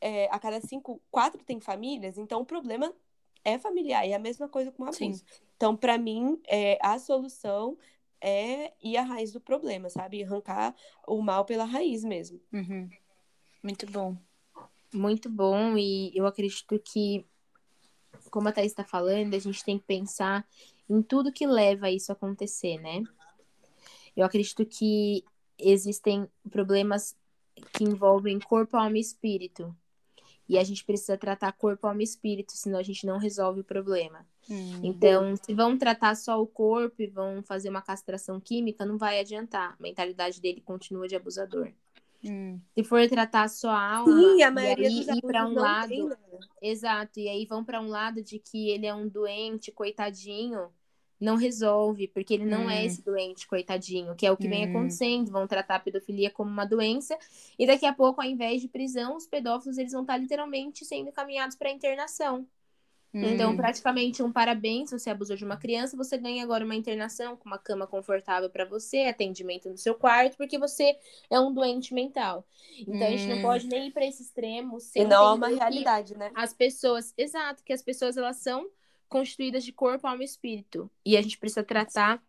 é, 0.01 0.27
a 0.31 0.39
cada 0.39 0.61
cinco, 0.61 1.01
quatro 1.11 1.43
têm 1.45 1.61
famílias, 1.61 2.19
então 2.19 2.41
o 2.41 2.47
problema 2.47 2.93
é 3.45 3.59
familiar, 3.59 4.07
e 4.07 4.13
é 4.13 4.15
a 4.15 4.19
mesma 4.19 4.49
coisa 4.49 4.71
com 4.71 4.85
o 4.85 4.87
abuso. 4.87 4.99
Sim. 4.99 5.21
Então, 5.57 5.77
para 5.77 5.99
mim, 5.99 6.41
é, 6.47 6.79
a 6.81 6.99
solução 6.99 7.77
é 8.21 8.73
ir 8.83 8.97
à 8.97 9.03
raiz 9.03 9.33
do 9.33 9.41
problema, 9.41 9.89
sabe? 9.91 10.23
Arrancar 10.23 10.75
o 11.07 11.21
mal 11.21 11.45
pela 11.45 11.65
raiz 11.65 12.05
mesmo. 12.05 12.41
Uhum. 12.53 12.89
Muito 13.63 13.87
bom. 13.87 14.17
Muito 14.95 15.31
bom, 15.31 15.77
e 15.77 16.13
eu 16.15 16.27
acredito 16.27 16.79
que, 16.79 17.25
como 18.31 18.49
a 18.49 18.53
Thaís 18.53 18.73
está 18.73 18.85
falando, 18.85 19.35
a 19.35 19.39
gente 19.39 19.65
tem 19.65 19.79
que 19.79 19.87
pensar 19.87 20.47
em 20.89 21.01
tudo 21.01 21.33
que 21.33 21.47
leva 21.47 21.87
a 21.87 21.91
isso 21.91 22.13
a 22.13 22.15
acontecer, 22.15 22.79
né? 22.79 23.03
Eu 24.15 24.27
acredito 24.27 24.67
que 24.67 25.25
existem 25.59 26.29
problemas 26.51 27.17
que 27.73 27.85
envolvem 27.85 28.39
corpo, 28.39 28.77
alma 28.77 28.99
e 28.99 29.01
espírito. 29.01 29.75
E 30.49 30.59
a 30.59 30.65
gente 30.65 30.85
precisa 30.85 31.17
tratar 31.17 31.53
corpo, 31.53 31.87
alma 31.87 32.03
e 32.03 32.05
espírito, 32.05 32.53
senão 32.53 32.79
a 32.79 32.83
gente 32.83 33.07
não 33.07 33.19
resolve 33.19 33.61
o 33.61 33.65
problema. 33.65 34.27
Hum. 34.51 34.81
Então, 34.83 35.35
se 35.37 35.55
vão 35.55 35.79
tratar 35.79 36.15
só 36.17 36.41
o 36.41 36.47
corpo 36.47 37.01
e 37.01 37.07
vão 37.07 37.43
fazer 37.43 37.69
uma 37.69 37.81
castração 37.81 38.41
química, 38.41 38.85
não 38.85 38.99
vai 38.99 39.21
adiantar. 39.21 39.77
A 39.79 39.83
mentalidade 39.83 40.41
dele 40.41 40.61
continua 40.61 41.07
de 41.07 41.17
abusador. 41.17 41.73
Hum. 42.25 42.61
Se 42.75 42.85
for 42.85 43.09
tratar 43.09 43.49
só 43.49 43.71
a 43.71 43.97
alma, 43.97 44.21
Sim, 44.21 44.43
a 44.43 44.51
maioria 44.51 44.89
e 44.89 45.11
aí 45.11 45.19
ir 45.19 45.23
para 45.23 45.47
um 45.47 45.55
lado, 45.55 45.89
tem, 45.89 46.05
né? 46.07 46.17
exato, 46.61 47.19
e 47.19 47.29
aí 47.29 47.45
vão 47.47 47.65
para 47.65 47.81
um 47.81 47.89
lado 47.89 48.23
de 48.23 48.39
que 48.39 48.71
ele 48.71 48.87
é 48.87 48.95
um 48.95 49.09
doente, 49.09 49.73
coitadinho, 49.73 50.69
não 51.23 51.37
resolve, 51.37 52.09
porque 52.09 52.35
ele 52.35 52.45
não 52.45 52.69
é 52.69 52.75
hum. 52.75 52.79
é 52.79 52.85
esse 52.85 53.03
doente, 53.03 53.47
coitadinho, 53.47 54.15
que 54.15 54.27
é 54.27 54.33
o 54.33 54.37
que 54.37 54.47
hum. 54.47 54.51
vem 54.51 54.65
acontecendo. 54.65 55.31
Vão 55.31 55.47
tratar 55.47 55.77
a 55.77 55.81
pedofilia 55.81 56.31
como 56.31 56.51
uma 56.51 56.65
doença, 56.65 57.17
e 57.59 57.67
daqui 57.67 57.87
a 57.87 57.93
pouco, 57.93 58.21
ao 58.21 58.29
invés 58.29 58.61
de 58.61 58.69
prisão, 58.69 59.17
os 59.17 59.27
pedófilos 59.27 59.79
eles 59.79 59.93
vão 59.93 60.03
estar 60.03 60.17
literalmente 60.17 60.85
sendo 60.85 61.09
encaminhados 61.09 61.57
para 61.57 61.71
internação. 61.71 62.47
Então, 63.15 63.51
hum. 63.51 63.57
praticamente 63.57 64.23
um 64.23 64.33
parabéns, 64.33 64.89
se 64.89 64.99
você 64.99 65.11
abusou 65.11 65.37
de 65.37 65.45
uma 65.45 65.59
criança, 65.59 65.99
você 65.99 66.17
ganha 66.17 66.43
agora 66.43 66.65
uma 66.65 66.75
internação 66.75 67.37
com 67.37 67.47
uma 67.47 67.59
cama 67.59 67.87
confortável 67.87 68.49
para 68.49 68.65
você, 68.65 69.01
atendimento 69.01 69.69
no 69.69 69.77
seu 69.77 69.95
quarto, 69.95 70.35
porque 70.39 70.59
você 70.59 70.97
é 71.29 71.39
um 71.39 71.53
doente 71.53 71.93
mental. 71.93 72.43
Então, 72.79 72.95
hum. 72.95 73.07
a 73.07 73.11
gente 73.11 73.27
não 73.27 73.39
hum. 73.39 73.43
pode 73.43 73.67
nem 73.67 73.89
ir 73.89 73.91
para 73.91 74.07
esse 74.07 74.23
extremo. 74.23 74.79
E 74.97 75.05
não 75.05 75.25
é 75.25 75.35
uma 75.35 75.49
realidade, 75.49 76.17
né? 76.17 76.31
As 76.35 76.55
pessoas, 76.55 77.13
exato, 77.19 77.63
que 77.63 77.73
as 77.75 77.83
pessoas 77.83 78.17
elas 78.17 78.39
são 78.39 78.67
constituídas 79.13 79.63
de 79.63 79.73
corpo, 79.73 80.07
alma 80.07 80.23
e 80.23 80.27
espírito. 80.27 80.91
E 81.05 81.17
a 81.19 81.23
gente 81.23 81.39
precisa 81.39 81.63
tratar 81.63 82.23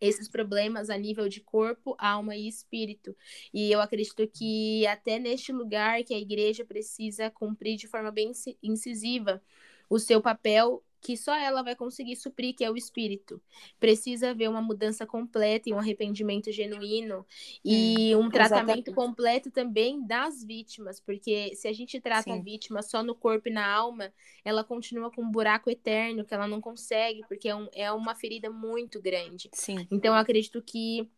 esses 0.00 0.28
problemas 0.28 0.90
a 0.90 0.98
nível 0.98 1.28
de 1.28 1.40
corpo, 1.40 1.96
alma 1.98 2.36
e 2.36 2.46
espírito. 2.46 3.16
E 3.52 3.72
eu 3.72 3.80
acredito 3.80 4.28
que 4.28 4.86
até 4.86 5.18
neste 5.18 5.52
lugar 5.52 6.04
que 6.04 6.14
a 6.14 6.18
igreja 6.18 6.64
precisa 6.64 7.30
cumprir 7.30 7.76
de 7.76 7.88
forma 7.88 8.12
bem 8.12 8.30
incisiva 8.62 9.42
o 9.88 9.98
seu 9.98 10.20
papel 10.20 10.84
que 11.00 11.16
só 11.16 11.34
ela 11.34 11.62
vai 11.62 11.76
conseguir 11.76 12.16
suprir, 12.16 12.54
que 12.54 12.64
é 12.64 12.70
o 12.70 12.76
espírito. 12.76 13.40
Precisa 13.78 14.30
haver 14.30 14.48
uma 14.48 14.60
mudança 14.60 15.06
completa 15.06 15.68
e 15.68 15.72
um 15.72 15.78
arrependimento 15.78 16.50
genuíno 16.50 17.24
e 17.64 18.14
hum, 18.14 18.26
um 18.26 18.30
tratamento 18.30 18.88
exatamente. 18.88 18.94
completo 18.94 19.50
também 19.50 20.04
das 20.04 20.42
vítimas, 20.42 21.00
porque 21.00 21.54
se 21.54 21.68
a 21.68 21.72
gente 21.72 22.00
trata 22.00 22.24
Sim. 22.24 22.38
a 22.38 22.42
vítima 22.42 22.82
só 22.82 23.02
no 23.02 23.14
corpo 23.14 23.48
e 23.48 23.52
na 23.52 23.66
alma, 23.66 24.12
ela 24.44 24.64
continua 24.64 25.10
com 25.10 25.22
um 25.22 25.30
buraco 25.30 25.70
eterno 25.70 26.24
que 26.24 26.34
ela 26.34 26.48
não 26.48 26.60
consegue, 26.60 27.22
porque 27.28 27.48
é, 27.48 27.54
um, 27.54 27.68
é 27.72 27.92
uma 27.92 28.14
ferida 28.14 28.50
muito 28.50 29.00
grande. 29.00 29.50
Sim. 29.52 29.86
Então, 29.90 30.14
eu 30.14 30.20
acredito 30.20 30.60
que 30.62 31.08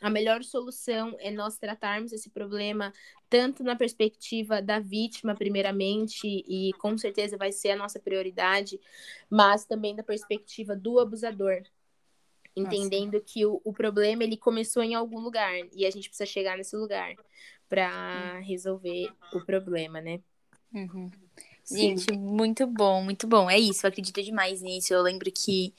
a 0.00 0.10
melhor 0.10 0.44
solução 0.44 1.16
é 1.18 1.30
nós 1.30 1.56
tratarmos 1.56 2.12
esse 2.12 2.28
problema 2.28 2.92
tanto 3.28 3.64
na 3.64 3.74
perspectiva 3.74 4.60
da 4.62 4.78
vítima, 4.78 5.34
primeiramente, 5.34 6.26
e 6.26 6.72
com 6.74 6.96
certeza 6.96 7.36
vai 7.36 7.50
ser 7.50 7.70
a 7.70 7.76
nossa 7.76 7.98
prioridade, 7.98 8.78
mas 9.28 9.64
também 9.64 9.96
da 9.96 10.02
perspectiva 10.02 10.76
do 10.76 10.98
abusador. 11.00 11.62
Entendendo 12.54 13.14
nossa. 13.14 13.24
que 13.26 13.44
o, 13.44 13.60
o 13.64 13.72
problema 13.72 14.24
ele 14.24 14.36
começou 14.36 14.82
em 14.82 14.94
algum 14.94 15.20
lugar 15.20 15.52
e 15.74 15.84
a 15.84 15.90
gente 15.90 16.08
precisa 16.08 16.24
chegar 16.24 16.56
nesse 16.56 16.74
lugar 16.74 17.14
para 17.68 18.38
resolver 18.40 19.12
o 19.32 19.44
problema, 19.44 20.00
né? 20.00 20.20
Uhum. 20.72 21.10
Gente, 21.70 22.12
muito 22.12 22.66
bom, 22.66 23.02
muito 23.02 23.26
bom. 23.26 23.50
É 23.50 23.58
isso, 23.58 23.84
eu 23.84 23.88
acredito 23.88 24.22
demais 24.22 24.62
nisso. 24.62 24.94
Eu 24.94 25.02
lembro 25.02 25.30
que 25.32 25.74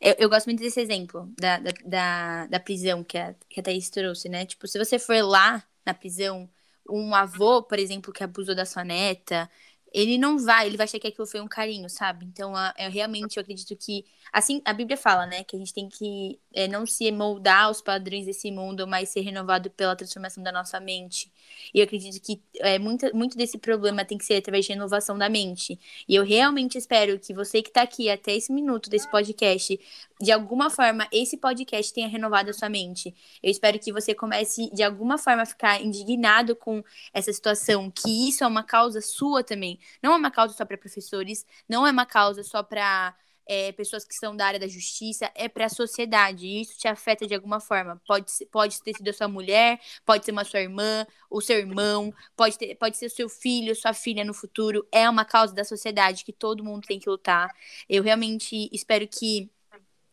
eu, 0.00 0.14
eu, 0.18 0.28
gosto 0.28 0.46
muito 0.46 0.60
desse 0.60 0.80
exemplo 0.80 1.32
da, 1.38 1.58
da, 1.58 1.70
da, 1.84 2.46
da, 2.46 2.60
prisão 2.60 3.02
que 3.02 3.16
a, 3.18 3.34
que 3.48 3.60
a 3.60 3.62
Thaís 3.62 3.90
trouxe, 3.90 4.28
né? 4.28 4.44
Tipo, 4.46 4.66
se 4.68 4.78
você 4.78 4.98
for 4.98 5.22
lá 5.22 5.64
na 5.84 5.94
prisão, 5.94 6.48
um 6.88 7.14
avô, 7.14 7.62
por 7.62 7.78
exemplo, 7.78 8.12
que 8.12 8.22
abusou 8.22 8.54
da 8.54 8.66
sua 8.66 8.84
neta, 8.84 9.50
ele 9.96 10.18
não 10.18 10.38
vai, 10.38 10.66
ele 10.66 10.76
vai 10.76 10.84
achar 10.84 10.98
que 10.98 11.06
aquilo 11.06 11.26
foi 11.26 11.40
um 11.40 11.48
carinho, 11.48 11.88
sabe? 11.88 12.26
Então, 12.26 12.52
eu 12.78 12.90
realmente 12.90 13.38
eu 13.38 13.40
acredito 13.40 13.74
que, 13.74 14.04
assim, 14.30 14.60
a 14.62 14.74
Bíblia 14.74 14.94
fala, 14.94 15.24
né, 15.24 15.42
que 15.42 15.56
a 15.56 15.58
gente 15.58 15.72
tem 15.72 15.88
que 15.88 16.38
é, 16.52 16.68
não 16.68 16.84
se 16.84 17.10
moldar 17.10 17.64
aos 17.64 17.80
padrões 17.80 18.26
desse 18.26 18.50
mundo, 18.50 18.86
mas 18.86 19.08
ser 19.08 19.22
renovado 19.22 19.70
pela 19.70 19.96
transformação 19.96 20.42
da 20.42 20.52
nossa 20.52 20.78
mente. 20.78 21.32
E 21.72 21.78
eu 21.78 21.84
acredito 21.84 22.22
que 22.22 22.42
é, 22.56 22.78
muito, 22.78 23.06
muito 23.16 23.38
desse 23.38 23.56
problema 23.56 24.04
tem 24.04 24.18
que 24.18 24.26
ser 24.26 24.34
através 24.34 24.66
de 24.66 24.72
renovação 24.74 25.16
da 25.16 25.30
mente. 25.30 25.78
E 26.06 26.14
eu 26.14 26.24
realmente 26.24 26.76
espero 26.76 27.18
que 27.18 27.32
você 27.32 27.62
que 27.62 27.70
está 27.70 27.80
aqui 27.80 28.10
até 28.10 28.36
esse 28.36 28.52
minuto 28.52 28.90
desse 28.90 29.10
podcast, 29.10 29.80
de 30.20 30.32
alguma 30.32 30.70
forma, 30.70 31.06
esse 31.12 31.36
podcast 31.36 31.92
tenha 31.92 32.08
renovado 32.08 32.50
a 32.50 32.52
sua 32.52 32.68
mente. 32.68 33.14
Eu 33.42 33.50
espero 33.50 33.78
que 33.78 33.92
você 33.92 34.14
comece, 34.14 34.70
de 34.72 34.82
alguma 34.82 35.18
forma, 35.18 35.42
a 35.42 35.46
ficar 35.46 35.82
indignado 35.82 36.56
com 36.56 36.82
essa 37.12 37.32
situação, 37.32 37.90
que 37.90 38.28
isso 38.28 38.42
é 38.42 38.46
uma 38.46 38.62
causa 38.62 39.00
sua 39.00 39.44
também. 39.44 39.78
Não 40.02 40.12
é 40.12 40.16
uma 40.16 40.30
causa 40.30 40.54
só 40.54 40.64
para 40.64 40.78
professores, 40.78 41.44
não 41.68 41.86
é 41.86 41.90
uma 41.90 42.06
causa 42.06 42.42
só 42.42 42.62
para 42.62 43.14
é, 43.46 43.70
pessoas 43.72 44.04
que 44.04 44.14
são 44.14 44.36
da 44.36 44.46
área 44.46 44.58
da 44.58 44.66
justiça, 44.66 45.30
é 45.34 45.48
para 45.48 45.66
a 45.66 45.68
sociedade. 45.68 46.46
E 46.46 46.62
isso 46.62 46.78
te 46.78 46.88
afeta 46.88 47.26
de 47.26 47.34
alguma 47.34 47.60
forma. 47.60 48.00
Pode, 48.06 48.26
pode 48.50 48.82
ter 48.82 48.94
sido 48.96 49.08
a 49.08 49.12
sua 49.12 49.28
mulher, 49.28 49.78
pode 50.04 50.24
ser 50.24 50.32
uma 50.32 50.44
sua 50.44 50.60
irmã, 50.60 51.06
o 51.30 51.40
seu 51.40 51.58
irmão, 51.58 52.12
pode, 52.34 52.58
ter, 52.58 52.74
pode 52.76 52.96
ser 52.96 53.06
o 53.06 53.10
seu 53.10 53.28
filho, 53.28 53.74
sua 53.76 53.92
filha 53.92 54.24
no 54.24 54.34
futuro. 54.34 54.86
É 54.90 55.08
uma 55.08 55.24
causa 55.24 55.54
da 55.54 55.64
sociedade 55.64 56.24
que 56.24 56.32
todo 56.32 56.64
mundo 56.64 56.86
tem 56.86 56.98
que 56.98 57.08
lutar. 57.08 57.54
Eu 57.88 58.02
realmente 58.02 58.68
espero 58.72 59.06
que 59.06 59.50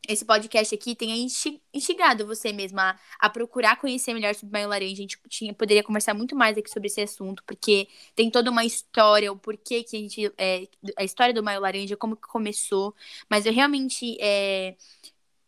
esse 0.07 0.25
podcast 0.25 0.75
aqui 0.75 0.95
tenha 0.95 1.15
instigado 1.73 2.25
você 2.27 2.51
mesma 2.51 2.91
a, 3.19 3.27
a, 3.27 3.29
procurar 3.29 3.77
conhecer 3.77 4.13
melhor 4.13 4.35
sobre 4.35 4.51
Maio 4.51 4.67
Laranja. 4.67 4.91
A 4.91 4.95
gente 4.95 5.17
tinha, 5.29 5.53
poderia 5.53 5.83
conversar 5.83 6.13
muito 6.13 6.35
mais 6.35 6.57
aqui 6.57 6.69
sobre 6.69 6.87
esse 6.87 7.01
assunto, 7.01 7.43
porque 7.45 7.87
tem 8.15 8.29
toda 8.29 8.51
uma 8.51 8.65
história, 8.65 9.31
o 9.31 9.37
porquê 9.37 9.83
que 9.83 9.95
a 9.95 9.99
gente. 9.99 10.33
É, 10.37 10.67
a 10.97 11.03
história 11.03 11.33
do 11.33 11.43
Maio 11.43 11.61
Laranja, 11.61 11.95
como 11.95 12.15
que 12.15 12.27
começou. 12.27 12.93
Mas 13.29 13.45
eu 13.45 13.53
realmente 13.53 14.17
é, 14.19 14.75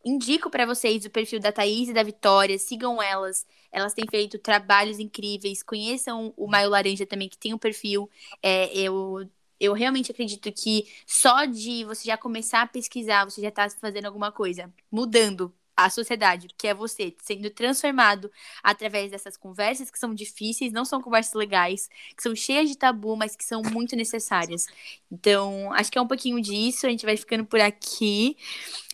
indico 0.05 0.49
para 0.49 0.65
vocês 0.65 1.05
o 1.05 1.09
perfil 1.09 1.39
da 1.39 1.51
Thaís 1.51 1.89
e 1.89 1.93
da 1.93 2.03
Vitória, 2.03 2.57
sigam 2.57 3.01
elas. 3.01 3.45
Elas 3.71 3.93
têm 3.93 4.05
feito 4.09 4.39
trabalhos 4.39 4.99
incríveis. 4.99 5.63
Conheçam 5.63 6.33
o 6.37 6.47
Maio 6.47 6.69
Laranja 6.69 7.05
também, 7.05 7.27
que 7.27 7.37
tem 7.37 7.53
um 7.53 7.57
perfil. 7.57 8.09
É, 8.41 8.73
eu 8.77 9.29
eu 9.59 9.73
realmente 9.73 10.11
acredito 10.11 10.51
que 10.51 10.85
só 11.05 11.45
de 11.45 11.83
você 11.85 12.05
já 12.05 12.17
começar 12.17 12.61
a 12.61 12.67
pesquisar, 12.67 13.25
você 13.25 13.41
já 13.41 13.49
está 13.49 13.69
fazendo 13.69 14.05
alguma 14.05 14.31
coisa, 14.31 14.73
mudando 14.91 15.53
a 15.75 15.89
sociedade, 15.89 16.47
que 16.57 16.67
é 16.67 16.73
você 16.73 17.13
sendo 17.21 17.49
transformado 17.49 18.31
através 18.63 19.11
dessas 19.11 19.35
conversas 19.35 19.91
que 19.91 19.99
são 19.99 20.13
difíceis, 20.13 20.71
não 20.71 20.85
são 20.85 21.01
conversas 21.01 21.33
legais, 21.33 21.89
que 22.15 22.23
são 22.23 22.33
cheias 22.33 22.69
de 22.69 22.77
tabu, 22.77 23.15
mas 23.17 23.35
que 23.35 23.43
são 23.43 23.61
muito 23.61 23.95
necessárias. 23.95 24.67
Então, 25.11 25.73
acho 25.73 25.91
que 25.91 25.97
é 25.97 26.01
um 26.01 26.07
pouquinho 26.07 26.41
disso, 26.41 26.87
a 26.87 26.89
gente 26.89 27.05
vai 27.05 27.17
ficando 27.17 27.45
por 27.45 27.59
aqui. 27.59 28.37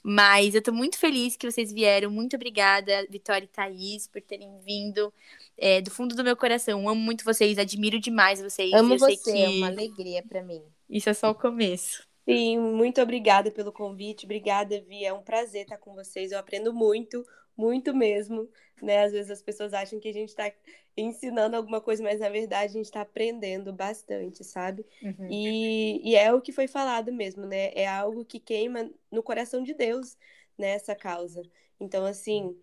Mas 0.04 0.56
eu 0.56 0.62
tô 0.64 0.74
muito 0.74 0.98
feliz 0.98 1.36
que 1.36 1.50
vocês 1.50 1.72
vieram. 1.72 2.10
Muito 2.10 2.36
obrigada, 2.36 3.06
Vitória 3.10 3.46
e 3.46 3.48
Thaís, 3.48 4.08
por 4.08 4.20
terem 4.22 4.60
vindo 4.66 5.14
é, 5.62 5.80
do 5.80 5.92
fundo 5.92 6.16
do 6.16 6.24
meu 6.24 6.36
coração. 6.36 6.90
Amo 6.90 7.00
muito 7.00 7.24
vocês, 7.24 7.60
admiro 7.60 8.00
demais 8.00 8.42
vocês. 8.42 8.74
Amo 8.74 8.96
eu 8.96 8.98
você, 8.98 9.32
que... 9.32 9.44
é 9.44 9.48
uma 9.48 9.68
alegria 9.68 10.24
para 10.28 10.44
mim. 10.44 10.64
Isso 10.90 11.08
é 11.08 11.14
só 11.14 11.30
o 11.30 11.36
começo. 11.36 12.04
Sim, 12.28 12.58
muito 12.58 13.00
obrigada 13.00 13.52
pelo 13.52 13.72
convite. 13.72 14.26
Obrigada, 14.26 14.82
Vi. 14.82 15.06
É 15.06 15.14
um 15.14 15.22
prazer 15.22 15.64
estar 15.64 15.78
com 15.78 15.94
vocês. 15.94 16.32
Eu 16.32 16.40
aprendo 16.40 16.74
muito, 16.74 17.24
muito 17.56 17.94
mesmo. 17.94 18.50
Né? 18.82 19.04
Às 19.04 19.12
vezes 19.12 19.30
as 19.30 19.44
pessoas 19.44 19.72
acham 19.72 20.00
que 20.00 20.10
a 20.10 20.14
gente 20.14 20.30
está 20.30 20.52
ensinando 20.98 21.56
alguma 21.56 21.80
coisa, 21.80 22.02
mas 22.02 22.20
na 22.20 22.30
verdade 22.30 22.72
a 22.72 22.78
gente 22.78 22.86
está 22.86 23.02
aprendendo 23.02 23.72
bastante, 23.72 24.44
sabe? 24.44 24.84
Uhum. 25.04 25.28
E, 25.30 26.10
e 26.10 26.16
é 26.16 26.34
o 26.34 26.42
que 26.42 26.52
foi 26.52 26.68
falado 26.68 27.14
mesmo, 27.14 27.46
né? 27.46 27.72
É 27.76 27.88
algo 27.88 28.26
que 28.26 28.40
queima 28.40 28.90
no 29.12 29.22
coração 29.22 29.64
de 29.64 29.76
Deus 29.76 30.18
nessa 30.58 30.94
né, 30.94 30.98
causa. 30.98 31.44
Então, 31.80 32.06
assim, 32.06 32.56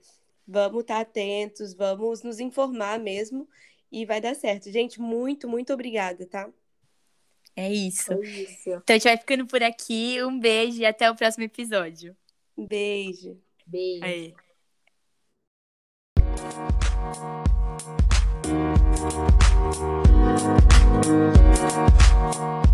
Vamos 0.51 0.81
estar 0.81 0.95
tá 0.95 1.01
atentos, 1.03 1.75
vamos 1.75 2.23
nos 2.23 2.41
informar 2.41 2.99
mesmo 2.99 3.47
e 3.93 4.07
vai 4.07 4.19
dar 4.19 4.35
certo. 4.35 4.71
Gente, 4.71 4.99
muito, 4.99 5.47
muito 5.47 5.75
obrigada, 5.75 6.25
tá? 6.27 6.51
É 7.55 7.71
isso. 7.71 8.15
É 8.15 8.27
isso. 8.27 8.71
Então 8.71 8.83
a 8.89 8.93
gente 8.95 9.05
vai 9.05 9.19
ficando 9.19 9.47
por 9.47 9.63
aqui. 9.63 10.23
Um 10.23 10.41
beijo 10.41 10.81
e 10.81 10.87
até 10.87 11.11
o 11.11 11.15
próximo 11.15 11.45
episódio. 11.45 12.17
Beijo. 12.57 13.39
Beijo. 13.67 14.05
Aí. 14.05 14.35
Thank 22.31 22.69